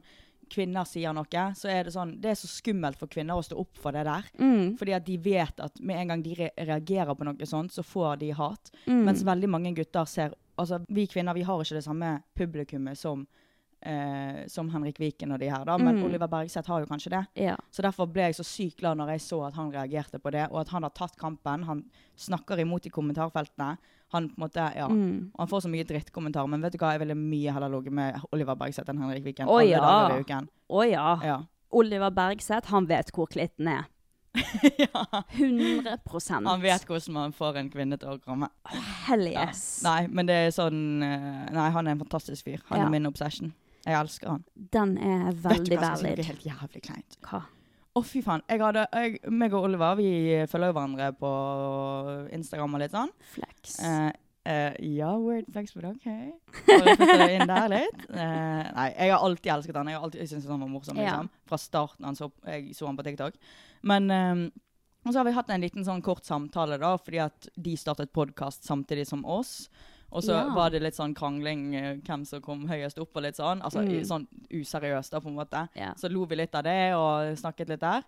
kvinner 0.50 0.84
sier 0.90 1.14
noe, 1.14 1.44
så 1.56 1.70
er 1.70 1.84
det 1.86 1.94
sånn 1.94 2.16
Det 2.20 2.32
er 2.32 2.36
så 2.40 2.48
skummelt 2.50 2.98
for 2.98 3.08
kvinner 3.08 3.38
å 3.38 3.44
stå 3.46 3.56
opp 3.62 3.78
for 3.78 3.92
det 3.94 4.04
der. 4.06 4.26
Mm, 4.40 4.78
Fordi 4.80 4.94
at 4.98 5.06
de 5.06 5.18
vet 5.18 5.60
at 5.62 5.80
med 5.80 5.98
en 6.02 6.08
gang 6.08 6.24
de 6.24 6.50
reagerer 6.58 7.14
på 7.16 7.24
noe 7.24 7.46
sånt, 7.46 7.72
så 7.72 7.84
får 7.86 8.18
de 8.20 8.32
hat. 8.32 8.72
mm. 8.88 9.04
Mens 9.06 9.22
veldig 9.24 9.50
mange 9.50 9.76
gutter 9.76 10.06
ser 10.06 10.34
Altså, 10.58 10.82
vi 10.90 11.06
kvinner 11.08 11.34
vi 11.34 11.42
har 11.44 11.62
ikke 11.62 11.78
det 11.78 11.84
samme 11.86 12.24
publikummet 12.36 12.98
som 12.98 13.28
eh, 13.82 14.46
som 14.48 14.70
Henrik 14.70 15.00
Viken 15.02 15.32
og 15.34 15.39
de 15.39 15.50
her, 15.50 15.63
da. 15.65 15.78
Men 15.78 15.98
Mm. 16.00 16.04
Oliver 16.06 16.28
Bergseth 16.28 16.67
har 16.70 16.80
jo 16.82 16.86
kanskje 16.86 17.10
det. 17.12 17.26
Ja. 17.36 17.56
Så 17.72 17.82
derfor 17.82 18.06
ble 18.12 18.22
jeg 18.30 18.36
så 18.36 18.44
sykt 18.46 18.78
glad 18.80 18.98
når 18.98 19.12
jeg 19.15 19.22
så 19.22 19.41
at 19.48 19.54
han 19.56 19.72
reagerte 19.72 20.20
på 20.20 20.32
det, 20.32 20.48
og 20.52 20.62
at 20.62 20.70
han 20.70 20.84
har 20.84 20.91
tatt 20.91 21.17
kampen. 21.17 21.63
Han 21.65 21.84
snakker 22.15 22.60
imot 22.60 22.86
i 22.86 22.89
kommentarfeltene. 22.89 23.78
Han 24.12 24.30
på 24.30 24.36
en 24.38 24.44
måte, 24.44 24.65
ja. 24.76 24.88
Mm. 24.88 25.32
Han 25.38 25.48
får 25.48 25.62
så 25.62 25.70
mye 25.72 25.84
drittkommentarer, 25.88 26.48
men 26.48 26.62
vet 26.62 26.74
du 26.74 26.78
hva, 26.78 26.91
jeg 26.94 27.00
ville 27.06 27.15
mye 27.15 27.52
heller 27.56 27.70
ligget 27.70 27.94
med 27.94 28.20
Oliver 28.32 28.56
Bergseth 28.56 28.89
enn 28.91 29.00
Henrik 29.00 29.24
Viken. 29.24 29.48
Å, 29.48 29.62
ja. 29.63 29.80
dager 29.80 30.17
i 30.17 30.26
uken. 30.26 30.50
Å 30.70 30.84
ja. 30.89 31.08
Ja. 31.24 31.39
Oliver 31.72 32.12
Bergseth, 32.12 32.67
han 32.74 32.86
vet 32.89 33.12
hvor 33.15 33.28
klitten 33.32 33.67
er. 33.72 33.86
ja. 34.80 35.24
100 35.36 35.98
Han 36.48 36.62
vet 36.63 36.86
hvordan 36.88 37.13
man 37.13 37.34
får 37.36 37.58
en 37.60 37.70
kvinne 37.72 37.98
til 38.00 38.13
å 38.13 38.20
komme. 38.24 38.48
Hell 39.08 39.26
Ja. 39.28 39.48
yes. 39.50 39.82
Nei, 39.84 40.08
men 40.08 40.26
det 40.30 40.38
er 40.48 40.54
sånn 40.56 41.04
eh, 41.04 41.50
Nei, 41.52 41.70
han 41.76 41.88
er 41.88 41.91
en 41.98 42.04
fantastisk 42.04 42.46
fyr. 42.48 42.62
Han 42.70 42.80
Ja. 42.80 42.86
er 42.86 42.89
min 42.94 43.06
obsession. 43.10 43.54
Jeg 43.86 43.98
elsker 43.98 44.30
han. 44.36 44.44
Den 44.76 44.98
er 45.02 45.32
Vet 45.41 45.65
du 45.65 45.76
hva 45.78 45.96
som 45.98 46.08
er 46.12 46.22
helt 46.28 46.46
jævlig 46.46 46.82
kleint? 46.86 47.17
Hva? 47.26 47.41
Å, 47.91 48.02
fy 48.08 48.22
faen. 48.24 48.44
Jeg 48.48 48.62
hadde, 48.62 48.86
jeg, 48.96 49.17
meg 49.36 49.52
og 49.58 49.65
Oliver 49.67 49.98
vi 50.00 50.10
følger 50.48 50.70
jo 50.72 50.76
hverandre 50.78 51.10
på 51.20 51.32
Instagram 52.38 52.78
og 52.78 52.84
litt 52.84 52.94
sånn. 52.94 53.12
Flex. 53.34 53.74
Eh, 53.84 54.12
eh, 54.48 54.78
ja, 54.96 55.10
weird 55.20 55.50
flex, 55.52 55.74
but 55.76 55.89
OK. 55.89 56.08
Bare 56.70 56.96
putte 57.02 57.17
det 57.20 57.30
inn 57.36 57.52
der 57.52 57.67
litt. 57.74 58.06
Eh, 58.22 58.63
nei, 58.76 58.88
jeg 58.96 59.12
har 59.12 59.24
alltid 59.26 59.52
elsket 59.56 59.78
han. 59.80 59.89
Jeg 59.91 59.98
har 59.98 60.06
alltid 60.08 60.30
syntes 60.30 60.48
han 60.52 60.63
var 60.63 60.72
morsom, 60.72 61.00
Ja. 61.02 61.17
liksom. 61.17 61.32
Fra 61.52 61.60
starten 61.60 62.08
han 62.08 62.17
så, 62.20 62.30
jeg 62.48 62.76
så 62.78 62.88
han 62.88 63.00
på 63.00 63.06
TikTok. 63.10 63.39
Men 63.91 64.12
eh, 64.13 64.44
så 65.10 65.17
har 65.17 65.26
vi 65.28 65.34
hatt 65.36 65.50
en 65.52 65.63
liten 65.65 65.84
sånn 65.88 66.04
kort 66.06 66.24
samtale, 66.28 66.78
da, 66.80 66.94
fordi 67.02 67.20
at 67.26 67.50
de 67.58 67.74
startet 67.80 68.13
podkast 68.13 68.67
samtidig 68.67 69.08
som 69.10 69.26
oss. 69.26 69.65
Og 70.12 70.24
så 70.24 70.34
Ja. 70.36 70.54
var 70.54 70.69
det 70.69 70.82
litt 70.82 70.93
sånn 70.95 71.13
krangling 71.15 71.74
eh, 71.76 71.95
hvem 72.04 72.26
som 72.28 72.41
kom 72.41 72.65
høyest 72.67 73.00
opp 73.00 73.15
og 73.15 73.24
litt 73.24 73.36
sånn. 73.38 73.62
Altså 73.63 73.80
Mm. 73.86 74.04
sånn 74.04 74.28
useriøst, 74.52 75.12
da, 75.12 75.19
på 75.21 75.28
en 75.30 75.36
måte. 75.36 75.69
Ja. 75.76 75.93
Så 75.95 76.10
lo 76.12 76.26
vi 76.26 76.36
litt 76.36 76.54
av 76.56 76.63
det 76.63 76.93
og 76.93 77.38
snakket 77.38 77.69
litt 77.69 77.80
der. 77.80 78.04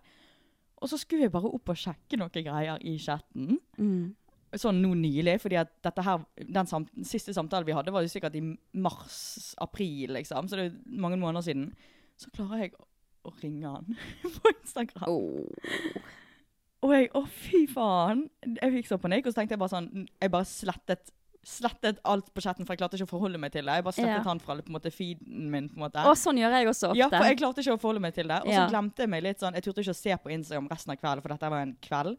Og 0.82 0.88
så 0.90 0.98
skulle 0.98 1.22
jeg 1.22 1.32
bare 1.32 1.48
opp 1.54 1.68
og 1.68 1.76
sjekke 1.76 2.18
noen 2.18 2.30
greier 2.44 2.78
i 2.84 2.98
chatten. 2.98 3.58
Mm. 3.78 4.14
Sånn 4.54 4.82
nå 4.82 4.92
nylig, 4.94 5.40
fordi 5.40 5.56
at 5.58 5.70
dette 5.82 6.02
her, 6.04 6.24
den 6.36 6.66
sam 6.66 6.84
siste 7.02 7.32
samtalen 7.34 7.64
vi 7.66 7.72
hadde 7.72 7.90
var 7.90 8.02
jo 8.02 8.08
sikkert 8.08 8.36
i 8.36 8.56
mars-april, 8.74 10.10
liksom. 10.18 10.46
Så 10.48 10.56
det 10.56 10.66
er 10.72 10.76
mange 11.00 11.16
måneder 11.16 11.42
siden. 11.42 11.72
Så 12.20 12.30
klarer 12.30 12.60
jeg 12.64 12.74
å, 12.78 12.84
å 13.30 13.32
ringe 13.42 13.64
han 13.72 13.96
på 14.22 14.52
Instagram. 14.60 15.08
Oh. 15.08 15.46
Og 16.84 16.92
jeg, 16.92 17.08
å 17.16 17.24
fy 17.26 17.64
faen. 17.66 18.26
Jeg 18.44 18.72
fikk 18.76 18.86
så 18.92 18.98
panikk, 19.00 19.26
og 19.26 19.32
så 19.32 19.40
tenkte 19.40 19.56
jeg 19.56 19.62
bare 19.64 19.72
sånn, 19.72 20.08
jeg 20.20 20.30
bare 20.34 20.44
slettet 20.50 21.10
slettet 21.44 21.98
alt 22.04 22.32
på 22.34 22.40
chatten, 22.42 22.64
for 22.66 22.72
jeg 22.74 22.78
klarte 22.80 22.96
ikke 22.98 23.06
å 23.08 23.12
forholde 23.14 23.38
meg 23.38 23.52
til 23.52 23.64
det. 23.64 23.74
Jeg 23.74 23.84
bare 23.84 23.92
slettet 23.94 24.16
Ja. 24.16 24.22
han 24.24 24.38
fra 24.40 24.54
på 24.56 24.66
en 24.72 24.74
måte, 24.80 24.90
feeden 24.92 25.50
min. 25.50 25.68
på 25.68 25.74
en 25.76 25.82
måte. 25.90 26.04
Og 26.04 26.16
sånn 26.16 26.38
gjør 26.40 26.50
jeg 26.58 26.66
også 26.68 26.88
ofte. 26.90 26.98
Ja, 26.98 27.08
for 27.08 27.24
jeg 27.24 27.38
klarte 27.38 27.58
ikke 27.62 27.76
å 27.76 27.80
forholde 27.80 28.00
meg 28.00 28.14
til 28.14 28.26
det. 28.28 28.40
Og 28.42 28.48
så 28.48 28.52
Ja. 28.52 28.68
glemte 28.68 28.96
jeg 28.98 29.08
meg 29.08 29.22
litt 29.22 29.38
sånn 29.40 29.52
Jeg 29.54 29.62
turte 29.64 29.78
ikke 29.84 29.90
å 29.94 29.94
se 29.94 30.16
på 30.16 30.30
Instagram 30.32 30.68
resten 30.68 30.90
av 30.92 30.96
kvelden, 31.00 31.22
for 31.22 31.28
dette 31.28 31.50
var 31.50 31.60
en 31.62 31.76
kveld. 31.82 32.16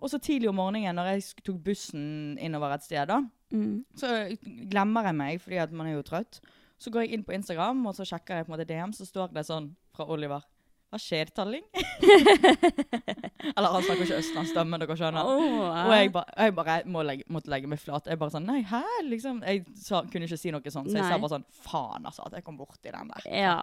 Og 0.00 0.08
så 0.10 0.18
tidlig 0.20 0.48
om 0.48 0.56
morgenen, 0.56 0.94
når 0.94 1.14
jeg 1.14 1.42
tok 1.44 1.56
bussen 1.64 2.38
innover 2.38 2.72
et 2.74 2.82
sted, 2.82 3.06
da, 3.08 3.22
Mm. 3.52 3.84
så 3.96 4.36
glemmer 4.68 5.04
jeg 5.04 5.14
meg, 5.14 5.40
fordi 5.40 5.58
at 5.62 5.72
man 5.72 5.86
er 5.86 5.94
jo 5.96 6.02
trøtt. 6.02 6.40
Så 6.78 6.90
går 6.92 7.02
jeg 7.08 7.12
inn 7.14 7.24
på 7.24 7.34
Instagram, 7.34 7.86
og 7.86 7.94
så 7.94 8.02
sjekker 8.06 8.36
jeg 8.36 8.46
på 8.46 8.52
en 8.52 8.58
måte 8.58 8.66
DM, 8.68 8.90
så 8.92 9.04
står 9.06 9.32
det 9.32 9.46
sånn 9.46 9.74
fra 9.92 10.04
Oliver. 10.08 10.42
Hva 10.88 10.96
skjer, 11.02 11.28
Talling? 11.36 11.64
Eller 13.56 13.72
han 13.74 13.82
snakker 13.84 14.06
ikke 14.06 14.20
østlandsstemme, 14.22 14.78
dere 14.80 14.96
skjønner. 14.96 15.28
Oh, 15.28 15.66
Og 15.68 15.92
jeg, 15.92 16.12
ba, 16.14 16.22
jeg 16.32 16.54
bare 16.56 16.78
må 16.88 17.02
legge, 17.04 17.26
måtte 17.32 17.52
legge 17.52 17.68
meg 17.68 17.80
flat. 17.82 18.08
Jeg 18.08 18.20
bare 18.20 18.32
sånn 18.32 18.48
Nei, 18.48 18.62
hæ? 18.70 18.80
Liksom. 19.04 19.42
Jeg 19.44 19.66
sa, 19.76 20.00
kunne 20.08 20.24
ikke 20.28 20.40
si 20.40 20.52
noe 20.54 20.72
sånt, 20.72 20.88
så 20.88 20.96
jeg 20.96 21.04
Nei. 21.04 21.10
sa 21.12 21.20
bare 21.20 21.34
sånn 21.36 21.44
Faen, 21.66 22.08
altså, 22.08 22.24
at 22.24 22.38
jeg 22.38 22.46
kom 22.46 22.56
borti 22.60 22.88
den 22.94 23.12
der. 23.12 23.28
Ja. 23.28 23.58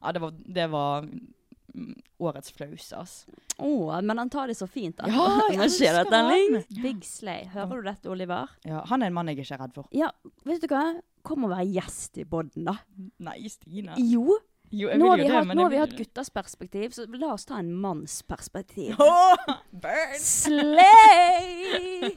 Ja, 0.00 0.12
det 0.16 0.22
var, 0.24 0.32
det 0.56 0.66
var 0.72 1.04
mm, 1.04 1.92
årets 2.24 2.56
flause, 2.56 3.02
ass. 3.02 3.14
Oh, 3.60 3.92
men 4.00 4.24
han 4.24 4.32
tar 4.32 4.48
det 4.48 4.56
så 4.56 4.68
fint, 4.70 4.96
da. 5.02 5.08
Ja, 5.12 5.28
jeg 5.52 5.60
elsker 5.66 6.00
det, 6.08 6.22
Ling? 6.30 6.56
Big 6.80 7.04
Slay. 7.08 7.44
Hører 7.52 7.84
du 7.84 7.90
dette, 7.90 8.12
Oliver? 8.12 8.56
Ja, 8.64 8.80
han 8.88 9.04
er 9.04 9.12
en 9.12 9.16
mann 9.20 9.28
jeg 9.28 9.42
ikke 9.42 9.58
er 9.58 9.66
redd 9.66 9.76
for. 9.76 9.92
Ja, 9.92 10.08
vet 10.48 10.64
du 10.64 10.68
hva? 10.72 10.86
Kom 11.24 11.44
og 11.44 11.52
vær 11.52 11.64
gjest 11.64 12.16
i 12.20 12.24
podden, 12.28 12.64
da. 12.68 12.78
Nei, 13.24 13.38
Stine. 13.52 14.00
Jo, 14.00 14.40
Jo, 14.74 14.88
jeg 14.90 14.98
Nå 14.98 15.08
har 15.12 15.18
vi, 15.20 15.24
det, 15.28 15.34
hatt, 15.34 15.50
nå 15.54 15.62
har 15.62 15.70
vi 15.70 15.78
hatt 15.78 15.92
guttas 15.98 16.30
perspektiv, 16.34 16.94
så 16.96 17.04
la 17.14 17.28
oss 17.34 17.44
ta 17.46 17.58
en 17.60 17.68
manns 17.78 18.16
perspektiv. 18.26 18.96
Burn! 19.84 20.16
Slay! 20.18 22.16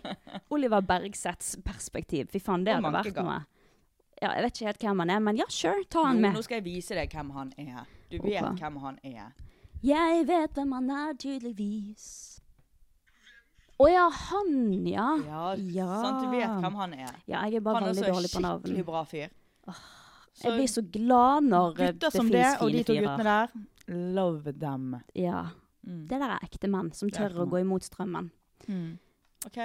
Oliver 0.49 0.81
Bergseths 0.81 1.57
perspektiv. 1.65 2.27
Fy 2.33 2.39
faen, 2.41 2.63
det 2.65 2.73
Og 2.77 2.81
hadde 2.87 2.95
vært 2.97 3.19
noe. 3.23 3.37
Ja, 4.17 4.31
jeg 4.33 4.47
vet 4.47 4.55
ikke 4.57 4.69
helt 4.71 4.81
hvem 4.87 5.01
han 5.03 5.11
er, 5.13 5.19
men 5.27 5.37
ja, 5.37 5.45
sure, 5.53 5.83
ta 5.93 6.07
han 6.07 6.17
med. 6.23 6.33
nå 6.33 6.41
skal 6.41 6.57
jeg 6.57 6.65
vise 6.65 6.95
deg 6.97 7.11
hvem 7.13 7.29
han 7.35 7.51
er. 7.61 7.83
Du 8.09 8.17
vet 8.23 8.41
Ok. 8.41 8.57
hvem 8.63 8.79
han 8.81 8.97
er. 9.05 9.27
Jeg 9.85 10.23
vet 10.25 10.57
hvem 10.57 10.71
han 10.73 10.89
er, 10.89 11.11
tydeligvis. 11.21 12.07
Å 13.77 13.85
ja, 13.93 14.07
han, 14.09 14.55
ja. 14.89 15.09
Ja, 15.27 15.43
Ja. 15.53 15.89
sant? 16.01 16.23
Du 16.25 16.31
vet 16.33 16.49
hvem 16.63 16.79
han 16.81 16.93
er. 16.97 17.11
Ja, 17.29 17.43
jeg 17.45 17.59
er 17.59 17.61
bare 17.67 17.75
Han 17.75 17.83
er 17.83 17.93
veldig 17.93 18.07
også 18.07 18.15
dårlig 18.15 18.31
på 18.33 18.41
navn. 18.41 18.63
skikkelig 18.65 18.85
bra 18.87 19.03
fyr. 19.05 19.29
Jeg 20.43 20.53
blir 20.53 20.69
så 20.69 20.83
glad 20.93 21.47
når 21.49 21.73
gutter 21.77 21.99
det 22.03 22.11
som 22.13 22.29
det, 22.29 22.43
finnes 22.43 22.61
og 22.61 22.69
de 22.71 22.77
fine 22.77 22.87
to 22.87 22.93
guttene 22.93 23.17
fyrer. 23.23 23.53
der, 23.57 23.93
love 24.17 24.53
them. 24.53 24.95
Ja. 25.15 25.43
Mm. 25.87 26.01
Det 26.09 26.19
der 26.21 26.33
er 26.35 26.45
ekte 26.45 26.69
menn 26.71 26.91
som 26.93 27.11
tør 27.13 27.41
å 27.41 27.47
gå 27.49 27.61
imot 27.63 27.87
strømmen. 27.87 28.31
Mm. 28.67 28.97
OK. 29.47 29.59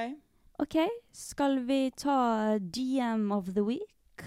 OK, 0.63 0.77
skal 1.17 1.59
vi 1.67 1.91
ta 1.97 2.59
DM 2.61 3.33
of 3.35 3.53
the 3.57 3.65
week? 3.67 4.25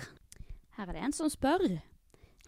Her 0.75 0.89
er 0.89 0.97
det 0.97 1.05
en 1.07 1.15
som 1.15 1.29
spør. 1.31 1.63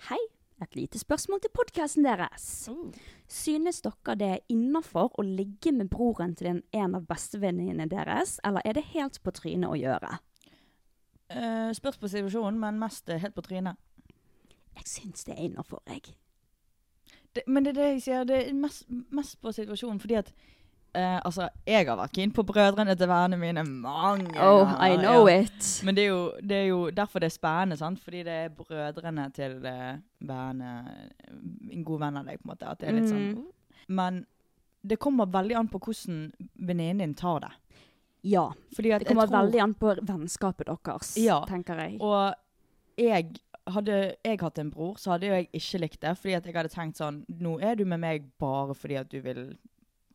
Hei, 0.10 0.20
et 0.62 0.76
lite 0.76 1.00
spørsmål 1.00 1.40
til 1.42 1.54
podkasten 1.56 2.06
deres. 2.06 2.68
Uh. 2.68 2.92
Synes 3.32 3.80
dere 3.86 4.16
det 4.20 4.30
er 4.34 4.46
innafor 4.52 5.14
å 5.16 5.26
ligge 5.26 5.72
med 5.72 5.90
broren 5.94 6.36
til 6.36 6.52
en, 6.52 6.62
en 6.76 6.98
av 6.98 7.08
bestevenninnene 7.08 7.88
deres, 7.92 8.38
eller 8.46 8.66
er 8.66 8.76
det 8.76 8.90
helt 8.92 9.22
på 9.24 9.34
trynet 9.36 9.72
å 9.72 9.80
gjøre? 9.80 10.18
Uh, 11.32 11.72
spørs 11.76 12.00
på 12.02 12.12
situasjonen, 12.12 12.60
men 12.60 12.82
mest 12.82 13.08
helt 13.08 13.36
på 13.36 13.46
trynet. 13.46 13.80
Jeg 14.78 14.86
syns 14.90 15.26
det 15.28 15.34
er 15.36 15.44
innafor, 15.50 15.82
jeg. 15.90 16.04
Det, 17.36 17.44
men 17.48 17.66
det 17.66 17.74
er 17.76 17.80
det 17.82 17.88
jeg 17.96 18.02
sier, 18.08 18.24
det 18.30 18.38
er 18.50 18.54
mest, 18.58 18.86
mest 19.14 19.36
på 19.42 19.52
situasjonen, 19.54 20.00
fordi 20.02 20.16
at 20.18 20.32
eh, 20.96 21.18
Altså, 21.26 21.50
jeg 21.68 21.86
har 21.88 21.98
vært 22.00 22.14
keen 22.16 22.32
på 22.34 22.46
brødrene 22.48 22.96
til 22.98 23.10
vennene 23.12 23.38
mine 23.42 23.64
mange 23.68 24.32
Oh, 24.42 24.72
I 24.82 24.96
know 24.98 25.28
ja. 25.28 25.42
it. 25.44 25.68
Men 25.86 25.98
det 25.98 26.06
er, 26.06 26.08
jo, 26.14 26.32
det 26.42 26.58
er 26.62 26.66
jo 26.72 26.80
derfor 26.90 27.22
det 27.22 27.30
er 27.32 27.36
spennende, 27.36 27.78
sant? 27.78 28.00
Fordi 28.04 28.24
det 28.26 28.38
er 28.46 28.50
brødrene 28.58 29.28
til 29.36 29.60
uh, 29.66 30.00
vennene 30.22 30.72
En 31.74 31.84
god 31.86 32.00
venn 32.06 32.18
av 32.22 32.26
deg, 32.32 32.40
på 32.42 32.48
en 32.48 32.54
måte. 32.56 32.72
At 32.72 32.82
det 32.82 32.90
er 32.90 33.00
litt 33.00 33.12
sånn 33.12 33.30
Mm. 33.38 33.46
Men 33.88 34.26
det 34.84 34.98
kommer 35.00 35.30
veldig 35.32 35.56
an 35.56 35.68
på 35.72 35.80
hvordan 35.80 36.32
venninnen 36.68 37.00
din 37.06 37.14
tar 37.16 37.40
det. 37.40 37.52
Ja. 38.28 38.50
Fordi 38.76 38.92
at 38.92 39.00
Det 39.06 39.08
kommer 39.08 39.28
tror, 39.30 39.38
veldig 39.46 39.62
an 39.64 39.74
på 39.80 39.94
vennskapet 40.02 40.68
deres, 40.68 41.14
Ja. 41.18 41.38
tenker 41.48 41.80
jeg. 41.80 42.02
Og 42.02 42.34
jeg 42.98 43.38
hadde 43.74 43.98
jeg 44.26 44.40
hatt 44.42 44.60
en 44.62 44.72
bror, 44.74 44.96
så 45.02 45.14
hadde 45.14 45.30
jo 45.30 45.38
jeg 45.38 45.50
ikke 45.60 45.82
likt 45.84 46.02
det. 46.04 46.14
Fordi 46.20 46.36
at 46.38 46.48
jeg 46.48 46.56
hadde 46.56 46.74
tenkt 46.74 47.00
sånn 47.02 47.24
Nå 47.42 47.58
er 47.64 47.78
du 47.80 47.86
med 47.86 48.02
meg 48.04 48.30
bare 48.42 48.76
fordi 48.78 49.00
at 49.00 49.12
du 49.12 49.20
vil 49.24 49.42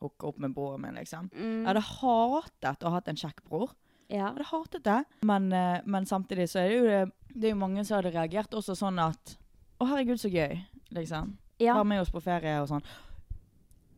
hooke 0.03 0.33
opp 0.33 0.41
med 0.43 0.55
broren 0.57 0.83
min, 0.83 0.97
liksom. 0.99 1.29
Mm. 1.31 1.63
Jeg 1.63 1.69
hadde 1.69 1.85
hatet 1.87 2.83
å 2.83 2.91
ha 2.91 2.99
hatt 2.99 3.11
en 3.13 3.21
kjekk 3.21 3.45
bror. 3.47 3.75
Ja. 4.09 4.17
Jeg 4.17 4.25
hadde 4.27 4.49
hatet 4.51 4.87
det. 4.89 4.99
Men, 5.29 5.53
eh, 5.55 5.79
men 5.87 6.09
samtidig 6.09 6.49
så 6.51 6.63
er 6.63 6.69
det 6.69 6.81
jo 6.81 6.89
det, 6.89 7.03
det 7.33 7.49
er 7.49 7.55
jo 7.55 7.63
mange 7.63 7.85
som 7.85 8.01
hadde 8.01 8.13
reagert 8.17 8.59
også 8.59 8.77
sånn 8.79 8.99
at 9.03 9.37
Å, 9.83 9.87
herregud, 9.89 10.21
så 10.23 10.31
gøy. 10.31 10.61
Liksom. 10.95 11.33
ja. 11.59 11.75
Være 11.75 11.89
med 11.91 12.03
oss 12.05 12.13
på 12.13 12.21
ferie 12.23 12.59
og 12.63 12.69
sånn. 12.71 12.85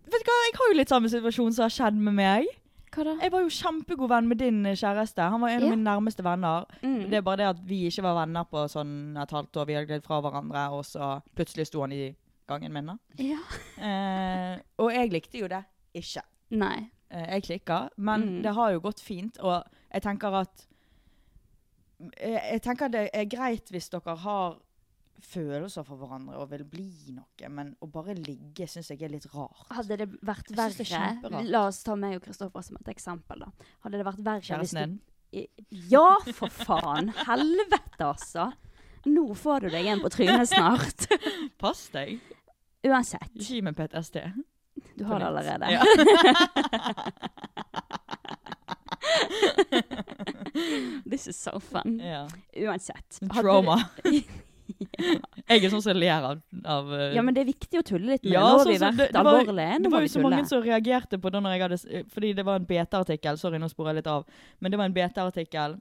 Vet 0.05 0.23
du 0.23 0.29
hva, 0.29 0.37
jeg 0.47 0.55
har 0.57 0.71
jo 0.71 0.77
litt 0.79 0.93
samme 0.93 1.11
situasjon 1.13 1.57
som 1.57 1.67
har 1.67 1.75
skjedd 1.75 1.99
med 1.99 2.17
meg. 2.17 2.49
Hva 2.95 3.05
da? 3.05 3.15
Jeg 3.23 3.33
var 3.33 3.41
jo 3.43 3.49
kjempegod 3.49 4.09
venn 4.13 4.29
med 4.29 4.39
din 4.39 4.67
eh, 4.67 4.77
kjæreste. 4.77 5.29
Han 5.31 5.41
var 5.41 5.49
en 5.51 5.61
Ja. 5.61 5.67
av 5.67 5.71
mine 5.77 5.85
nærmeste 5.85 6.23
venner. 6.25 6.67
Mm. 6.83 7.11
Det 7.11 7.15
er 7.19 7.23
bare 7.23 7.37
det 7.37 7.47
at 7.47 7.63
vi 7.67 7.87
ikke 7.89 8.03
var 8.03 8.15
venner 8.27 8.45
på 8.45 8.65
sånn 8.71 9.17
et 9.23 9.31
halvt 9.31 9.57
år. 9.57 9.67
Vi 9.67 9.75
hadde 9.75 9.87
glidd 9.91 10.05
fra 10.05 10.21
hverandre, 10.21 10.71
og 10.73 10.85
så 10.85 11.21
plutselig 11.35 11.67
sto 11.67 11.81
han 11.81 11.93
i 11.93 12.15
gangen 12.49 12.73
min. 12.73 12.87
da. 12.87 12.97
Ja. 13.19 13.39
Eh, 13.81 14.59
og 14.79 14.93
jeg 14.93 15.11
likte 15.13 15.39
jo 15.39 15.49
det 15.49 15.65
ikke. 15.95 16.23
Nei. 16.51 16.91
Eh, 17.11 17.27
jeg 17.35 17.43
klikka, 17.45 17.89
men 17.97 18.21
Mm. 18.23 18.43
det 18.43 18.55
har 18.55 18.73
jo 18.73 18.81
gått 18.81 19.01
fint, 19.01 19.39
og 19.41 19.65
jeg 19.93 20.03
tenker 20.03 20.35
at 20.41 20.67
jeg, 22.21 22.41
jeg 22.53 22.63
tenker 22.63 22.89
det 22.91 23.11
er 23.15 23.25
greit 23.25 23.71
hvis 23.71 23.89
dere 23.91 24.17
har 24.25 24.57
følelser 25.23 25.85
for 25.87 26.01
hverandre 26.01 26.39
og 26.41 26.51
vil 26.51 26.65
bli 26.69 27.15
noe, 27.15 27.49
men 27.53 27.73
å 27.83 27.89
bare 27.91 28.15
ligge 28.19 28.67
syns 28.71 28.91
jeg 28.93 29.03
er 29.07 29.13
litt 29.13 29.27
rart. 29.35 29.67
Hadde 29.75 29.99
det 30.01 30.09
vært 30.27 30.51
verre 30.57 30.87
det. 31.23 31.43
La 31.51 31.67
oss 31.69 31.83
ta 31.87 31.97
meg 31.99 32.19
og 32.19 32.25
Kristoffer 32.27 32.65
som 32.67 32.79
et 32.81 32.91
eksempel, 32.95 33.45
da. 33.47 33.69
Hadde 33.87 34.01
det 34.01 34.07
vært 34.09 34.25
verre 34.27 34.45
Kjæresten 34.45 34.81
din? 34.83 35.01
Ja, 35.91 36.19
for 36.37 36.53
faen! 36.53 37.11
Helvete, 37.25 38.05
altså! 38.07 38.53
Nå 39.05 39.35
får 39.37 39.67
du 39.67 39.69
deg 39.75 39.87
en 39.93 40.01
på 40.01 40.09
trynet 40.15 40.49
snart. 40.49 41.07
Pass 41.63 41.89
deg. 41.93 42.21
Uansett. 42.87 43.31
Gi 43.37 43.61
meg 43.65 43.77
PTSD. 43.77 44.17
Du 44.97 45.05
har 45.09 45.21
det 45.21 45.27
allerede. 45.29 45.67
Ja. 45.75 45.83
This 51.05 51.27
is 51.29 51.37
so 51.37 51.61
fun. 51.61 52.01
Yeah. 52.01 52.29
Uansett. 52.57 53.21
Trauma. 53.35 53.91
Jeg 55.49 55.65
er 55.65 55.71
sånn 55.73 55.83
som 55.85 55.97
ler 55.97 56.25
av, 56.31 56.41
av 56.65 56.93
eh, 56.95 57.15
Ja, 57.15 57.23
men 57.23 57.35
det 57.37 57.43
er 57.45 57.51
viktig 57.53 57.81
å 57.81 57.85
tulle 57.87 58.15
litt 58.15 58.25
med 58.25 58.33
Ja, 58.33 58.41
det. 58.41 58.51
Nå 58.51 58.59
har 58.59 58.65
sånn 58.65 58.73
vi 58.73 58.79
vært 58.83 58.97
det- 58.97 59.13
det 59.13 59.25
var- 59.25 59.41
alvorlige. 59.41 59.83
Det 59.83 59.91
var 59.93 60.01
jo 60.01 60.07
så 60.13 60.21
tulle. 60.21 60.31
mange 60.31 60.47
som 60.49 60.63
reagerte 60.63 61.19
på 61.21 61.31
det 61.33 61.43
når 61.43 61.51
jeg 61.57 61.63
hadde 61.63 62.05
Fordi 62.15 62.33
det 62.35 62.45
var 62.45 62.57
en 62.57 62.67
BT-artikkel. 62.67 63.39
Sorry, 63.39 63.59
nå 63.59 63.69
sporer 63.71 63.95
jeg 63.95 63.97
litt 64.03 64.07
av. 64.07 64.25
Men 64.61 64.71
det 64.71 64.79
var 64.79 64.85
en 64.87 64.95
BT-artikkel. 64.95 65.81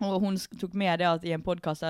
Og 0.00 0.20
hun 0.20 0.36
tok 0.58 0.72
med 0.74 0.98
det 0.98 1.06
at 1.06 1.24
i 1.28 1.32
en 1.32 1.42
podkast 1.42 1.82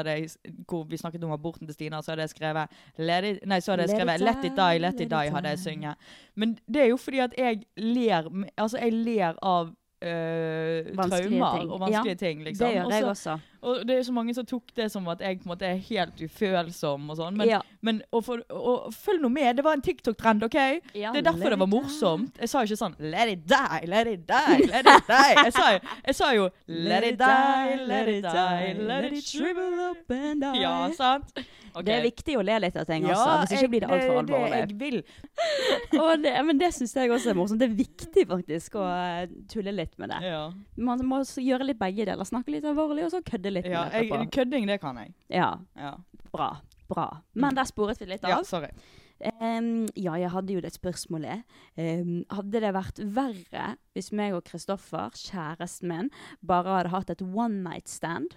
hvor 0.67 0.85
vi 0.91 0.97
snakket 0.99 1.23
om 1.23 1.31
aborten 1.31 1.67
til 1.69 1.75
Stina, 1.75 2.01
så 2.03 2.11
hadde 2.11 2.23
jeg 2.27 2.31
skrevet 2.35 2.69
Let 2.99 3.25
it, 3.25 3.47
Nei, 3.47 3.61
så 3.61 3.71
hadde 3.77 3.87
jeg 3.87 4.01
skrevet 4.01 4.21
Let 4.21 4.45
it 4.45 4.57
die, 4.57 4.57
die, 4.57 4.79
let 4.79 4.81
let 4.81 4.95
it 4.95 5.01
it 5.07 5.11
die, 5.11 5.31
hadde 5.31 5.49
jeg 5.49 5.59
sunget. 5.59 5.95
Men 6.35 6.59
det 6.67 6.83
er 6.83 6.89
jo 6.89 6.97
fordi 6.97 7.21
at 7.23 7.35
jeg 7.39 7.63
ler 7.77 8.27
Altså, 8.59 8.79
jeg 8.83 8.93
ler 8.93 9.35
av 9.43 9.71
øh, 10.03 10.91
traumer 10.97 11.59
ting. 11.61 11.71
og 11.71 11.81
vanskelige 11.81 12.19
ting, 12.19 12.43
liksom. 12.43 12.67
Det 12.67 12.77
gjør 12.77 12.91
jeg 12.91 13.05
også. 13.05 13.41
Og 13.63 13.83
det 13.87 13.99
er 13.99 14.03
så 14.07 14.13
mange 14.17 14.35
som 14.37 14.47
tok 14.49 14.73
det 14.77 14.87
som 14.93 15.07
at 15.13 15.21
jeg 15.21 15.41
på 15.41 15.49
en 15.49 15.53
måte 15.53 15.67
er 15.69 15.81
helt 15.91 16.21
ufølsom 16.23 17.11
og 17.13 17.19
sånn. 17.19 17.37
Men, 17.37 17.49
ja. 17.51 17.61
men 17.85 18.01
og 18.13 18.25
for, 18.25 18.43
og, 18.49 18.89
følg 18.97 19.21
nå 19.21 19.29
med, 19.33 19.51
det 19.59 19.65
var 19.67 19.77
en 19.77 19.85
TikTok-trend, 19.85 20.47
OK? 20.49 20.59
Ja, 20.97 21.13
Det 21.13 21.21
er 21.23 21.29
derfor 21.29 21.53
det 21.55 21.61
var 21.61 21.71
morsomt. 21.71 22.41
Jeg 22.41 22.53
sa 22.53 22.65
jo 22.65 22.71
ikke 22.71 22.81
sånn 22.81 22.97
Let 23.01 23.33
it 23.35 23.47
die, 23.51 23.81
let 23.91 24.09
it 24.09 24.27
die, 24.29 24.67
let 24.71 24.89
it 24.89 25.09
die. 25.11 25.31
Jeg 25.45 25.55
sa 25.57 25.69
jeg 25.71 26.17
sa 26.17 26.33
jo 26.35 26.49
Let 26.67 27.07
it 27.07 27.19
die, 27.21 27.79
let 27.89 28.09
it 28.09 28.25
die, 28.27 28.75
let 28.81 29.13
it 29.13 29.25
shrivel 29.25 29.81
up 29.91 30.15
and 30.15 30.45
die. 30.45 30.63
Ja, 30.65 30.77
sant? 30.97 31.41
Okay. 31.71 31.85
Det 31.87 31.93
er 31.95 32.03
viktig 32.03 32.35
å 32.35 32.43
le 32.43 32.57
litt 32.65 32.77
av 32.81 32.87
ting 32.89 33.05
Ja, 33.07 33.15
også, 33.15 33.35
hvis 33.45 33.53
ikke 33.55 33.63
jeg- 33.63 33.71
blir 33.71 33.81
det 33.85 33.91
altfor 33.95 34.17
alvorlig. 34.19 34.51
det 34.51 34.59
jeg 34.59 34.79
vil. 34.81 35.03
Det, 36.21 36.33
men 36.45 36.59
det 36.59 36.73
syns 36.75 36.95
jeg 36.97 37.11
også 37.11 37.31
er 37.31 37.37
morsomt. 37.39 37.61
Det 37.61 37.69
er 37.71 37.77
viktig 37.79 38.25
faktisk 38.29 38.75
å 38.81 38.85
eh, 38.91 39.31
tulle 39.49 39.73
litt 39.73 39.95
med 39.99 40.11
det. 40.11 40.19
Ja, 40.27 40.41
Man 40.77 41.01
må 41.07 41.21
gjøre 41.23 41.69
litt 41.69 41.79
begge 41.79 42.07
deler. 42.09 42.27
Snakke 42.27 42.53
litt 42.53 42.67
alvorlig, 42.67 43.05
og 43.07 43.13
så 43.15 43.23
kødde 43.25 43.50
litt 43.53 43.69
ja 43.69 43.85
med 43.85 43.93
det 43.93 44.09
jeg, 44.09 44.31
kødding, 44.37 44.67
det 44.71 44.81
kan 44.83 44.99
jeg. 45.03 45.15
Ja, 45.29 45.53
Ja, 45.77 45.97
bra. 46.33 46.57
Bra. 46.91 47.07
Men 47.39 47.55
der 47.55 47.69
sporet 47.71 48.01
vi 48.03 48.09
litt 48.11 48.25
av. 48.27 48.31
ja 48.31 48.43
sorry. 48.47 48.73
Um, 49.21 49.85
ja, 50.01 50.15
jeg 50.17 50.31
hadde 50.33 50.55
jo 50.57 50.61
det 50.65 50.73
spørsmålet. 50.73 51.43
Um, 51.77 52.23
hadde 52.33 52.63
det 52.65 52.71
vært 52.73 53.01
verre 53.05 53.67
hvis 53.93 54.09
meg 54.17 54.33
og 54.35 54.47
Kristoffer, 54.49 55.13
kjæresten 55.13 55.91
min, 55.93 56.09
bare 56.41 56.79
hadde 56.79 56.95
hatt 56.95 57.13
et 57.13 57.23
one 57.23 57.61
night 57.67 57.89
stand? 57.93 58.33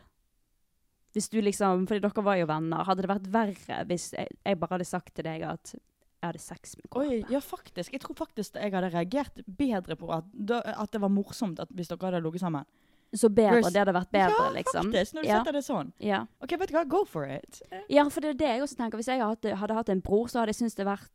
Hvis 1.14 1.30
du 1.30 1.40
liksom, 1.42 1.86
fordi 1.88 2.02
dere 2.04 2.26
var 2.26 2.40
jo 2.42 2.50
venner, 2.50 2.84
hadde 2.84 3.06
det 3.06 3.12
vært 3.14 3.32
verre 3.32 3.80
hvis 3.88 4.10
jeg, 4.18 4.28
jeg 4.44 4.60
bare 4.60 4.76
hadde 4.76 4.90
sagt 4.90 5.14
til 5.16 5.28
deg 5.30 5.46
at 5.46 5.74
jeg 5.74 6.26
hadde 6.26 6.42
sex 6.42 6.78
med 6.80 6.88
Oi, 6.98 7.08
Kåpe? 7.22 7.34
ja 7.34 7.40
faktisk. 7.44 7.94
Jeg 7.94 8.02
tror 8.04 8.16
faktisk 8.18 8.56
jeg 8.60 8.74
hadde 8.74 8.90
reagert 8.94 9.42
bedre 9.48 9.98
på 10.00 10.10
at, 10.16 10.26
at 10.74 10.92
det 10.92 11.02
var 11.04 11.12
morsomt 11.14 11.60
at 11.64 11.72
hvis 11.76 11.92
dere 11.92 12.10
hadde 12.10 12.24
ligget 12.26 12.44
sammen. 12.44 12.68
Så 13.14 13.30
bedre, 13.30 13.60
Vers- 13.62 13.72
det 13.74 13.78
hadde 13.84 13.94
vært 13.94 14.12
bedre, 14.12 14.46
ja, 14.48 14.52
liksom. 14.56 14.88
faktisk, 14.92 15.14
når 15.14 15.22
du 15.22 15.28
Ja. 15.28 15.38
setter 15.44 15.52
det 15.54 15.64
sånn. 15.66 15.92
Ja. 16.00 16.26
OK, 16.42 16.56
vet 16.58 16.70
du 16.70 16.74
hva, 16.74 16.88
go 16.90 17.04
for 17.06 17.26
it. 17.26 17.62
ja, 17.90 18.08
for 18.10 18.22
det 18.22 18.30
er 18.32 18.34
det 18.34 18.48
jeg 18.48 18.62
også 18.64 18.76
tenker. 18.78 18.98
Hvis 18.98 19.06
jeg 19.12 19.20
hadde 19.22 19.56
hadde 19.56 19.74
hatt 19.76 19.90
en 19.90 20.02
bror, 20.02 20.26
så 20.28 20.40
hadde 20.40 20.48
jeg 20.56 20.56
syntes 20.64 20.76
det 20.76 20.86
vært 20.88 21.10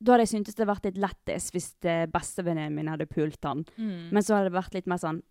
da 0.00 0.12
hadde 0.12 0.26
jeg 0.28 0.44
syntes 0.44 0.54
det 0.54 0.66
vært 0.68 0.84
litt 0.84 0.98
lættis 0.98 1.50
hvis 1.50 1.74
eh, 1.84 2.06
bestevenninnen 2.06 2.72
min 2.74 2.86
hadde 2.86 3.06
pult 3.08 3.42
han. 3.42 3.64
Mm. 3.76 4.10
Men 4.12 4.22
så 4.22 4.36
hadde 4.36 4.52
det 4.52 4.58
vært 4.62 4.74
litt 4.74 4.86
mer 4.86 4.96
sånn 4.98 5.22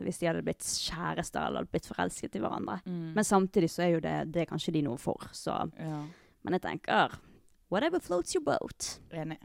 Hvis 0.00 0.18
de 0.20 0.26
hadde 0.26 0.42
blitt 0.46 0.62
kjærester 0.62 1.46
eller 1.46 1.64
blitt 1.66 1.86
forelsket 1.86 2.36
i 2.36 2.38
hverandre. 2.42 2.80
Mm. 2.86 3.14
Men 3.14 3.24
samtidig 3.24 3.68
så 3.70 3.82
er 3.82 3.92
jo 3.96 4.00
det, 4.00 4.32
det 4.32 4.42
er 4.42 4.46
kanskje 4.46 4.72
de 4.72 4.82
noe 4.82 4.96
for. 4.96 5.18
Så. 5.32 5.50
ja, 5.78 6.04
Men 6.44 6.52
jeg 6.54 6.62
tenker 6.62 7.16
whatever 7.70 7.98
floats 8.00 8.34
your 8.34 8.44
boat. 8.44 9.00
enig. 9.10 9.38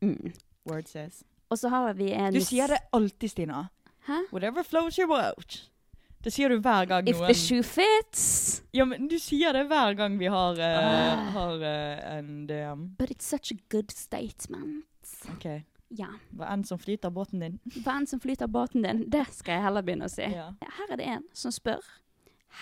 Mm. 0.00 0.32
Word 0.66 0.86
says. 0.86 1.24
Og 1.50 1.58
så 1.58 1.68
har 1.70 1.94
vi 1.94 2.12
en 2.12 2.32
Du 2.32 2.40
sier 2.40 2.68
det 2.68 2.78
alltid, 2.92 3.30
Stina. 3.30 3.70
Hæ? 4.08 4.22
Whatever 4.32 4.64
floats 4.64 4.96
your 4.98 5.08
boat. 5.10 5.58
Det 6.24 6.32
sier 6.34 6.50
du 6.50 6.58
hver 6.64 6.86
gang 6.90 7.06
If 7.08 7.20
noen 7.20 7.28
the 7.30 7.34
shoe 7.38 7.62
fits. 7.62 8.24
Ja, 8.74 8.84
men 8.88 9.06
du 9.08 9.14
sier 9.22 9.52
det 9.54 9.66
hver 9.70 9.94
gang 9.96 10.16
vi 10.18 10.26
har, 10.32 10.58
uh, 10.58 10.78
Ah. 10.82 11.28
har 11.36 11.60
uh, 11.62 12.16
en 12.18 12.46
DM. 12.48 12.86
But 12.98 13.10
it's 13.14 13.28
such 13.28 13.52
a 13.52 13.58
good 13.70 13.92
statement. 13.94 14.84
OK. 15.30 15.46
Ja. 15.94 16.08
Hva 16.36 16.50
enn 16.52 16.64
som 16.68 16.80
flyter 16.80 17.12
båten 17.14 17.40
din. 17.44 17.60
Hva 17.84 17.94
enn 18.00 18.08
som 18.10 18.20
flyter 18.20 18.50
båten 18.50 18.82
din, 18.84 19.04
det 19.08 19.26
skal 19.32 19.58
jeg 19.58 19.62
heller 19.68 19.86
begynne 19.86 20.08
å 20.08 20.12
si. 20.12 20.26
Ja. 20.26 20.50
Her 20.80 20.92
er 20.96 21.00
det 21.00 21.06
en 21.14 21.24
som 21.32 21.54
spør. 21.54 21.84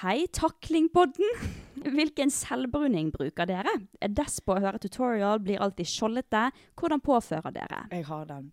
Hei, 0.02 0.26
Taklingpodden! 0.34 1.24
Hvilken 1.96 2.30
selvbruning 2.34 3.08
bruker 3.14 3.46
dere? 3.48 3.72
Er 4.02 4.12
dess 4.12 4.40
på 4.44 4.56
å 4.58 4.60
høre 4.60 4.78
tutorial, 4.82 5.40
blir 5.40 5.62
alltid 5.62 5.88
skjoldete. 5.88 6.50
Hvordan 6.76 7.00
påfører 7.00 7.54
dere? 7.54 7.84
Jeg 7.94 8.04
har 8.10 8.26
den 8.28 8.50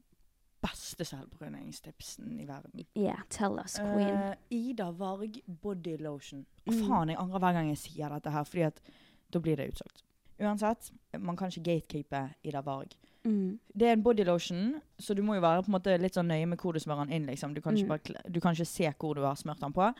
beste 0.64 1.06
selvbruningstipsen 1.06 2.40
i 2.40 2.46
verden. 2.48 2.86
Yeah, 2.98 3.22
tell 3.30 3.60
us, 3.60 3.76
queen. 3.78 4.16
Uh, 4.16 4.34
Ida 4.50 4.90
Varg 4.92 5.40
body 5.62 5.98
lotion. 6.00 6.46
Mm. 6.66 6.80
faen, 6.88 7.10
jeg 7.12 7.20
angrer 7.20 7.40
hver 7.44 7.54
gang 7.58 7.70
jeg 7.74 7.78
sier 7.82 8.10
dette 8.16 8.32
her, 8.32 8.44
fordi 8.48 8.64
at 8.70 8.82
da 9.34 9.40
blir 9.44 9.60
det 9.60 9.70
utsolgt. 9.74 10.04
Uansett, 10.40 10.92
man 11.20 11.36
kan 11.38 11.52
ikke 11.52 11.64
gatekeepe 11.68 12.24
Ida 12.44 12.62
Varg. 12.66 12.96
Mm. 13.24 13.60
Det 13.76 13.88
er 13.88 13.94
en 13.98 14.04
body 14.04 14.24
lotion, 14.28 14.82
så 15.00 15.14
du 15.16 15.22
må 15.24 15.36
jo 15.38 15.42
være 15.44 15.98
litt 16.02 16.16
sånn 16.18 16.28
nøye 16.32 16.48
med 16.48 16.60
hvor 16.60 16.74
du 16.74 16.80
smører 16.80 17.06
den 17.08 17.14
inn. 17.22 17.26
liksom. 17.28 17.54
Du 17.54 17.62
kan 17.62 17.76
Mm. 17.76 17.88
bare, 17.88 18.00
du 18.32 18.40
kan 18.42 18.54
ikke 18.54 18.66
se 18.66 18.92
hvor 19.00 19.14
du 19.16 19.22
har 19.22 19.36
smørt 19.36 19.60
den 19.62 19.74
på. 19.74 19.94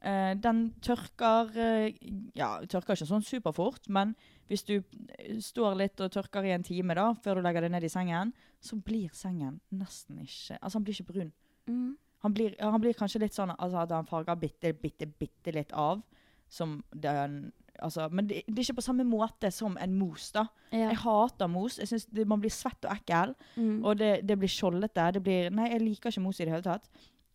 Eh, 0.00 0.34
den 0.40 0.70
tørker 0.80 1.50
eh, 1.60 1.96
Ja, 2.36 2.54
tørker 2.64 2.96
ikke 2.96 3.08
sånn 3.08 3.24
superfort, 3.26 3.84
men 3.92 4.14
hvis 4.48 4.64
du 4.64 4.78
eh, 4.78 5.34
står 5.44 5.76
litt 5.76 6.00
og 6.00 6.12
tørker 6.14 6.46
i 6.48 6.54
en 6.54 6.64
time 6.64 6.96
da, 6.96 7.10
før 7.20 7.38
du 7.38 7.44
legger 7.44 7.66
deg 7.66 7.74
ned 7.74 7.84
i 7.84 7.92
sengen, 7.92 8.32
så 8.64 8.78
blir 8.80 9.12
sengen 9.16 9.58
nesten 9.76 10.22
ikke 10.24 10.56
Altså, 10.56 10.78
han 10.78 10.86
blir 10.86 10.96
ikke 10.96 11.12
brun. 11.12 11.34
Mm. 11.68 11.90
Han 12.24 12.36
blir, 12.36 12.56
han 12.60 12.80
blir 12.80 12.96
kanskje 12.96 13.20
litt 13.26 13.36
sånn 13.36 13.52
altså, 13.52 13.84
at 13.84 13.92
han 13.96 14.08
farger 14.08 14.40
bitte, 14.40 14.72
bitte, 14.76 15.08
bitte 15.08 15.52
litt 15.56 15.72
av. 15.76 16.02
Som 16.50 16.80
den 16.90 17.50
Altså, 17.80 18.08
men 18.12 18.26
det, 18.28 18.42
det 18.44 18.58
er 18.58 18.66
ikke 18.66 18.80
på 18.80 18.84
samme 18.84 19.06
måte 19.08 19.48
som 19.54 19.78
en 19.80 19.94
mos, 19.96 20.26
da. 20.34 20.42
Ja. 20.68 20.90
Jeg 20.90 20.98
hater 21.00 21.48
mos. 21.48 21.78
Jeg 21.80 21.88
synes 21.88 22.04
det, 22.12 22.26
Man 22.28 22.42
blir 22.42 22.52
svett 22.52 22.84
og 22.84 22.92
ekkel. 22.92 23.32
Mm. 23.56 23.78
Og 23.84 23.96
det, 23.96 24.10
det 24.28 24.36
blir 24.36 24.52
skjoldete. 24.52 25.06
Det 25.16 25.22
blir, 25.24 25.48
nei, 25.54 25.70
jeg 25.72 25.80
liker 25.86 26.12
ikke 26.12 26.24
mos 26.24 26.40
i 26.40 26.44
det 26.44 26.52
hele 26.52 26.66
tatt. 26.66 26.90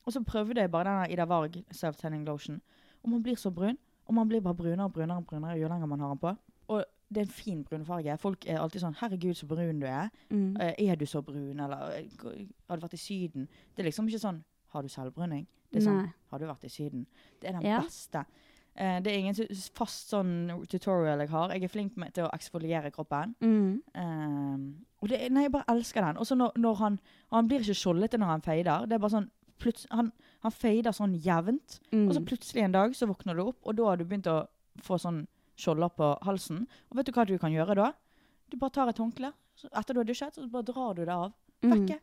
Og 0.06 0.14
så 0.14 0.22
prøvde 0.24 0.62
jeg 0.62 0.72
bare 0.72 0.84
denne 0.89 1.12
Ida 1.14 1.26
Varg 1.26 1.64
self-tanning 1.72 2.26
lotion. 2.26 2.62
Og 3.03 3.10
man 3.10 3.24
blir 3.24 3.36
så 3.36 3.51
brun. 3.51 3.78
Og 4.08 4.14
man 4.14 4.28
blir 4.30 4.41
bare 4.41 4.56
brunere 4.56 4.86
og 4.86 4.93
brunere 4.93 5.18
og 5.18 5.26
brunere 5.26 5.58
jo 5.60 5.68
lenger 5.68 5.86
man 5.89 5.99
har 5.99 6.08
den 6.14 6.18
på. 6.18 6.36
Og 6.68 6.84
det 7.10 7.18
er 7.18 7.26
en 7.26 7.32
fin 7.32 7.64
brunfarge. 7.64 8.18
Folk 8.18 8.45
er 8.47 8.60
alltid 8.60 8.82
sånn 8.82 8.95
'Herregud, 8.95 9.34
så 9.34 9.47
brun 9.47 9.80
du 9.80 9.86
er'. 9.88 10.10
Mm. 10.30 10.58
Eh, 10.62 10.74
er 10.89 10.95
du 10.95 11.06
så 11.06 11.22
brun? 11.22 11.60
Eller 11.60 11.78
eh, 11.97 12.45
har 12.70 12.76
du 12.78 12.82
vært 12.82 12.93
i 12.93 12.97
Syden? 12.97 13.47
Det 13.76 13.80
er 13.80 13.89
liksom 13.89 14.08
ikke 14.08 14.20
sånn 14.20 14.43
'Har 14.74 14.82
du 14.82 14.88
selvbruning?' 14.88 15.47
Det 15.72 15.82
er 15.82 15.86
sånn 15.86 16.01
Nei. 16.03 16.14
'Har 16.32 16.39
du 16.39 16.45
vært 16.45 16.64
i 16.64 16.70
Syden?' 16.70 17.06
Det 17.41 17.49
er 17.49 17.51
den 17.53 17.62
Ja. 17.62 17.82
beste. 17.82 18.26
Eh, 18.78 18.99
det 18.99 19.08
er 19.08 19.18
ingen 19.18 19.36
fast 19.74 20.10
sånn 20.10 20.66
tutorial 20.68 21.20
jeg 21.20 21.30
har. 21.30 21.49
Jeg 21.49 21.64
er 21.64 21.68
flink 21.68 21.97
med, 21.97 22.14
til 22.14 22.26
å 22.26 22.30
eksfoliere 22.34 22.91
kroppen. 22.91 23.36
Mm. 23.41 23.82
Um, 23.95 24.86
og 25.01 25.10
det, 25.10 25.32
nei, 25.32 25.43
jeg 25.43 25.51
bare 25.51 25.64
elsker 25.70 26.01
den. 26.01 26.18
Og 26.18 26.26
så 26.26 26.36
når, 26.36 26.51
når 26.58 26.74
han 26.76 26.99
Han 27.32 27.47
blir 27.47 27.60
ikke 27.60 27.74
skjoldete 27.74 28.18
når 28.18 28.26
han 28.28 28.41
feider. 28.41 28.86
Det 28.86 28.93
er 28.93 28.99
bare 28.99 29.12
sånn 29.12 29.30
han, 29.91 30.12
han 30.43 30.51
feider 30.51 30.91
sånn 30.93 31.16
jevnt. 31.22 31.80
Mm. 31.91 32.08
Og 32.10 32.14
så 32.18 32.24
plutselig 32.26 32.64
en 32.64 32.72
dag 32.76 32.95
så 32.95 33.08
våkner 33.10 33.36
du 33.36 33.43
opp, 33.47 33.60
og 33.66 33.76
da 33.76 33.84
har 33.91 33.97
du 33.97 34.06
begynt 34.06 34.28
å 34.28 34.47
få 34.84 34.97
sånn 35.01 35.24
skjolder 35.58 35.89
på 35.95 36.10
halsen. 36.28 36.66
Og 36.91 36.97
vet 36.97 37.06
du 37.08 37.14
hva 37.16 37.26
du 37.26 37.38
kan 37.39 37.53
gjøre 37.53 37.76
da? 37.76 37.91
Du 38.51 38.58
bare 38.58 38.72
tar 38.76 38.89
et 38.91 38.97
håndkle. 38.99 39.32
Etter 39.72 39.93
du 39.95 39.99
har 40.01 40.06
dusjet, 40.10 40.36
så 40.36 40.49
bare 40.51 40.68
drar 40.68 40.93
du 40.97 41.06
det 41.06 41.14
av. 41.16 41.32
Mm. 41.64 41.72
Vekke. 41.72 41.99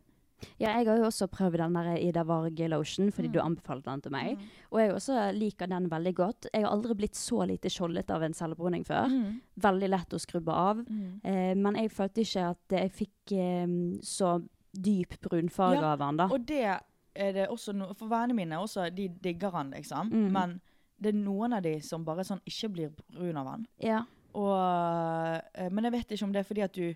Ja, 0.58 0.72
jeg 0.74 0.88
har 0.88 0.96
jo 0.98 1.04
også 1.06 1.28
prøvd 1.30 1.60
den 1.60 1.74
der 1.76 1.90
Ida 2.02 2.24
Varg 2.26 2.58
lotion, 2.72 3.12
fordi 3.14 3.28
Mm. 3.28 3.32
du 3.32 3.38
anbefalte 3.40 3.84
den 3.92 4.00
til 4.00 4.10
meg. 4.10 4.38
Og 4.72 4.80
jeg 4.80 4.90
også 4.96 5.18
liker 5.38 5.68
den 5.70 5.86
veldig 5.88 6.14
godt. 6.18 6.46
Jeg 6.52 6.64
har 6.64 6.72
aldri 6.72 6.94
blitt 6.98 7.14
så 7.14 7.46
lite 7.46 7.70
skjoldet 7.70 8.10
av 8.10 8.22
en 8.24 8.32
selvbruning 8.34 8.82
før. 8.84 9.06
Mm. 9.06 9.40
Veldig 9.60 9.88
lett 9.92 10.08
å 10.10 10.18
skrubbe 10.18 10.50
av. 10.52 10.78
Mm. 10.88 11.20
Eh, 11.22 11.54
men 11.54 11.74
jeg 11.76 11.92
følte 11.92 12.24
ikke 12.24 12.50
at 12.50 12.74
jeg 12.74 12.90
fikk 12.90 13.32
eh, 13.38 13.66
så 14.02 14.42
dyp 14.74 15.20
brunfarge 15.20 15.78
Ja, 15.78 15.92
av 15.92 15.98
den 15.98 16.16
da. 16.16 16.26
Og 16.32 16.44
det 16.44 16.80
er 17.14 17.32
det 17.36 17.48
også 17.52 17.74
no 17.76 17.92
For 17.94 18.10
vennene 18.10 18.36
mine 18.36 18.58
også, 18.60 18.88
de 18.94 19.08
digger 19.22 19.52
han, 19.54 19.72
liksom. 19.76 20.10
Mm. 20.12 20.28
Men 20.32 20.58
det 21.02 21.12
er 21.12 21.18
noen 21.18 21.56
av 21.56 21.64
de 21.64 21.76
som 21.84 22.04
bare 22.06 22.24
sånn 22.26 22.42
ikke 22.48 22.70
blir 22.72 22.92
brun 23.12 23.38
av 23.40 23.48
han. 23.50 23.64
Ja. 23.82 24.02
Og, 24.38 25.40
eh, 25.54 25.68
men 25.70 25.84
jeg 25.88 25.96
vet 25.96 26.14
ikke 26.14 26.28
om 26.28 26.32
det 26.32 26.42
er 26.42 26.48
fordi 26.48 26.64
at 26.64 26.76
du 26.76 26.94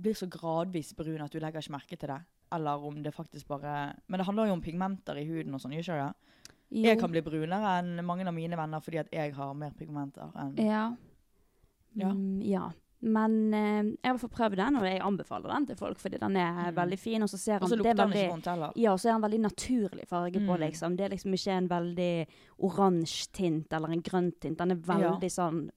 blir 0.00 0.16
så 0.16 0.28
gradvis 0.30 0.92
brun 0.96 1.24
at 1.24 1.32
du 1.32 1.40
legger 1.42 1.64
ikke 1.64 1.76
merke 1.76 1.96
til 1.96 2.12
det. 2.12 2.20
Eller 2.52 2.82
om 2.82 2.96
det 3.02 3.14
faktisk 3.14 3.46
bare 3.46 3.94
Men 4.08 4.18
det 4.18 4.26
handler 4.26 4.48
jo 4.48 4.56
om 4.56 4.62
pigmenter 4.62 5.18
i 5.20 5.26
huden 5.28 5.54
og 5.54 5.62
sånn, 5.62 5.76
gjør 5.76 5.86
ikke 5.86 5.98
det? 6.00 6.36
Jo. 6.70 6.84
Jeg 6.86 6.98
kan 7.00 7.10
bli 7.10 7.22
brunere 7.22 7.78
enn 7.80 8.04
mange 8.06 8.26
av 8.26 8.34
mine 8.34 8.58
venner 8.58 8.82
fordi 8.82 9.00
at 9.02 9.08
jeg 9.14 9.34
har 9.34 9.54
mer 9.58 9.72
pigmenter 9.78 10.30
enn 10.38 10.54
Ja. 10.58 10.84
Ja. 11.98 12.12
Mm, 12.14 12.42
ja. 12.46 12.68
Men 13.02 13.54
eh, 13.54 13.82
jeg 14.04 14.10
har 14.12 14.18
fått 14.18 14.34
prøvd 14.36 14.56
den, 14.56 14.76
og 14.76 14.82
jeg 14.84 15.00
anbefaler 15.00 15.48
den 15.54 15.66
til 15.66 15.76
folk, 15.76 15.98
fordi 15.98 16.18
den 16.20 16.36
er 16.36 16.52
Mm. 16.70 16.74
veldig 16.76 16.98
fin. 16.98 17.22
Og 17.22 17.28
så 17.30 17.38
ser 17.38 17.58
han 17.58 17.68
det 17.70 17.78
lukter 17.78 17.90
er 17.90 17.94
den 17.94 18.10
veldig, 18.10 18.24
ikke 18.26 18.32
vondt 18.34 18.44
heller. 18.52 18.72
Ja, 18.76 18.92
og 18.92 18.98
så 18.98 19.08
er 19.08 19.12
den 19.18 19.22
veldig 19.30 19.40
naturlig 19.40 20.06
farge 20.08 20.40
på, 20.40 20.52
Mm. 20.56 20.60
liksom. 20.60 20.96
Det 20.96 21.04
er 21.06 21.08
liksom 21.16 21.32
ikke 21.32 21.52
en 21.56 21.68
veldig 21.68 22.26
oransje 22.58 23.28
tint 23.32 23.72
eller 23.72 23.88
en 23.92 24.02
grønn 24.02 24.32
tint. 24.40 24.58
Den 24.58 24.70
er 24.72 24.76
veldig 24.76 25.30
sånn 25.30 25.70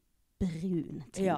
brun 0.43 1.03
tint. 1.13 1.25
Ja. 1.25 1.37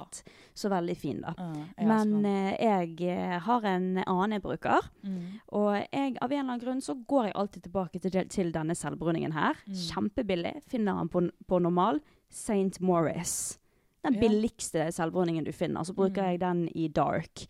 Så 0.56 0.70
veldig 0.72 0.96
fin, 0.98 1.22
da. 1.22 1.34
Ja, 1.38 1.66
jeg 1.78 1.88
Men 1.88 2.26
eh, 2.26 2.58
jeg 2.58 3.02
eh, 3.08 3.40
har 3.40 3.62
en 3.66 3.98
annen 4.08 4.32
jeg 4.32 4.42
bruker, 4.42 4.82
Mm. 5.04 5.40
og 5.50 5.86
jeg, 5.94 6.18
av 6.22 6.32
en 6.32 6.40
eller 6.40 6.54
annen 6.54 6.60
grunn 6.60 6.82
så 6.82 6.96
går 7.06 7.26
jeg 7.26 7.34
alltid 7.36 7.64
tilbake 7.64 8.02
til, 8.02 8.26
til 8.28 8.52
denne 8.52 8.74
selvbruningen 8.74 9.34
her. 9.34 9.54
Mm. 9.68 9.76
Kjempebillig. 9.76 10.64
Finner 10.64 10.98
den 10.98 11.10
på, 11.10 11.30
på 11.48 11.62
normal. 11.62 12.02
St. 12.32 12.82
Morris. 12.82 13.60
Den 14.06 14.20
billigste 14.22 14.88
selvbruningen 14.96 15.46
du 15.48 15.52
finner. 15.56 15.84
Så 15.84 15.94
bruker 15.98 16.22
Mm. 16.22 16.30
jeg 16.30 16.40
den 16.40 16.68
i 16.76 16.88
dark. 16.88 17.46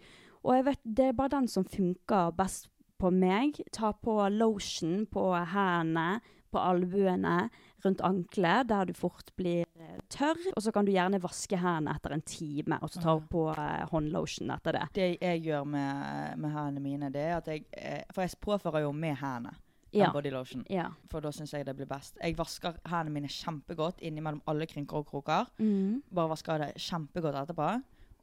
Og 0.45 0.55
jeg 0.55 0.65
vet, 0.65 0.79
det 0.85 1.05
er 1.09 1.17
bare 1.17 1.29
den 1.39 1.47
som 1.47 1.65
funker 1.65 2.31
best 2.37 2.69
på 3.01 3.11
meg. 3.11 3.59
Ta 3.73 3.91
på 3.91 4.17
lotion 4.31 5.05
på 5.11 5.25
hendene, 5.51 6.21
på 6.53 6.61
albuene, 6.61 7.49
rundt 7.83 7.99
ankelet, 8.01 8.67
der 8.69 8.85
du 8.85 8.93
fort 8.93 9.31
blir 9.35 9.65
eh, 9.79 9.97
tørr. 10.09 10.37
Og 10.55 10.63
så 10.63 10.71
kan 10.71 10.85
du 10.85 10.91
gjerne 10.93 11.19
vaske 11.21 11.57
hendene 11.59 11.95
etter 11.97 12.13
en 12.15 12.21
time, 12.21 12.77
og 12.81 12.89
så 12.89 13.01
ta 13.03 13.17
på 13.19 13.49
eh, 13.57 13.85
håndlotion 13.91 14.49
etter 14.55 14.77
det. 14.79 14.85
Det 14.93 15.09
jeg 15.21 15.43
gjør 15.43 15.65
med, 15.67 16.37
med 16.39 16.49
hendene 16.55 16.79
mine, 16.85 17.11
det 17.11 17.21
er 17.21 17.37
at 17.37 17.47
jeg 17.51 17.65
eh, 17.75 18.03
For 18.13 18.21
jeg 18.23 18.39
påfører 18.39 18.85
jo 18.85 18.91
med 18.95 19.17
hendene 19.19 19.57
Ja. 19.95 20.05
enn 20.09 20.13
body 20.13 20.31
lotion. 20.31 20.65
Ja. 20.69 20.89
For 21.09 21.21
da 21.21 21.31
syns 21.31 21.53
jeg 21.55 21.65
det 21.65 21.75
blir 21.77 21.87
best. 21.89 22.17
Jeg 22.21 22.35
vasker 22.37 22.75
hendene 22.85 23.13
mine 23.21 23.27
kjempegodt 23.31 24.01
innimellom 24.01 24.41
alle 24.47 24.67
krynker 24.67 25.01
og 25.01 25.07
kroker. 25.07 25.47
Mm. 25.59 26.01
Bare 26.13 26.29
vasker 26.35 26.59
det 26.59 26.73
kjempegodt 26.75 27.35
etterpå. 27.45 27.69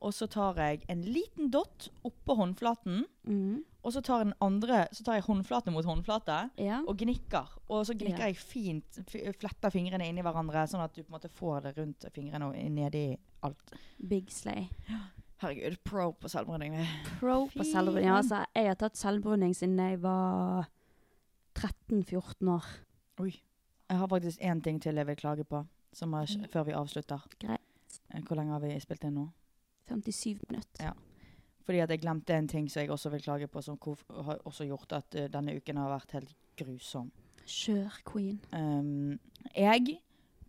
Og 0.03 0.11
så 0.12 0.27
tar 0.27 0.57
jeg 0.59 0.81
en 0.91 1.03
liten 1.07 1.49
dott 1.55 1.89
oppå 2.05 2.35
håndflaten. 2.35 3.05
Mm. 3.25 3.61
Og 3.85 3.93
så 3.95 4.01
tar, 4.03 4.33
andre, 4.43 4.89
så 4.93 5.05
tar 5.07 5.14
jeg 5.20 5.23
håndflate 5.29 5.70
mot 5.70 5.85
håndflate 5.87 6.51
Ja. 6.59 6.81
og 6.87 6.97
gnikker. 6.99 7.47
Og 7.70 7.87
så 7.87 7.95
gnikker 7.95 8.18
Ja. 8.18 8.27
jeg 8.27 8.37
fint, 8.37 8.99
fletter 9.39 9.70
fingrene 9.70 10.09
inni 10.09 10.23
hverandre, 10.23 10.66
sånn 10.66 10.83
at 10.83 10.93
du 10.95 11.03
på 11.05 11.11
en 11.14 11.18
måte 11.20 11.31
får 11.31 11.62
det 11.62 11.77
rundt 11.79 12.05
fingrene 12.12 12.49
og 12.49 12.55
nedi 12.55 13.16
alt. 13.45 13.73
Big 14.09 14.29
slay. 14.31 14.68
Herregud, 15.43 15.79
pro 15.85 16.12
på 16.12 16.29
selvbruning. 16.29 16.77
Pro 17.18 17.47
på 17.51 17.64
selvbruning. 17.66 18.11
Altså, 18.11 18.45
jeg 18.55 18.66
har 18.68 18.75
tatt 18.79 18.95
selvbruning 18.97 19.55
siden 19.55 19.79
jeg 19.79 20.01
var 20.03 20.66
13-14 21.62 22.48
år. 22.48 22.64
Oi. 23.22 23.32
Jeg 23.90 23.98
har 23.98 24.08
faktisk 24.08 24.40
én 24.40 24.60
ting 24.64 24.80
til 24.82 24.96
jeg 24.96 25.06
vil 25.06 25.16
klage 25.16 25.44
på, 25.44 25.64
som 25.92 26.12
er, 26.14 26.26
Mm. 26.26 26.48
før 26.50 26.64
vi 26.64 26.72
avslutter. 26.72 27.20
Greit. 27.38 27.60
Eh, 28.14 28.20
Hvor 28.22 28.36
lenge 28.36 28.52
har 28.52 28.60
vi 28.60 28.78
spilt 28.80 29.04
inn 29.04 29.14
nå? 29.14 29.28
57 29.88 30.40
minutter. 30.50 30.84
Ja. 30.84 30.92
Fordi 31.64 31.78
at 31.78 31.90
jeg 31.90 32.00
glemte 32.00 32.30
en 32.34 32.48
ting 32.48 32.68
som 32.70 32.80
jeg 32.80 32.90
også 32.90 33.10
vil 33.10 33.20
klage 33.22 33.46
på, 33.48 33.62
som 33.62 33.78
har 34.24 34.38
også 34.44 34.66
gjort 34.66 34.92
at 34.92 35.14
uh, 35.14 35.28
denne 35.28 35.56
uken 35.56 35.76
har 35.76 35.98
vært 36.00 36.10
helt 36.12 36.34
grusom. 36.56 37.10
Kjør, 37.46 37.90
queen. 38.04 38.40
Um, 38.52 39.18
jeg 39.56 39.98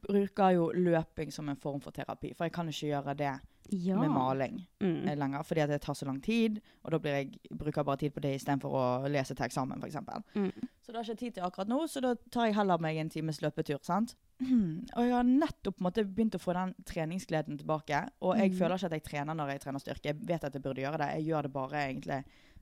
bruker 0.02 0.50
jo 0.54 0.72
løping 0.76 1.32
som 1.34 1.50
en 1.50 1.56
form 1.56 1.82
for 1.82 1.92
terapi, 1.92 2.34
for 2.36 2.46
jeg 2.46 2.52
kan 2.54 2.68
ikke 2.68 2.88
gjøre 2.90 3.14
det 3.18 3.40
Ja. 3.72 3.96
med 4.00 4.10
maling 4.10 4.66
Mm. 4.82 5.08
eh, 5.08 5.16
lenger, 5.16 5.44
fordi 5.44 5.60
at 5.62 5.70
det 5.70 5.82
tar 5.82 5.94
så 5.94 6.06
lang 6.06 6.22
tid, 6.22 6.60
og 6.84 6.92
da 6.92 6.98
blir 7.00 7.12
jeg, 7.12 7.40
bruker 7.58 7.78
jeg 7.82 7.86
bare 7.86 7.98
tid 7.98 8.10
på 8.14 8.20
det 8.22 8.36
istedenfor 8.42 8.70
å 8.72 9.08
lese 9.10 9.34
til 9.36 9.46
eksamen, 9.46 9.80
f.eks. 9.82 9.96
Mm. 10.36 10.52
Så 10.94 11.00
det 11.00 11.02
har 11.02 11.10
jeg 11.10 11.16
ikke 11.18 11.26
tid 11.26 11.34
til 11.34 11.46
akkurat 11.48 11.70
nå, 11.72 11.78
så 11.90 12.02
da 12.04 12.10
tar 12.30 12.46
jeg 12.46 12.54
heller 12.54 12.82
meg 12.86 12.98
en 13.02 13.08
times 13.10 13.40
løpetur. 13.42 13.80
sant? 13.82 14.12
Og 14.46 15.00
jeg 15.02 15.14
har 15.16 15.24
nettopp 15.26 15.80
måte, 15.82 16.04
begynt 16.06 16.36
å 16.38 16.42
få 16.42 16.54
den 16.54 16.76
treningsgleden 16.86 17.58
tilbake. 17.58 18.02
Og 18.22 18.38
jeg 18.38 18.52
mm. 18.52 18.58
føler 18.60 18.78
ikke 18.78 18.90
at 18.92 18.96
jeg 19.00 19.06
trener 19.08 19.40
når 19.40 19.56
jeg 19.56 19.64
trener 19.64 19.82
styrke. 19.82 20.12
Jeg 20.12 20.20
vet 20.30 20.46
at 20.46 20.54
jeg 20.54 20.62
burde 20.62 20.84
gjøre 20.84 21.00
det. 21.02 21.08
Jeg 21.18 21.26
gjør 21.32 21.48
det 21.48 21.52
bare 21.56 21.82
egentlig 21.88 22.20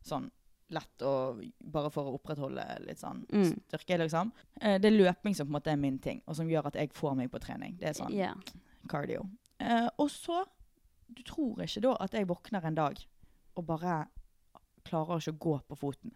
sånn 0.07 0.29
lett 0.71 1.03
og 1.09 1.41
bare 1.75 1.91
for 1.91 2.07
å 2.07 2.13
opprettholde 2.21 2.63
litt 2.85 3.03
sånn 3.03 3.25
Mm. 3.27 3.51
styrke, 3.67 3.99
liksom. 3.99 4.31
Eh, 4.61 4.77
Det 4.79 4.87
er 4.87 4.95
løping 4.95 5.35
som 5.35 5.47
på 5.47 5.51
en 5.51 5.57
måte 5.59 5.73
er 5.73 5.83
min 5.83 5.99
ting, 5.99 6.23
og 6.25 6.39
som 6.39 6.47
gjør 6.47 6.71
at 6.71 6.79
jeg 6.79 6.93
får 6.93 7.17
meg 7.17 7.31
på 7.35 7.43
trening. 7.43 7.75
Det 7.83 7.89
er 7.89 7.99
sånn 7.99 8.15
yeah. 8.15 8.35
cardio. 8.87 9.27
Eh, 9.59 9.89
og 9.99 10.07
så 10.07 10.45
Du 11.11 11.23
tror 11.27 11.59
ikke 11.59 11.81
da 11.83 11.97
at 11.99 12.13
jeg 12.13 12.25
våkner 12.25 12.63
en 12.63 12.75
dag 12.75 12.95
og 13.57 13.65
bare 13.67 14.07
klarer 14.85 15.19
ikke 15.19 15.35
å 15.35 15.39
gå 15.43 15.61
på 15.67 15.75
foten. 15.75 16.13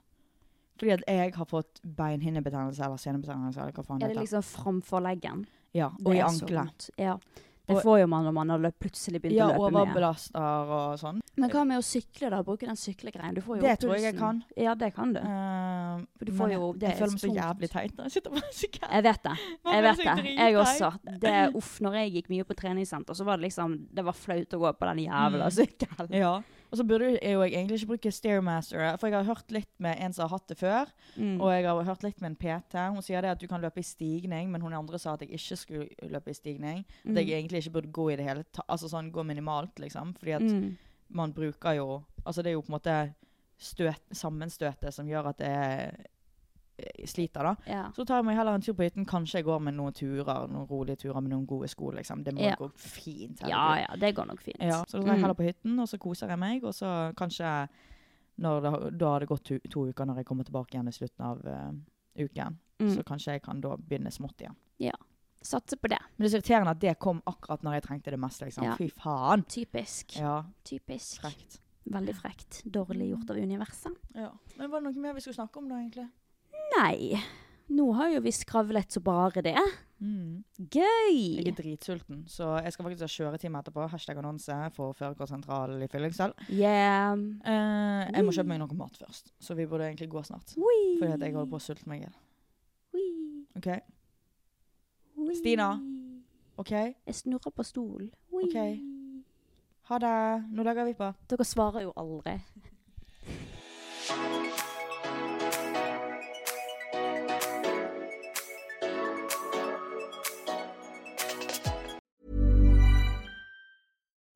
Fordi 0.78 0.92
at 0.92 1.04
jeg 1.08 1.34
har 1.36 1.46
fått 1.46 1.80
beinhinnebetennelse 1.86 2.84
eller 2.84 2.98
senebetennelse 2.98 3.62
eller 3.62 3.72
hva 3.72 3.84
faen 3.88 4.04
Er 4.04 4.08
det 4.14 4.18
liksom 4.26 4.44
framfor 4.44 5.02
leggen? 5.02 5.46
Ja, 5.74 5.90
Det 5.98 6.08
og 6.08 6.16
i 6.16 6.20
ankelet. 6.24 6.90
Ja. 6.98 7.18
Det 7.68 7.76
Og- 7.78 7.82
får 7.82 8.00
jo 8.02 8.08
man 8.08 8.24
når 8.26 8.32
man 8.34 8.50
har 8.50 8.60
plutselig 8.78 9.20
begynt 9.22 9.38
Ja, 9.38 9.48
å 9.48 9.54
løpe 9.58 9.72
mye. 9.74 9.82
overbelaster 9.88 10.70
og 10.70 11.00
sånn. 11.00 11.20
Men 11.36 11.50
hva 11.50 11.64
med 11.66 11.80
å 11.80 11.82
sykle, 11.84 12.30
da? 12.30 12.44
Bruke 12.44 12.68
den 12.68 12.76
syklegreien? 12.76 13.34
Du 13.34 13.42
får 13.42 13.56
jo 13.58 13.62
Det 13.64 13.80
tror 13.80 13.94
jeg 13.96 14.02
jeg 14.04 14.18
kan. 14.20 14.44
Ja, 14.56 14.76
det 14.76 14.94
kan 14.94 15.14
du. 15.14 15.20
Uh, 15.20 16.06
du 16.24 16.32
får 16.32 16.52
jo- 16.54 16.74
det 16.74 16.82
Jeg 16.82 16.92
er 16.92 17.00
føler 17.00 17.12
meg 17.12 17.20
så 17.22 17.36
jævlig 17.36 17.70
teit 17.72 17.96
når 17.98 18.04
jeg 18.06 18.12
sitter 18.12 18.30
på 18.30 18.42
sykkel. 18.54 18.90
Jeg 18.92 19.04
vet 19.04 19.24
det. 19.24 19.38
Jeg 19.66 19.84
vet 19.84 19.98
det. 19.98 20.38
Jeg 20.38 20.56
også. 20.56 21.20
Det, 21.20 21.56
uff, 21.56 21.80
når 21.82 21.94
jeg 21.94 22.14
gikk 22.14 22.30
mye 22.30 22.44
på 22.46 22.56
treningssenter, 22.56 23.14
så 23.16 23.26
var 23.26 23.38
det 23.38 23.50
liksom 23.52 23.88
Det 23.92 24.06
var 24.06 24.14
flaut 24.14 24.50
å 24.54 24.60
gå 24.60 24.78
på 24.78 24.86
den 24.96 25.06
jævla 25.08 25.50
Mm. 25.50 25.52
sykkelen. 25.52 26.10
Ja. 26.12 26.42
Og 26.76 26.80
så 26.82 26.84
burde 26.84 27.14
jeg 27.22 27.32
jo 27.38 27.42
egentlig 27.46 27.78
ikke 27.80 27.88
bruke 27.94 28.12
Stairmaster, 28.12 28.98
for 29.00 29.08
jeg 29.08 29.16
har 29.16 29.24
hørt 29.30 29.52
litt 29.56 29.70
med 29.80 29.96
en 30.04 30.12
som 30.12 30.26
har 30.28 30.34
hatt 30.36 30.50
det 30.52 30.58
før. 30.60 30.90
Mm. 31.16 31.38
Og 31.40 31.48
jeg 31.54 31.64
har 31.70 31.84
hørt 31.88 32.04
litt 32.04 32.20
med 32.20 32.32
en 32.34 32.36
PT. 32.36 32.76
Hun 32.92 33.02
sier 33.02 33.22
det 33.24 33.30
at 33.32 33.40
du 33.40 33.48
kan 33.48 33.62
løpe 33.64 33.80
i 33.80 33.86
stigning, 33.88 34.52
men 34.52 34.60
hun 34.62 34.74
andre 34.76 35.00
sa 35.00 35.14
at 35.14 35.22
jeg 35.24 35.32
ikke 35.40 35.56
skulle 35.62 35.88
løpe 36.12 36.34
i 36.34 36.34
stigning. 36.36 36.84
At 37.06 37.14
Mm. 37.14 37.16
jeg 37.16 37.28
egentlig 37.40 37.62
ikke 37.64 37.72
burde 37.78 37.92
gå 37.94 38.10
i 38.12 38.16
det 38.18 38.26
hele 38.28 38.44
tatt. 38.52 38.66
Altså 38.68 38.90
sånn 38.92 39.10
gå 39.12 39.24
minimalt, 39.24 39.80
liksom. 39.80 40.14
Fordi 40.20 40.32
at 40.36 40.42
Mm. 40.42 40.76
man 41.10 41.32
bruker 41.34 41.76
jo 41.78 42.04
Altså 42.26 42.42
det 42.42 42.48
er 42.50 42.54
jo 42.54 42.62
på 42.62 42.74
en 42.74 42.80
måte 42.80 43.14
støt, 43.58 44.02
sammenstøtet 44.12 44.92
som 44.94 45.06
gjør 45.08 45.28
at 45.30 45.38
det 45.38 45.48
er, 45.48 45.88
eh, 45.88 46.06
sliter, 47.08 47.44
da. 47.44 47.56
Ja. 47.68 47.84
Så 47.96 48.06
tar 48.06 48.18
jeg 48.20 48.26
meg 48.26 48.36
heller 48.38 48.54
en 48.58 48.62
tur 48.62 48.74
på 48.74 48.84
hytten. 48.84 49.06
Kanskje 49.06 49.40
jeg 49.40 49.46
går 49.46 49.60
med 49.62 49.74
noen 49.78 49.94
turer, 49.94 50.48
noen 50.52 50.68
rolige 50.68 50.98
turer 51.06 51.22
med 51.22 51.32
noen 51.32 51.46
gode 51.48 51.68
sko, 51.72 51.92
liksom. 51.92 52.24
Det 52.24 52.34
må 52.36 52.42
Ja. 52.42 52.56
gå 52.60 52.70
fint. 52.76 53.40
ja 53.42 53.48
herregud. 53.58 53.88
ja, 53.90 53.96
det 53.96 54.16
går 54.16 54.26
nok 54.28 54.42
fint. 54.42 54.58
Ja, 54.60 54.84
så 54.88 54.98
da 55.00 55.04
tar 55.04 55.08
jeg 55.08 55.18
Mm. 55.18 55.22
heller 55.22 55.34
på 55.34 55.44
hytten, 55.50 55.80
og 55.80 55.88
så 55.88 55.98
koser 56.00 56.28
jeg 56.30 56.40
meg. 56.40 56.64
Og 56.64 56.74
så 56.74 57.14
kanskje 57.16 57.70
når 58.38 58.62
det, 58.62 58.98
Da 58.98 59.06
har 59.10 59.20
det 59.20 59.30
gått 59.30 59.44
to, 59.44 59.60
to 59.70 59.86
uker 59.88 60.06
når 60.06 60.16
jeg 60.18 60.26
kommer 60.26 60.44
tilbake 60.44 60.72
igjen 60.76 60.88
i 60.88 60.92
slutten 60.92 61.22
av 61.26 61.46
uh, 61.46 61.72
uken. 62.18 62.58
Mm. 62.80 62.90
Så 62.96 63.04
kanskje 63.04 63.32
jeg 63.34 63.42
kan 63.44 63.62
da 63.62 63.76
begynne 63.78 64.12
smått 64.12 64.42
igjen. 64.42 64.56
Ja. 64.80 64.92
Satse 65.42 65.78
på 65.78 65.88
det. 65.88 66.00
Men 66.18 66.28
det 66.28 66.34
er 66.34 66.40
så 66.40 66.42
irriterende 66.42 66.72
at 66.72 66.80
det 66.80 67.00
kom 67.00 67.22
akkurat 67.26 67.62
når 67.64 67.74
jeg 67.76 67.84
trengte 67.84 68.12
det 68.12 68.20
mest. 68.20 68.42
liksom. 68.42 68.64
Ja. 68.66 68.76
Fy 68.76 68.90
faen. 68.90 69.44
Typisk. 69.48 70.18
Ja, 70.20 70.44
Typisk. 70.66 71.22
frekt. 71.22 71.60
Veldig 71.88 72.16
frekt. 72.16 72.64
Dårlig 72.66 73.12
gjort 73.14 73.30
av 73.30 73.38
universet. 73.38 73.96
Ja. 74.16 74.32
Men 74.58 74.72
var 74.72 74.82
det 74.82 74.92
noe 74.94 75.02
mer 75.02 75.14
vi 75.14 75.20
skulle 75.22 75.36
snakke 75.36 75.58
om 75.58 75.70
da, 75.70 75.76
egentlig? 75.76 76.10
Nei. 76.76 77.16
Nå 77.76 77.90
har 77.98 78.12
jo 78.14 78.22
vi 78.22 78.32
skravlet 78.36 78.92
så 78.94 79.02
bare 79.02 79.42
det. 79.46 79.58
Mm. 80.04 80.44
Gøy! 80.60 81.16
Jeg 81.40 81.48
er 81.48 81.56
dritsulten, 81.56 82.26
så 82.30 82.58
jeg 82.62 82.74
skal 82.76 82.86
faktisk 82.86 83.06
ha 83.06 83.10
kjøretime 83.14 83.62
etterpå. 83.64 83.88
Hashtag 83.90 84.20
annonse 84.22 84.58
for 84.76 84.94
Førerkortsentralen 84.98 85.82
i 85.82 85.88
Fyllingsdal. 85.90 86.36
Yeah. 86.50 87.16
Eh, 87.48 88.12
jeg 88.12 88.28
må 88.28 88.36
kjøpe 88.36 88.52
meg 88.52 88.62
noe 88.62 88.78
mat 88.78 89.00
først, 89.00 89.32
så 89.40 89.58
vi 89.58 89.66
burde 89.72 89.88
egentlig 89.88 90.10
gå 90.12 90.24
snart. 90.28 90.54
Wee. 90.60 90.98
Fordi 91.00 91.16
at 91.16 91.26
jeg 91.26 91.38
holder 91.38 91.52
på 91.54 91.62
å 91.62 91.64
sulte 91.64 91.90
meg 91.90 92.04
i 92.04 92.06
hjel. 92.06 92.20
OK? 93.56 93.72
Wee. 95.16 95.40
Stina? 95.40 95.72
OK? 96.60 96.72
Jeg 96.76 97.16
snurrer 97.16 97.56
på 97.56 97.66
stolen. 97.66 98.12
Ok. 98.36 98.60
Ha 99.90 100.00
det. 100.02 100.16
Nå 100.52 100.64
lager 100.68 100.86
vi 100.90 100.96
på. 100.98 101.12
Dere 101.32 101.48
svarer 101.48 101.88
jo 101.88 101.96
aldri. 101.96 102.40